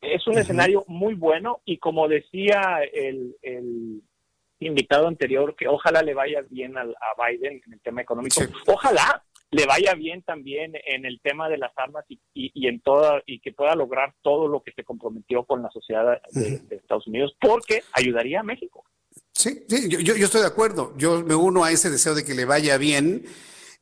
[0.00, 4.02] es un escenario muy bueno y como decía el, el,
[4.60, 8.40] invitado anterior, que ojalá le vaya bien a, Biden en el tema económico.
[8.66, 9.22] Ojalá
[9.54, 13.40] le vaya bien también en el tema de las armas y, y, en toda y
[13.40, 17.82] que pueda lograr todo lo que se comprometió con la sociedad de, Estados Unidos, porque
[17.92, 18.84] ayudaría a México.
[19.32, 20.92] Sí, sí yo, yo, estoy de acuerdo.
[20.96, 23.24] Yo me uno a ese deseo de que le vaya bien.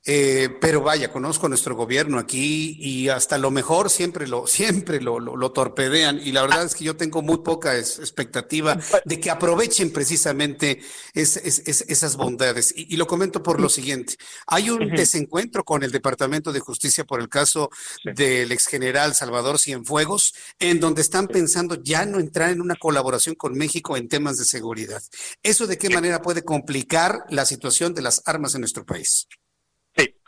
[0.05, 5.20] Eh, pero vaya, conozco nuestro gobierno aquí y hasta lo mejor siempre lo, siempre lo,
[5.20, 9.93] lo, torpedean y la verdad es que yo tengo muy poca expectativa de que aprovechen
[9.93, 10.81] precisamente
[11.15, 12.74] esas bondades.
[12.77, 14.16] Y, lo comento por lo siguiente.
[14.47, 17.70] Hay un desencuentro con el Departamento de Justicia por el caso
[18.05, 23.35] del ex general Salvador Cienfuegos, en donde están pensando ya no entrar en una colaboración
[23.35, 25.03] con México en temas de seguridad.
[25.43, 29.27] ¿Eso de qué manera puede complicar la situación de las armas en nuestro país?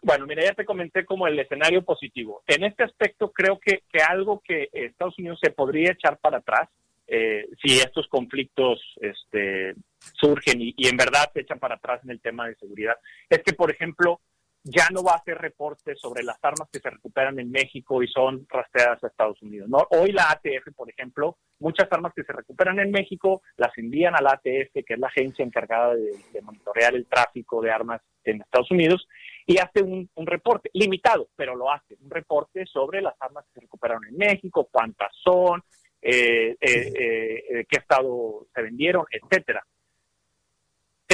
[0.05, 2.43] Bueno, mira, ya te comenté como el escenario positivo.
[2.47, 6.69] En este aspecto creo que, que algo que Estados Unidos se podría echar para atrás
[7.07, 12.21] eh, si estos conflictos este, surgen y, en verdad se echan para atrás en el
[12.21, 12.97] tema de seguridad,
[13.31, 14.21] es que, por ejemplo,
[14.65, 18.09] ya no va a hacer reportes sobre las armas que se recuperan en México y
[18.09, 19.69] son rastreadas a Estados Unidos.
[19.69, 19.87] ¿no?
[19.91, 24.23] Hoy la ATF, por ejemplo, muchas armas que se recuperan en México las envían a
[24.23, 28.71] la ATF, que es la agencia encargada de, monitorear el tráfico de armas en Estados
[28.71, 29.07] Unidos,
[29.47, 33.61] y hace un, reporte, limitado, pero lo hace, un reporte sobre las armas que se
[33.61, 35.63] recuperaron en México, cuántas son,
[36.01, 39.63] eh, eh, eh, qué estado se vendieron, etcétera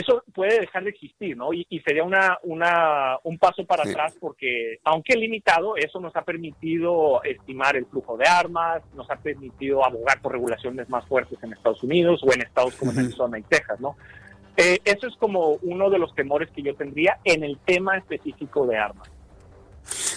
[0.00, 1.52] eso puede dejar de existir, ¿no?
[1.52, 7.22] Y, sería una, una, un paso para atrás porque, aunque limitado, eso nos ha permitido
[7.22, 11.82] estimar el flujo de armas, nos ha permitido abogar por regulaciones más fuertes en Estados
[11.82, 13.96] Unidos o en estados como Arizona y Texas, ¿no?
[14.56, 18.66] Eh, eso es como uno de los temores que yo tendría en el tema específico
[18.66, 19.10] de armas.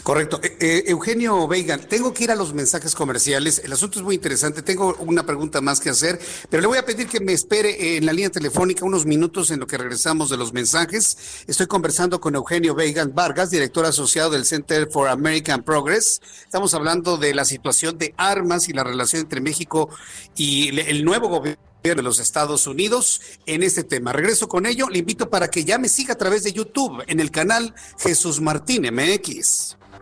[0.03, 0.41] Correcto.
[0.43, 3.61] Eh, eh, Eugenio Veiga, tengo que ir a los mensajes comerciales.
[3.63, 4.61] El asunto es muy interesante.
[4.61, 6.19] Tengo una pregunta más que hacer,
[6.49, 9.61] pero le voy a pedir que me espere en la línea telefónica unos minutos en
[9.61, 11.45] lo que regresamos de los mensajes.
[11.47, 16.21] Estoy conversando con Eugenio Veiga Vargas, director asociado del Center for American Progress.
[16.43, 19.89] Estamos hablando de la situación de armas y la relación entre México
[20.35, 24.11] y el nuevo gobierno de los Estados Unidos en este tema.
[24.11, 24.89] Regreso con ello.
[24.89, 28.41] Le invito para que ya me siga a través de YouTube en el canal Jesús
[28.41, 29.77] Martín MX.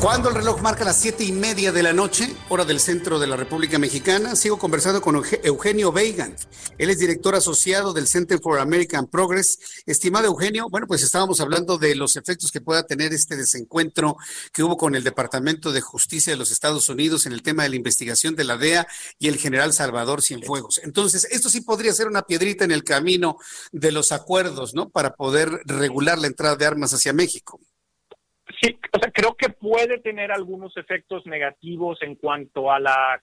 [0.00, 3.26] Cuando el reloj marca las siete y media de la noche, hora del centro de
[3.26, 6.36] la República Mexicana, sigo conversando con Eugenio Veigan.
[6.78, 9.58] Él es director asociado del Center for American Progress.
[9.86, 14.16] Estimado Eugenio, bueno, pues estábamos hablando de los efectos que pueda tener este desencuentro
[14.52, 17.70] que hubo con el Departamento de Justicia de los Estados Unidos en el tema de
[17.70, 18.86] la investigación de la DEA
[19.18, 20.80] y el general Salvador Cienfuegos.
[20.84, 23.38] Entonces, esto sí podría ser una piedrita en el camino
[23.72, 24.90] de los acuerdos, ¿no?
[24.90, 27.58] Para poder regular la entrada de armas hacia México.
[28.60, 33.22] Sí, o sea, creo que puede tener algunos efectos negativos en cuanto a la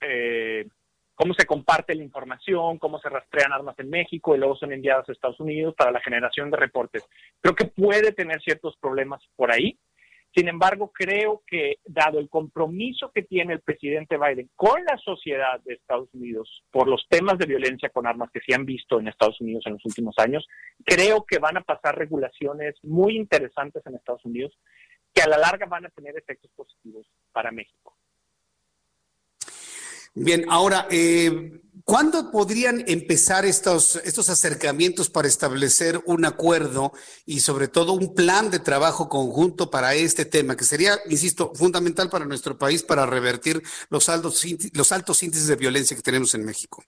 [0.00, 0.66] eh,
[1.14, 5.08] cómo se comparte la información, cómo se rastrean armas en México y luego son enviadas
[5.08, 7.04] a Estados Unidos para la generación de reportes.
[7.40, 9.78] Creo que puede tener ciertos problemas por ahí.
[10.36, 15.58] Sin embargo, creo que dado el compromiso que tiene el presidente Biden con la sociedad
[15.64, 19.08] de Estados Unidos por los temas de violencia con armas que se han visto en
[19.08, 20.46] Estados Unidos en los últimos años,
[20.84, 24.52] creo que van a pasar regulaciones muy interesantes en Estados Unidos
[25.14, 27.96] que a la larga van a tener efectos positivos para México.
[30.16, 36.90] Bien, ahora, eh, ¿Cuándo podrían empezar estos, estos acercamientos para establecer un acuerdo
[37.24, 42.10] y sobre todo un plan de trabajo conjunto para este tema, que sería, insisto, fundamental
[42.10, 44.44] para nuestro país para revertir los altos,
[44.74, 46.82] los altos índices de violencia que tenemos en México?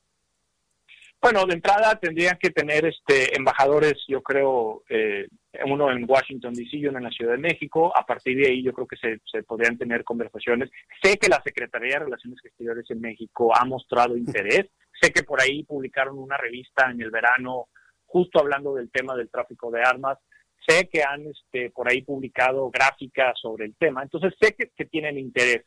[1.22, 5.28] Bueno, de entrada tendrían que tener este embajadores, yo creo, eh,
[5.66, 6.76] uno en Washington D.C.
[6.76, 7.92] y uno en la Ciudad de México.
[7.96, 10.70] A partir de ahí yo creo que se, se podrían tener conversaciones.
[11.02, 14.70] Sé que la Secretaría de Relaciones Exteriores en México ha mostrado interés.
[15.00, 17.68] sé que por ahí publicaron una revista en el verano
[18.06, 20.18] justo hablando del tema del tráfico de armas.
[20.66, 24.02] Sé que han este, por ahí publicado gráficas sobre el tema.
[24.02, 25.64] Entonces sé que, que tienen interés.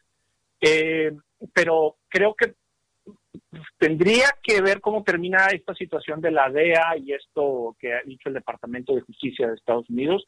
[0.60, 1.12] Eh,
[1.54, 2.54] pero creo que
[3.78, 8.30] tendría que ver cómo termina esta situación de la DEA y esto que ha dicho
[8.30, 10.26] el Departamento de Justicia de Estados Unidos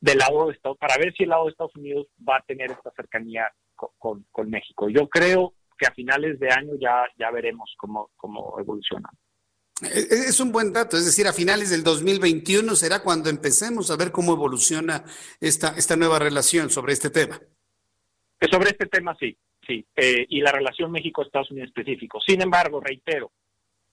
[0.00, 2.70] del lado de Estados para ver si el lado de Estados Unidos va a tener
[2.70, 4.88] esta cercanía con, México.
[4.88, 9.08] Yo creo que a finales de año ya, ya veremos cómo, cómo evoluciona.
[9.82, 13.90] E, e, es un buen dato, es decir, a finales del 2021 será cuando empecemos
[13.90, 15.04] a ver cómo evoluciona
[15.40, 17.40] esta, esta nueva relación sobre este tema.
[18.50, 22.20] Sobre este tema sí, sí, eh, y la relación México-Estados Unidos específico.
[22.20, 23.32] Sin embargo, reitero,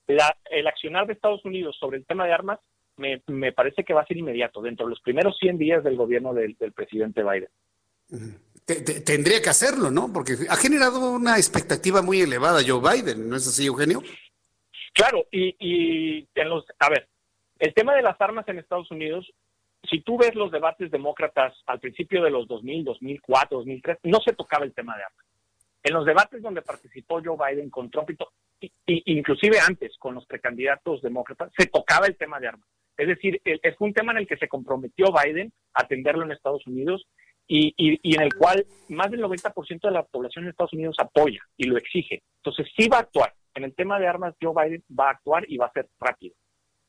[0.07, 2.59] la, el accionar de Estados Unidos sobre el tema de armas
[2.97, 5.95] me, me, parece que va a ser inmediato, dentro de los primeros 100 días del
[5.95, 7.49] gobierno del, del presidente Biden.
[9.05, 10.11] Tendría que hacerlo, ¿no?
[10.13, 14.01] Porque ha generado una expectativa muy elevada Joe Biden, ¿no es así, Eugenio?
[14.93, 17.07] Claro, y, y en los, a ver,
[17.59, 19.31] el tema de las armas en Estados Unidos,
[19.89, 24.33] si tú ves los debates demócratas al principio de los 2000, 2004, 2003, no se
[24.33, 25.25] tocaba el tema de armas.
[25.83, 28.09] En los debates donde participó Joe Biden con Trump
[28.59, 32.67] y, y, inclusive antes con los precandidatos demócratas, se tocaba el tema de armas.
[32.97, 36.65] Es decir, es un tema en el que se comprometió Biden a atenderlo en Estados
[36.67, 37.07] Unidos
[37.47, 41.41] y, y, en el cual más del 90% de la población de Estados Unidos apoya
[41.57, 42.21] y lo exige.
[42.37, 45.45] Entonces sí va a actuar en el tema de armas, Joe Biden va a actuar
[45.47, 46.35] y va a ser rápido.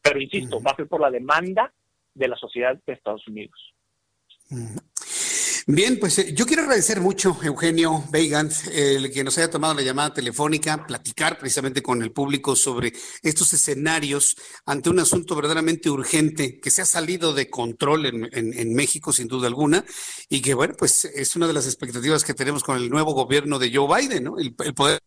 [0.01, 1.73] Pero insisto, va a ser por la demanda
[2.15, 3.75] de la sociedad de Estados Unidos.
[5.67, 9.83] Bien, pues eh, yo quiero agradecer mucho, Eugenio Weigand, el que nos haya tomado la
[9.83, 14.37] llamada telefónica, platicar precisamente con el público sobre estos escenarios
[14.67, 19.47] ante un asunto verdaderamente urgente que se ha salido de control en, México, sin duda
[19.47, 19.85] alguna,
[20.29, 23.59] y que, bueno, pues es una de las expectativas que tenemos con el nuevo gobierno
[23.61, 24.39] de Joe Biden, ¿no?
[24.39, 25.01] el poder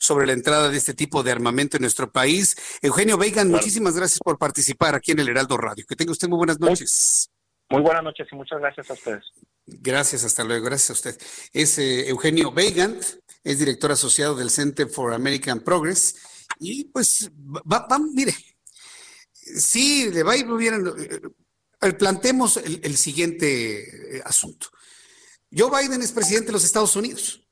[0.00, 2.56] sobre la entrada de este tipo de armamento en nuestro país.
[2.82, 5.84] Eugenio Veigan, muchísimas gracias por participar aquí en el Heraldo Radio.
[5.86, 7.30] Que tenga usted muy buenas noches.
[7.70, 9.24] Muy, buenas noches y muchas gracias a ustedes.
[9.66, 10.66] Gracias, hasta luego.
[10.66, 11.20] Gracias a usted.
[11.52, 12.98] Es eh, Eugenio Veigan,
[13.42, 16.16] es director asociado del Center for American Progress.
[16.60, 18.34] Y pues, va, mire,
[19.32, 20.84] sí, le va a ir bien.
[21.80, 24.68] Eh, plantemos el, el siguiente eh, asunto.
[25.50, 27.46] Joe Biden es presidente de los Estados Unidos.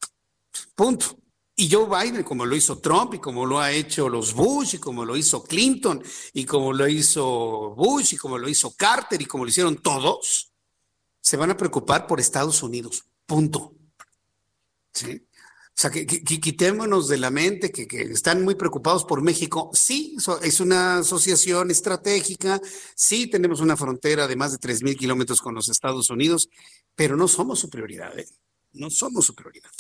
[0.75, 1.22] Punto.
[1.63, 4.79] Y Joe Biden, como lo hizo Trump y como lo ha hecho los Bush y
[4.79, 6.03] como lo hizo Clinton
[6.33, 10.53] y como lo hizo Bush y como lo hizo Carter y como lo hicieron todos,
[11.21, 13.05] se van a preocupar por Estados Unidos.
[13.27, 13.77] Punto.
[14.93, 15.25] ¿Sí?
[15.25, 19.71] O sea, que, quitémonos de la mente que, que, están muy preocupados por México.
[19.73, 22.61] Sí, es una asociación estratégica,
[22.97, 26.49] sí tenemos una frontera de más de 3.000 kilómetros con los Estados Unidos,
[26.97, 28.27] pero no somos su prioridad, ¿eh?
[28.73, 29.71] no somos su prioridad.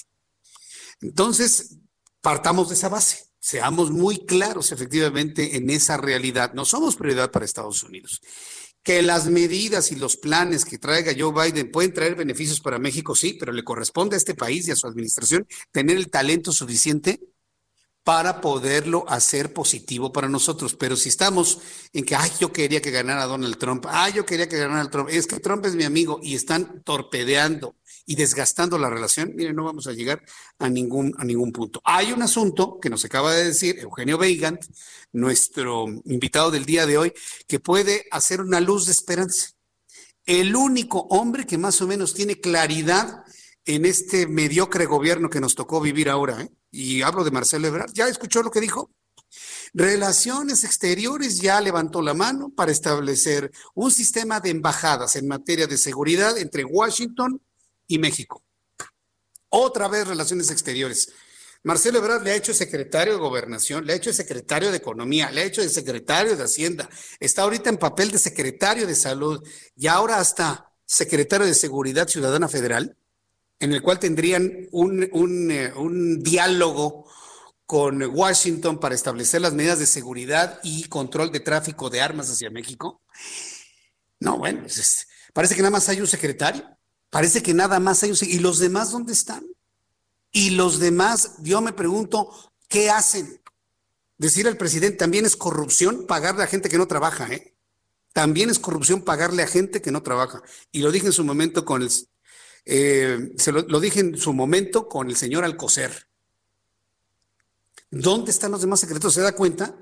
[1.03, 1.79] Entonces,
[2.21, 3.25] partamos de esa base.
[3.39, 6.53] Seamos muy claros efectivamente en esa realidad.
[6.55, 8.21] No somos prioridad para Estados Unidos.
[8.85, 13.15] Que las medidas y los planes que traiga Joe Biden pueden traer beneficios para México,
[13.15, 17.21] sí, pero le corresponde a este país y a su administración tener el talento suficiente
[18.05, 20.75] para poderlo hacer positivo para nosotros.
[20.75, 21.61] Pero si estamos
[21.93, 25.09] en que, ay, yo quería que ganara Donald Trump, ay, yo quería que ganara Trump,
[25.11, 27.77] es que Trump es mi amigo y están torpedeando
[28.07, 30.23] y desgastando la relación, miren, no vamos a llegar
[30.59, 31.81] a ningún, a ningún punto.
[31.85, 34.59] Hay un asunto que nos acaba de decir Eugenio Weigand,
[35.13, 37.13] nuestro invitado del día de hoy,
[37.47, 39.51] que puede hacer una luz de esperanza.
[40.25, 43.25] El único hombre que más o menos tiene claridad
[43.65, 46.51] en este mediocre gobierno que nos tocó vivir ahora, ¿eh?
[46.71, 48.91] y hablo de Marcelo Ebrard, ¿ya escuchó lo que dijo?
[49.73, 55.79] Relaciones Exteriores ya levantó la mano para establecer un sistema de embajadas en materia de
[55.79, 57.41] seguridad entre Washington
[57.95, 58.43] y México.
[59.51, 61.13] Otra vez relaciones exteriores.
[61.63, 65.43] Marcelo Ebrard le ha hecho secretario de gobernación, le ha hecho secretario de economía, le
[65.43, 66.89] ha hecho secretario de hacienda,
[67.21, 69.47] está ahorita en papel de secretario de salud
[69.77, 72.97] y ahora hasta secretario de seguridad ciudadana federal,
[73.61, 77.07] en el cual tendrían un, un, eh, un diálogo
[77.67, 82.51] con Washington para establecer las medidas de seguridad y control de tráfico de armas hacia
[82.51, 83.03] México.
[84.19, 86.65] No, bueno, pues parece que nada más hay un secretario.
[87.13, 88.23] Parece que nada más ellos.
[88.23, 89.45] ¿Y los demás dónde están?
[90.31, 92.31] Y los demás, yo me pregunto,
[92.69, 93.39] ¿qué hacen?
[94.17, 97.55] Decir al presidente también es corrupción pagarle a gente que no trabaja, ¿eh?
[98.15, 100.43] También es corrupción pagarle a gente que no trabaja.
[100.71, 101.91] Y lo dije en su momento con el,
[102.65, 106.09] eh, se lo, lo, dije en su momento con el señor Alcocer.
[107.91, 109.13] ¿Dónde están los demás secretos?
[109.13, 109.77] ¿Se da cuenta?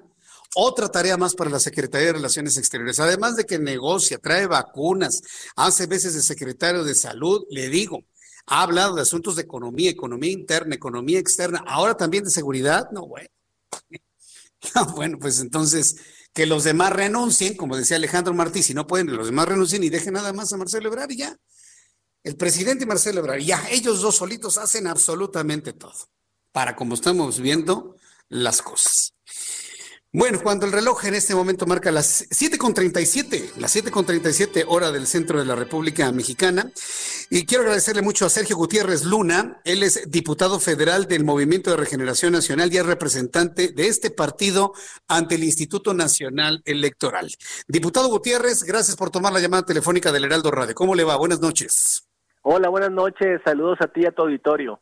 [0.54, 2.98] Otra tarea más para la Secretaría de Relaciones Exteriores.
[2.98, 5.22] Además de que negocia, trae vacunas,
[5.54, 8.04] hace veces de secretario de salud, le digo,
[8.46, 12.90] ha hablado de asuntos de economía, economía interna, economía externa, ahora también de seguridad.
[12.90, 13.28] No, bueno.
[14.94, 15.96] bueno, pues entonces
[16.32, 19.88] que los demás renuncien, como decía Alejandro Martí, si no pueden, los demás renuncien y
[19.88, 21.36] dejen nada más a Marcelo Ebrard y ya.
[22.22, 25.94] El presidente Marcelo Ebrard, ya, ellos dos solitos hacen absolutamente todo
[26.52, 27.96] para como estamos viendo
[28.28, 29.14] las cosas.
[30.12, 35.38] Bueno, cuando el reloj en este momento marca las 7.37, las 7.37 hora del centro
[35.38, 36.64] de la República Mexicana,
[37.30, 41.76] y quiero agradecerle mucho a Sergio Gutiérrez Luna, él es diputado federal del Movimiento de
[41.76, 44.72] Regeneración Nacional y es representante de este partido
[45.06, 47.30] ante el Instituto Nacional Electoral.
[47.68, 50.74] Diputado Gutiérrez, gracias por tomar la llamada telefónica del Heraldo Radio.
[50.74, 51.14] ¿Cómo le va?
[51.14, 52.04] Buenas noches.
[52.42, 53.40] Hola, buenas noches.
[53.44, 54.80] Saludos a ti y a tu auditorio.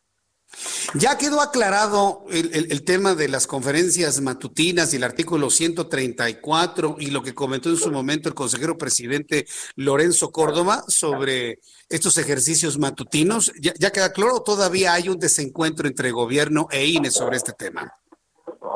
[0.95, 7.23] Ya quedó aclarado el, tema de las conferencias matutinas y el artículo 134 y lo
[7.23, 9.45] que comentó en su momento el consejero presidente
[9.77, 11.59] Lorenzo Córdoba sobre
[11.91, 13.53] estos ejercicios matutinos.
[13.61, 17.93] ¿Ya, queda claro todavía hay un desencuentro entre gobierno e INE sobre este tema?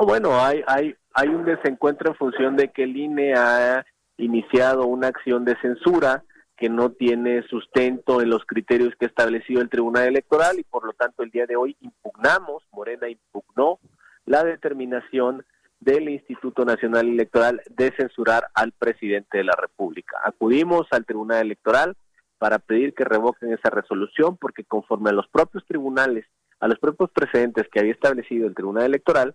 [0.04, 3.84] bueno, hay, hay, hay un desencuentro en función de que el INE ha
[4.18, 6.24] iniciado una acción de censura
[6.62, 10.84] que no tiene sustento en los criterios que ha establecido el Tribunal Electoral y por
[10.84, 13.80] lo tanto el día de hoy impugnamos, Morena impugnó
[14.26, 15.44] la determinación
[15.80, 20.18] del Instituto Nacional Electoral de censurar al presidente de la República.
[20.22, 21.96] Acudimos al Tribunal Electoral
[22.38, 26.26] para pedir que revoquen esa resolución porque conforme a los propios tribunales,
[26.60, 29.34] a los propios precedentes que había establecido el Tribunal Electoral,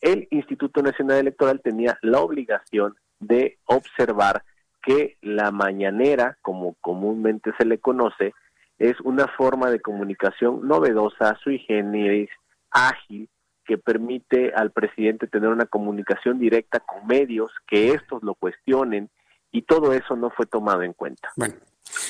[0.00, 4.44] el Instituto Nacional Electoral tenía la obligación de observar
[4.88, 8.32] que la mañanera, como comúnmente se le conoce,
[8.78, 12.30] es una forma de comunicación novedosa, sui generis,
[12.70, 13.28] ágil,
[13.66, 19.10] que permite al presidente tener una comunicación directa con medios, que estos lo cuestionen,
[19.52, 21.28] y todo eso no fue tomado en cuenta.
[21.36, 21.56] Bueno,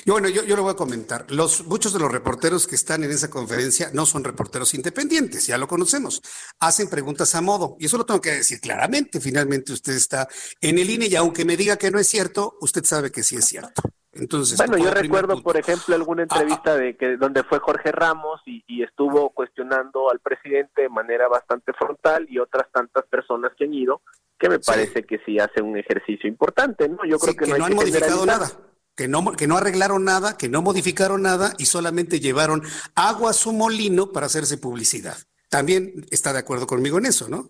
[0.05, 1.27] y bueno, yo, yo lo voy a comentar.
[1.31, 5.59] Los, muchos de los reporteros que están en esa conferencia no son reporteros independientes, ya
[5.59, 6.23] lo conocemos.
[6.61, 9.21] Hacen preguntas a modo, y eso lo tengo que decir claramente.
[9.21, 10.29] Finalmente, usted está
[10.61, 13.37] en el INE y aunque me diga que no es cierto, usted sabe que sí
[13.37, 13.83] es cierto.
[14.13, 16.39] Entonces, bueno, yo recuerdo, por ejemplo, alguna ah, ah.
[16.41, 21.29] entrevista de que donde fue Jorge Ramos y, y, estuvo cuestionando al presidente de manera
[21.29, 24.01] bastante frontal y otras tantas personas que han ido,
[24.39, 27.05] que me parece que sí hace un ejercicio importante, ¿no?
[27.05, 28.51] Yo creo que, no, han modificado nada
[28.99, 32.63] que no, que no arreglaron nada, que no modificaron nada y solamente llevaron
[32.97, 35.17] agua a su molino para hacerse publicidad.
[35.49, 37.49] También está de acuerdo conmigo en eso, ¿no?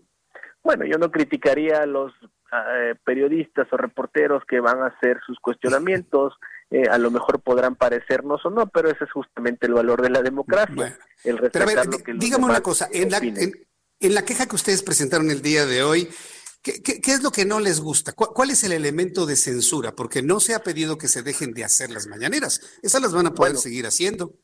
[0.63, 2.13] Bueno, yo no criticaría a los
[2.53, 6.35] eh, periodistas o reporteros que van a hacer sus cuestionamientos.
[6.71, 10.11] Eh, a lo mejor podrán parecernos o no, pero ese es justamente el valor de
[10.11, 10.99] la democracia.
[11.25, 15.31] el respetar lo que dígame una cosa, en la, en la queja que ustedes presentaron
[15.31, 16.11] el día de hoy,
[16.63, 18.13] ¿Qué, es lo que no les gusta?
[18.13, 19.93] ¿Cuál, es el elemento de censura?
[19.93, 22.79] Porque no se ha pedido que se dejen de hacer las mañaneras.
[22.83, 24.35] Esas las van a poder seguir haciendo.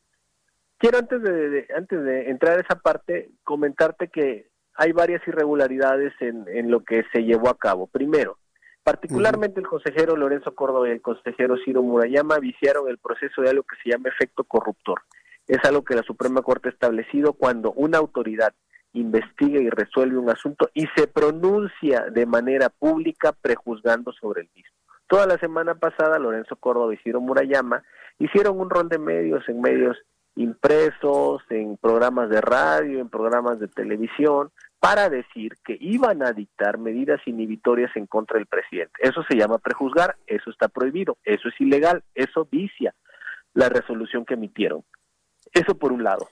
[0.78, 6.46] Quiero antes de, antes de entrar a esa parte comentarte que hay varias irregularidades en,
[6.48, 7.86] en lo que se llevó a cabo.
[7.86, 8.38] Primero,
[8.82, 13.64] particularmente el consejero Lorenzo Córdoba y el consejero Ciro Murayama viciaron el proceso de algo
[13.64, 15.02] que se llama efecto corruptor.
[15.46, 18.54] Es algo que la Suprema Corte ha establecido cuando una autoridad
[18.94, 24.74] investiga y resuelve un asunto y se pronuncia de manera pública prejuzgando sobre el mismo.
[25.06, 27.82] Toda la semana pasada Lorenzo Córdoba y Ciro Murayama
[28.18, 29.98] hicieron un rol de medios en medios
[30.36, 34.50] impresos, en programas de radio, en programas de televisión,
[34.80, 38.94] para decir que iban a dictar medidas inhibitorias en contra del presidente.
[39.00, 42.94] Eso se llama prejuzgar, eso está prohibido, eso es ilegal, eso vicia
[43.54, 44.82] la resolución que emitieron.
[45.52, 46.28] Eso por un lado.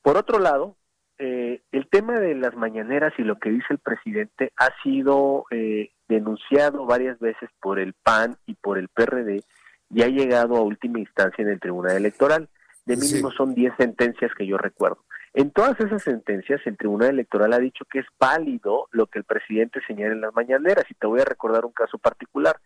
[0.00, 0.76] Por otro lado,
[1.24, 5.92] eh, el tema de las mañaneras y lo que dice el presidente ha sido eh,
[6.08, 9.44] denunciado varias veces por el PAN y por el PRD
[9.90, 12.48] y ha llegado a última instancia en el Tribunal Electoral.
[12.86, 14.98] De mínimo son 10 sentencias que yo recuerdo.
[15.32, 19.24] En todas esas sentencias, el Tribunal Electoral ha dicho que es válido lo que el
[19.24, 20.86] presidente señala en las mañaneras.
[20.90, 22.56] Y te voy a recordar un caso particular.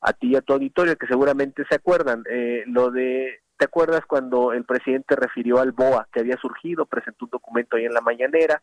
[0.00, 4.06] A ti y a tu auditorio, que seguramente se acuerdan, eh, lo de ¿Te acuerdas
[4.06, 8.00] cuando el presidente refirió al BOA que había surgido, presentó un documento ahí en la
[8.00, 8.62] mañanera?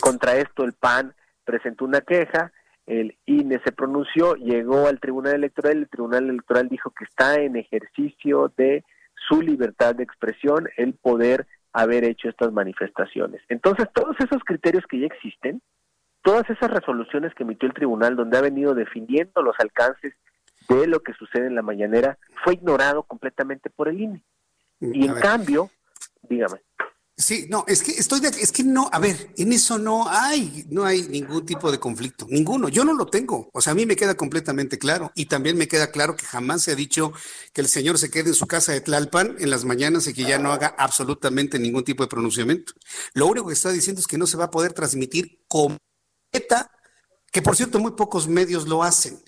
[0.00, 1.14] Contra esto el PAN
[1.44, 2.50] presentó una queja,
[2.86, 7.54] el INE se pronunció, llegó al Tribunal Electoral, el Tribunal Electoral dijo que está en
[7.54, 8.82] ejercicio de
[9.28, 13.40] su libertad de expresión el poder haber hecho estas manifestaciones.
[13.48, 15.62] Entonces, todos esos criterios que ya existen,
[16.22, 20.12] todas esas resoluciones que emitió el tribunal donde ha venido definiendo los alcances
[20.68, 24.22] de lo que sucede en la mañanera fue ignorado completamente por el INE.
[24.80, 25.70] Mm, y en cambio,
[26.22, 26.60] dígame.
[27.20, 30.64] Sí, no, es que estoy de, es que no, a ver, en eso no hay,
[30.70, 32.68] no hay ningún tipo de conflicto, ninguno.
[32.68, 33.50] Yo no lo tengo.
[33.52, 36.62] O sea, a mí me queda completamente claro y también me queda claro que jamás
[36.62, 37.12] se ha dicho
[37.52, 40.22] que el señor se quede en su casa de Tlalpan en las mañanas y que
[40.22, 42.72] ya no haga absolutamente ningún tipo de pronunciamiento.
[43.14, 46.70] Lo único que está diciendo es que no se va a poder transmitir completa,
[47.32, 49.18] que por cierto muy pocos medios lo hacen.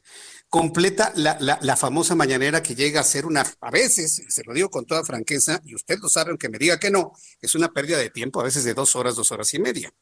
[0.51, 4.53] Completa la, la, la, famosa mañanera que llega a ser una, a veces, se lo
[4.53, 7.73] digo con toda franqueza, y usted lo sabe, aunque me diga que no, es una
[7.73, 9.95] pérdida de tiempo, a veces de dos horas, dos horas y media.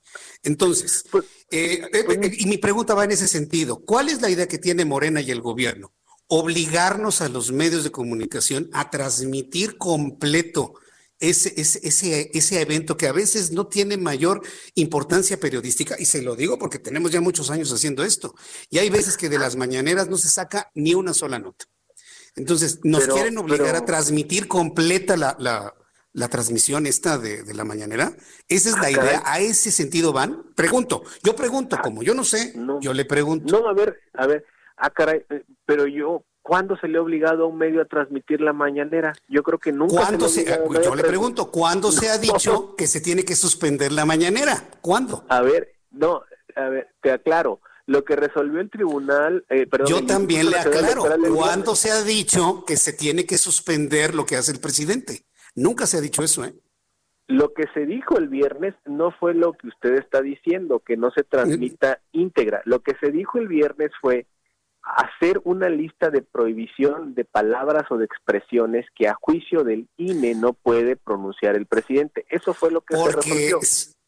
[0.43, 4.23] Entonces, pues, eh, eh, pues, eh, y mi pregunta va en ese sentido, ¿cuál es
[4.23, 5.93] la idea que tiene Morena y el gobierno?
[6.29, 10.75] Obligarnos a los medios de comunicación a transmitir completo
[11.21, 14.43] ese, ese, ese, ese evento que a veces no tiene mayor
[14.75, 18.35] importancia periodística, y se lo digo porque tenemos ya muchos años haciendo esto,
[18.71, 21.67] y hay veces que de las mañaneras no se saca ni una sola nota.
[22.37, 25.75] Entonces, nos quieren obligar a transmitir completa la, la,
[26.13, 28.13] la transmisión esta de, de, la mañanera.
[28.49, 30.45] Esa es la idea, a ese sentido van.
[30.55, 33.61] Pregunto, yo pregunto, como yo no sé, yo le pregunto.
[33.61, 34.45] No, a ver, a ver,
[34.77, 38.41] ah, caray, eh, pero yo, ¿Cuándo se le ha obligado a un medio a transmitir
[38.41, 39.13] la mañanera?
[39.29, 39.97] Yo creo que nunca.
[39.97, 44.07] ¿Cuándo se, yo le pregunto, ¿cuándo se ha dicho que se tiene que suspender la
[44.07, 44.65] mañanera?
[44.81, 45.27] ¿Cuándo?
[45.29, 46.23] A ver, no,
[46.57, 47.61] a ver, te aclaro.
[47.85, 51.05] Lo que resolvió el tribunal, eh, perdón, Yo también le aclaro.
[51.35, 55.27] ¿Cuándo se ha dicho que se tiene que suspender lo que hace el presidente?
[55.55, 56.55] Nunca se ha dicho eso, ¿eh?
[57.27, 61.11] Lo que se dijo el viernes no fue lo que usted está diciendo, que no
[61.11, 62.63] se transmita íntegra.
[62.65, 64.25] Lo que se dijo el viernes fue
[64.97, 70.35] hacer una lista de prohibición de palabras o de expresiones que a juicio del INE
[70.35, 72.25] no puede pronunciar el presidente.
[72.31, 73.61] Eso fue lo que porque, se resolvió.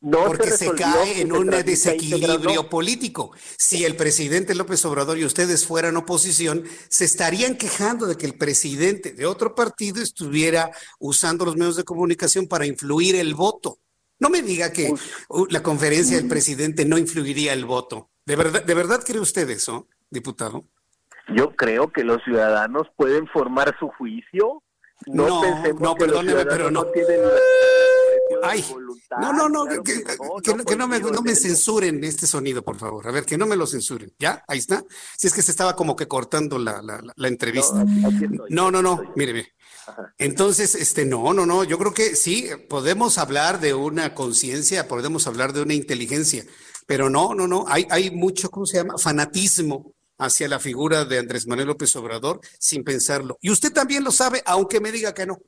[0.03, 3.33] No porque se, cae en un desequilibrio político.
[3.59, 8.39] Si el presidente López Obrador y ustedes fueran oposición, se estarían quejando de que el
[8.39, 13.79] presidente de otro partido estuviera usando los medios de comunicación para influir el voto.
[14.19, 14.95] No me diga que
[15.51, 18.11] la conferencia del presidente no influiría el voto.
[18.25, 19.87] ¿De verdad, de verdad cree usted eso?
[20.11, 20.65] Diputado?
[21.35, 24.63] Yo creo que los ciudadanos pueden formar su juicio.
[25.07, 26.83] No, no, pensemos no que perdóneme, los pero no.
[26.83, 27.21] no tienen
[28.43, 28.65] Ay,
[29.21, 32.27] no, no, no, claro que, que, que, no, que no, me, no me censuren este
[32.27, 33.07] sonido, por favor.
[33.09, 34.13] A ver, que no me lo censuren.
[34.19, 34.45] ¿Ya?
[34.47, 34.85] Ahí está.
[35.17, 37.85] Si es que se estaba como que cortando la, la, la entrevista.
[38.49, 39.55] No, no, no, mire, mire.
[40.19, 45.27] Entonces, este, no, no, no, yo creo que sí, podemos hablar de una conciencia, podemos
[45.27, 46.45] hablar de una inteligencia,
[46.87, 48.99] pero no, no, no, hay, hay mucho, ¿cómo se llama?
[48.99, 53.39] Fanatismo hacia la figura de Andrés Manuel López Obrador sin pensarlo.
[53.41, 55.39] Y usted también lo sabe, aunque me diga que no.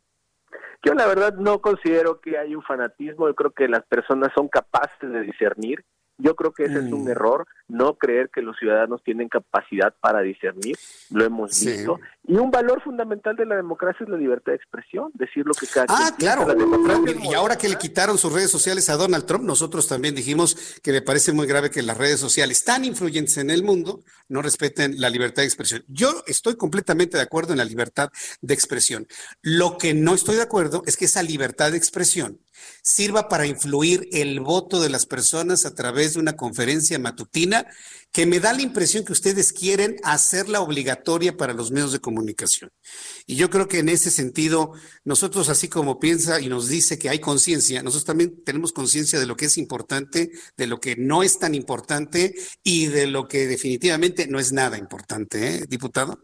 [0.84, 4.48] Yo la verdad no considero que hay un fanatismo, yo creo que las personas son
[4.48, 5.84] capaces de discernir.
[6.22, 6.86] Yo creo que ese mm.
[6.86, 10.76] es un error, no creer que los ciudadanos tienen capacidad para discernir,
[11.10, 11.70] lo hemos Sí.
[11.70, 11.98] visto.
[12.26, 15.66] Y un valor fundamental de la democracia es la libertad de expresión, decir lo que
[15.66, 16.46] cada Ah, claro.
[16.46, 19.88] La democracia es Y ahora que le quitaron sus redes sociales a Donald Trump, nosotros
[19.88, 23.64] también dijimos que me parece muy grave que las redes sociales tan influyentes en el
[23.64, 25.84] mundo no respeten la libertad de expresión.
[25.88, 29.06] Yo estoy completamente de acuerdo en la libertad de expresión.
[29.42, 32.38] Lo que no estoy de acuerdo es que esa libertad de expresión
[32.82, 37.66] sirva para influir el voto de las personas a través de una conferencia matutina
[38.12, 42.70] que me da la impresión que ustedes quieren hacerla obligatoria para los medios de comunicación.
[43.26, 44.72] Y yo creo que en ese sentido,
[45.04, 49.26] nosotros así como piensa y nos dice que hay conciencia, nosotros también tenemos conciencia de
[49.26, 53.46] lo que es importante, de lo que no es tan importante y de lo que
[53.46, 56.18] definitivamente no es nada importante, ¿eh, diputado?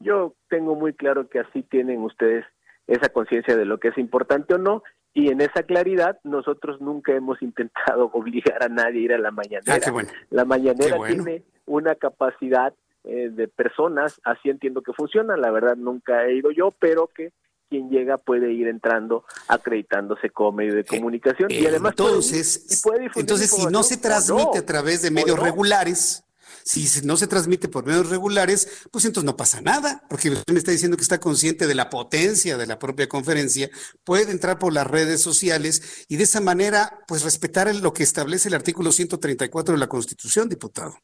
[0.00, 2.44] Yo tengo muy claro que así tienen ustedes
[2.86, 4.82] esa conciencia de lo que es importante o no,
[5.16, 9.30] y en esa claridad nosotros nunca hemos intentado obligar a nadie a ir a la
[9.30, 9.80] mañanera.
[9.84, 10.10] Ah, bueno.
[10.28, 11.24] La mañanera bueno.
[11.24, 12.74] tiene una capacidad
[13.04, 17.32] eh, de personas, así entiendo que funciona, la verdad nunca he ido yo, pero que
[17.70, 22.66] quien llega puede ir entrando acreditándose como medio de comunicación y además puede ir entonces,
[22.70, 25.42] y puede entonces si no se transmite no, a través de medios no.
[25.42, 26.25] regulares,
[26.66, 30.58] si no se transmite por medios regulares, pues entonces no pasa nada, porque usted me
[30.58, 33.70] está diciendo que está consciente de la potencia de la propia conferencia,
[34.04, 38.48] puede entrar por las redes sociales y de esa manera, pues respetar lo que establece
[38.48, 40.96] el artículo 134 de la Constitución, diputado.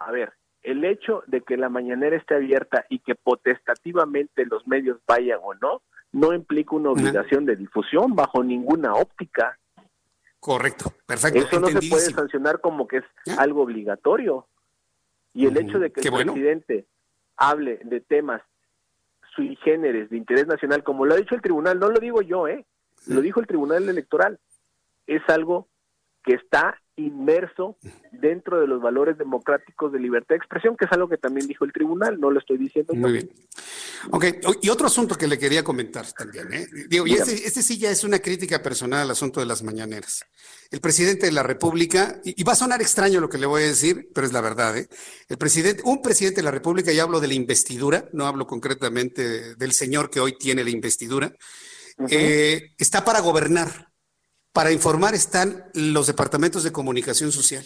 [0.00, 0.32] A ver,
[0.62, 5.54] el hecho de que la mañanera esté abierta y que potestativamente los medios vayan o
[5.54, 5.82] no,
[6.12, 9.57] no implica una obligación de difusión bajo ninguna óptica.
[10.48, 14.46] Correcto, perfecto, Eso no se puede sancionar como que es algo obligatorio.
[15.34, 16.32] Y el hecho de que Qué el bueno.
[16.32, 16.86] presidente
[17.36, 18.40] hable de temas
[19.36, 22.48] sui generis de interés nacional, como lo ha dicho el tribunal, no lo digo yo,
[22.48, 22.64] ¿eh?
[23.08, 24.40] Lo dijo el tribunal electoral.
[25.06, 25.68] Es algo
[26.24, 27.76] que está inmerso
[28.12, 31.64] dentro de los valores democráticos de libertad de expresión, que es algo que también dijo
[31.64, 32.94] el tribunal, no lo estoy diciendo.
[32.94, 33.30] Muy bien.
[34.10, 34.24] Ok,
[34.62, 36.66] y otro asunto que le quería comentar también, ¿eh?
[36.88, 40.24] Digo, y este, este sí ya es una crítica personal al asunto de las mañaneras.
[40.70, 43.62] El presidente de la República, y, y va a sonar extraño lo que le voy
[43.62, 44.88] a decir, pero es la verdad, ¿eh?
[45.28, 49.28] El presidente, un presidente de la República, y hablo de la investidura, no hablo concretamente
[49.28, 51.32] de- del señor que hoy tiene la investidura,
[52.10, 53.88] eh, está para gobernar.
[54.58, 57.64] Para informar están los departamentos de comunicación social.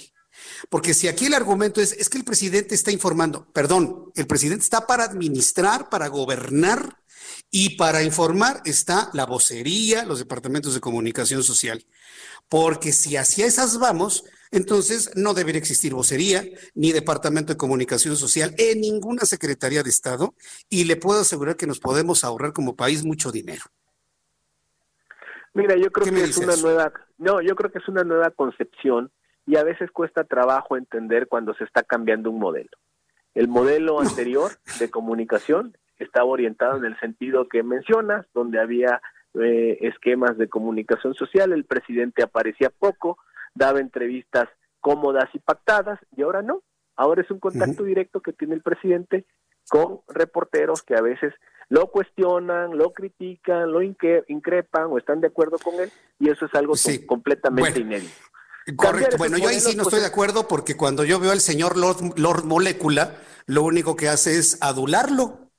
[0.69, 4.63] Porque si aquí el argumento es, es que el presidente está informando, perdón, el presidente
[4.63, 6.99] está para administrar, para gobernar
[7.51, 11.83] y para informar está la vocería, los departamentos de comunicación social.
[12.51, 16.45] Porque si hacia esas vamos, entonces no debería existir vocería
[16.75, 20.35] ni departamento de comunicación social en ninguna secretaría de Estado
[20.69, 23.63] y le puedo asegurar que nos podemos ahorrar como país mucho dinero.
[25.55, 29.11] Mira, yo creo que es una nueva, no, yo creo que es una nueva concepción
[29.47, 32.71] y a veces cuesta trabajo entender cuando se está cambiando un modelo.
[33.35, 39.01] El modelo anterior de comunicación estaba orientado en el sentido que mencionas, donde había
[39.35, 43.19] eh, esquemas de comunicación social, el presidente aparecía poco,
[43.55, 44.49] daba entrevistas
[44.81, 46.63] cómodas y pactadas, y ahora no.
[46.97, 49.25] Ahora es un contacto directo que tiene el presidente
[49.69, 51.33] con reporteros que a veces
[51.73, 56.55] lo cuestionan, lo critican, lo increpan o están de acuerdo con él, y eso es
[56.55, 56.75] algo
[57.07, 58.13] completamente inédito.
[58.77, 59.17] Correcto.
[59.17, 62.19] Bueno, yo ahí sí no estoy de acuerdo porque cuando yo veo al señor Lord,
[62.19, 63.17] Lord Molécula,
[63.47, 65.51] lo único que hace es adularlo.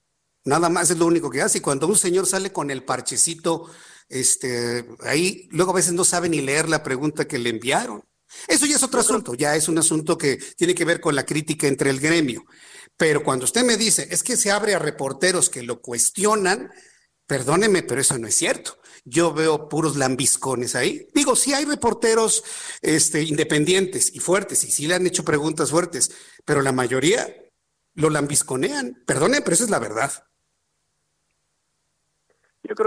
[0.46, 1.58] Nada más es lo único que hace.
[1.58, 3.72] Y cuando un señor sale con el parchecito,
[4.08, 8.04] este, ahí luego a veces no sabe ni leer la pregunta que le enviaron.
[8.48, 11.26] Eso ya es otro asunto, ya es un asunto que tiene que ver con la
[11.26, 12.46] crítica entre el gremio.
[12.98, 16.72] Pero cuando usted me dice, es que se abre a reporteros que lo cuestionan,
[17.26, 18.78] perdóneme, pero eso no es cierto.
[19.06, 21.08] Yo veo puros lambiscones ahí.
[21.14, 22.44] Digo, sí hay reporteros
[22.82, 26.12] este, independientes y fuertes, y sí le han hecho preguntas fuertes,
[26.46, 27.28] pero la mayoría
[27.96, 29.04] lo lambisconean.
[29.06, 30.12] Perdone, pero esa es la verdad.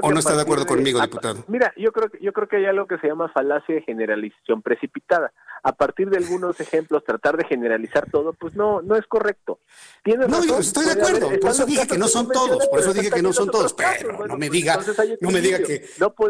[0.02, 1.44] ¿O no está de acuerdo conmigo, diputado?
[1.48, 4.62] Mira, yo creo, que, yo creo que hay algo que se llama falacia de generalización
[4.62, 5.32] precipitada.
[5.62, 9.58] A partir de algunos ejemplos, tratar de generalizar todo, pues no, no es correcto.
[10.04, 11.28] no, yo estoy de acuerdo.
[11.40, 12.66] por eso dije que no son todos.
[12.68, 13.74] Por eso dije que no son todos.
[13.74, 14.78] Pero no me diga,
[15.20, 15.84] no me diga que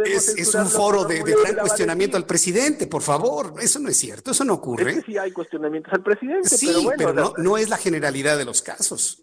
[0.04, 3.54] es, un foro de, gran cuestionamiento al presidente, por favor.
[3.60, 4.32] Eso no es cierto.
[4.32, 4.90] Eso no ocurre.
[4.90, 6.48] Es que sí hay cuestionamientos al presidente.
[6.48, 9.22] Sí, pero, bueno, pero no, es la generalidad de los casos.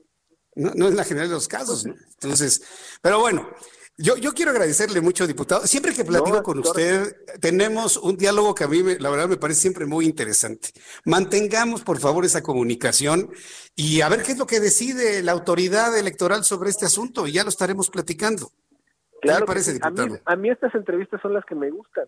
[0.56, 1.86] No, no es la generalidad de los casos.
[1.86, 2.64] Entonces,
[3.02, 3.50] pero bueno,
[3.98, 5.68] yo, yo quiero agradecerle mucho, diputado.
[5.68, 9.62] Siempre que platico con usted, tenemos un diálogo que a mí, la verdad, me parece
[9.62, 10.70] siempre muy interesante.
[11.06, 13.30] Mantengamos, por favor, esa comunicación
[13.76, 17.34] y a ver qué es lo que decide la autoridad electoral sobre este asunto y
[17.34, 18.52] ya lo estaremos platicando.
[19.22, 20.20] ¿Qué le parece, diputado?
[20.26, 22.06] A mí, estas entrevistas son las que me gustan,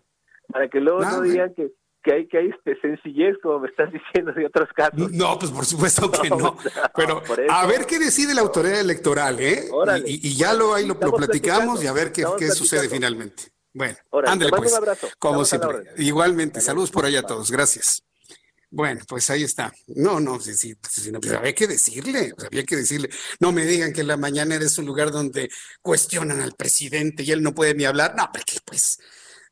[0.48, 1.72] para que luego no digan que
[2.06, 5.10] que hay que hay este, sencillez, como me estás diciendo de otros casos.
[5.10, 6.56] No, pues por supuesto que no.
[6.94, 7.20] Pero
[7.50, 9.68] a ver qué decide la autoridad electoral, ¿eh?
[10.06, 13.44] Y, ya lo ahí lo, platicamos y a ver qué, qué sucede finalmente.
[13.72, 14.70] Bueno, ándale pues.
[14.70, 15.08] Un abrazo.
[15.18, 15.90] Como siempre.
[15.98, 17.50] Igualmente, saludos por allá a todos.
[17.50, 18.02] Gracias.
[18.70, 19.72] Bueno, pues ahí está.
[19.88, 23.10] No, no, sí, sí, pues había que decirle, había que decirle.
[23.40, 25.48] No me digan que la mañanera es un lugar donde
[25.82, 28.14] cuestionan al presidente y él no puede ni hablar.
[28.16, 28.98] No, porque pues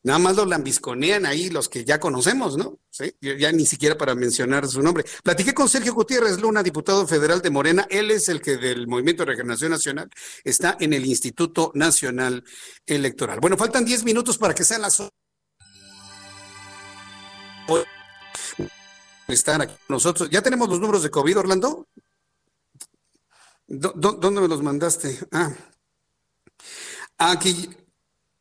[0.04, 2.78] Nada más lo lambisconean ahí los que ya conocemos, ¿no?
[2.90, 5.02] Sí, ya ni siquiera para mencionar su nombre.
[5.22, 7.86] Platiqué con Sergio Gutiérrez Luna, diputado federal de Morena.
[7.88, 10.10] Él es el que del Movimiento de Regeneración Nacional
[10.44, 12.44] está en el Instituto Nacional
[12.84, 13.40] Electoral.
[13.40, 15.02] Bueno, faltan 10 minutos para que sean las.
[19.26, 20.28] Están aquí nosotros.
[20.28, 21.88] ¿Ya tenemos los números de COVID, Orlando?
[23.66, 25.18] ¿Dónde me los mandaste?
[25.32, 25.50] Ah.
[27.16, 27.70] Aquí,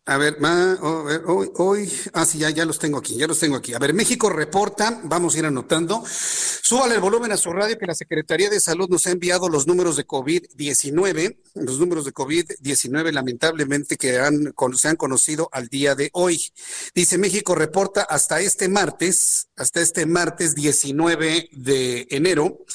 [0.05, 0.37] a ver,
[0.81, 3.73] hoy, hoy, ah, sí, ya, ya los tengo aquí, ya los tengo aquí.
[3.73, 6.03] A ver, México reporta, vamos a ir anotando.
[6.05, 9.65] Súbale el volumen a su radio que la Secretaría de Salud nos ha enviado los
[9.65, 15.95] números de COVID-19, los números de COVID-19 lamentablemente que han, se han conocido al día
[15.95, 16.51] de hoy.
[16.93, 22.65] Dice México reporta hasta este martes, hasta este martes 19 de enero,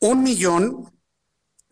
[0.00, 0.93] un millón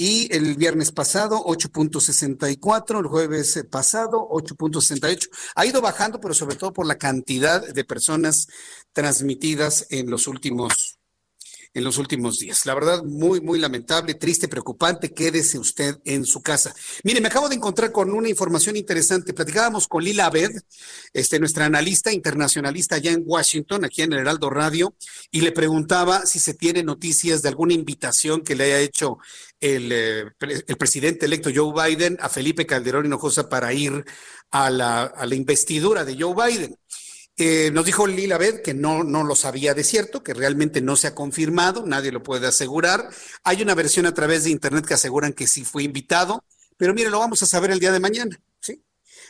[0.01, 5.29] y el viernes pasado 8.64, el jueves pasado 8.68.
[5.57, 8.47] Ha ido bajando, pero sobre todo por la cantidad de personas
[8.93, 10.98] transmitidas en los últimos
[11.75, 12.67] en los últimos días.
[12.67, 15.13] La verdad, muy, muy lamentable, triste, preocupante.
[15.13, 16.75] Quédese usted en su casa.
[17.05, 19.33] Mire, me acabo de encontrar con una información interesante.
[19.33, 20.51] Platicábamos con Lila Abed,
[21.13, 24.95] este, nuestra analista internacionalista allá en Washington, aquí en el Heraldo Radio,
[25.31, 29.19] y le preguntaba si se tiene noticias de alguna invitación que le haya hecho
[29.61, 34.05] el, eh, el presidente electo Joe Biden a Felipe Calderón Hinojosa para ir
[34.51, 36.77] a la, a la investidura de Joe Biden.
[37.41, 40.97] Eh, nos dijo Lila Bed que no, no lo sabía de cierto, que realmente no
[40.97, 43.09] se ha confirmado, nadie lo puede asegurar.
[43.45, 46.45] Hay una versión a través de Internet que aseguran que sí fue invitado,
[46.77, 48.41] pero mire, lo vamos a saber el día de mañana.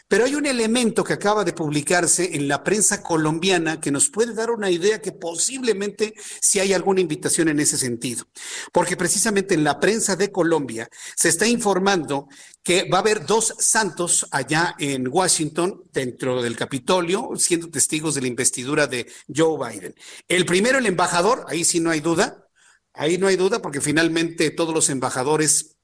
[0.09, 4.32] Pero hay un elemento que acaba de publicarse en la prensa colombiana que nos puede
[4.32, 8.24] dar una idea que posiblemente si hay alguna invitación en ese sentido.
[8.72, 12.28] Porque precisamente en la prensa de Colombia se está informando
[12.62, 18.22] que va a haber dos santos allá en Washington, dentro del Capitolio, siendo testigos de
[18.22, 19.94] la investidura de Joe Biden.
[20.26, 22.47] El primero, el embajador, ahí sí no hay duda,
[22.94, 25.78] ahí no hay duda porque finalmente todos los embajadores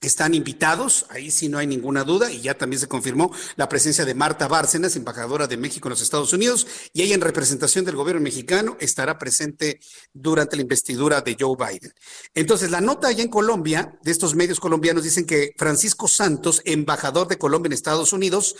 [0.00, 4.04] están invitados, ahí sí no hay ninguna duda, y ya también se confirmó la presencia
[4.04, 7.96] de Marta Bárcenas, embajadora de México en los Estados Unidos, y ella en representación del
[7.96, 9.80] gobierno mexicano estará presente
[10.12, 11.92] durante la investidura de Joe Biden.
[12.34, 17.26] Entonces, la nota allá en Colombia, de estos medios colombianos, dicen que Francisco Santos, embajador
[17.26, 18.54] de Colombia en Estados Unidos,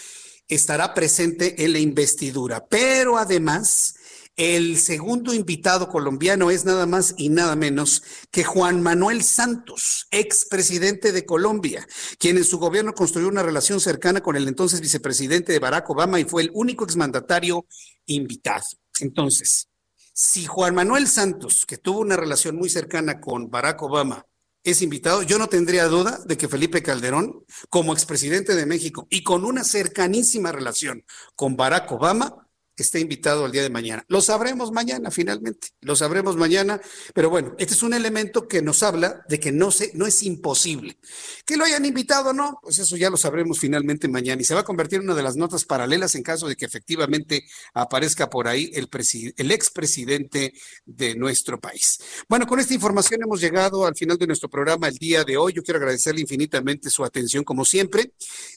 [0.49, 3.98] estará presente en la investidura, pero además
[4.39, 11.11] el segundo invitado colombiano es nada más y nada menos que Juan Manuel Santos, expresidente
[11.11, 11.87] de Colombia,
[12.21, 16.21] quien en su gobierno construyó una relación cercana con el entonces vicepresidente de Barack Obama
[16.21, 17.67] y fue el único exmandatario
[18.07, 18.65] invitado.
[19.01, 19.69] Entonces,
[20.15, 24.25] si Juan Manuel Santos, que tuvo una relación muy cercana con Barack Obama,
[24.63, 29.25] es invitado, yo no tendría duda de que Felipe Calderón, como expresidente de México y
[29.25, 31.05] con una cercanísima relación
[31.35, 32.48] con Barack Obama,
[32.83, 34.05] esté invitado al día de mañana.
[34.09, 36.81] Lo sabremos mañana, finalmente, lo sabremos mañana,
[37.15, 40.23] pero bueno, este es un elemento que nos habla de que no, se, no es
[40.23, 40.99] imposible.
[41.45, 44.55] Que lo hayan invitado o no, pues eso ya lo sabremos finalmente mañana y se
[44.55, 47.45] va a convertir en una de las notas paralelas en caso de que efectivamente
[47.75, 48.89] aparezca por ahí el,
[49.37, 50.53] el expresidente
[50.85, 51.99] de nuestro país.
[52.29, 55.53] Bueno, con esta información hemos llegado al final de nuestro programa el día de hoy.
[55.53, 58.13] Yo quiero agradecerle infinitamente su atención, como siempre,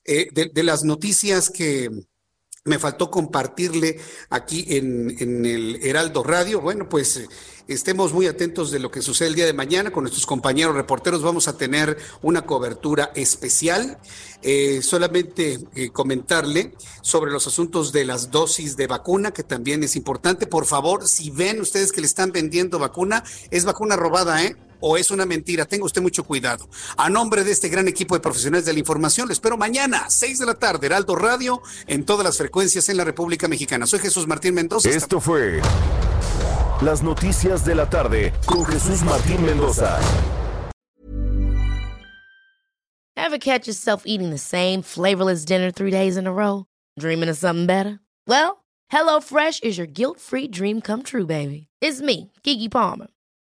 [0.06, 1.89] eh, de las noticias que
[2.63, 6.61] me faltó compartirle aquí en, el Heraldo Radio.
[6.61, 7.27] Bueno, pues eh,
[7.67, 9.89] estemos muy atentos de lo que sucede el día de mañana.
[9.91, 13.97] Con nuestros compañeros reporteros vamos a tener una cobertura especial.
[14.43, 19.95] Eh, solamente eh, comentarle sobre los asuntos de las dosis de vacuna, que también es
[19.95, 20.45] importante.
[20.45, 24.55] Por favor, si ven ustedes que le están vendiendo vacuna, es vacuna robada, ¿eh?
[24.82, 25.66] O es una mentira.
[25.66, 26.68] Tenga usted mucho cuidado.
[26.98, 30.40] A nombre de este gran equipo de profesionales de la información, lo espero mañana, 6
[30.40, 33.86] de la tarde, Heraldo Radio, en todas las frecuencias en la República Mexicana.
[33.86, 34.90] Soy Jesús Martín Mendoza.
[34.90, 35.62] Esto fue
[36.82, 39.99] Las Noticias de la Tarde con Jesús Martín Mendoza.
[43.16, 46.66] Ever catch yourself eating the same flavorless dinner three days in a row?
[46.99, 47.99] Dreaming of something better?
[48.28, 51.68] Well, HelloFresh is your guilt-free dream come true, baby.
[51.82, 53.08] It's me, Kiki Palmer.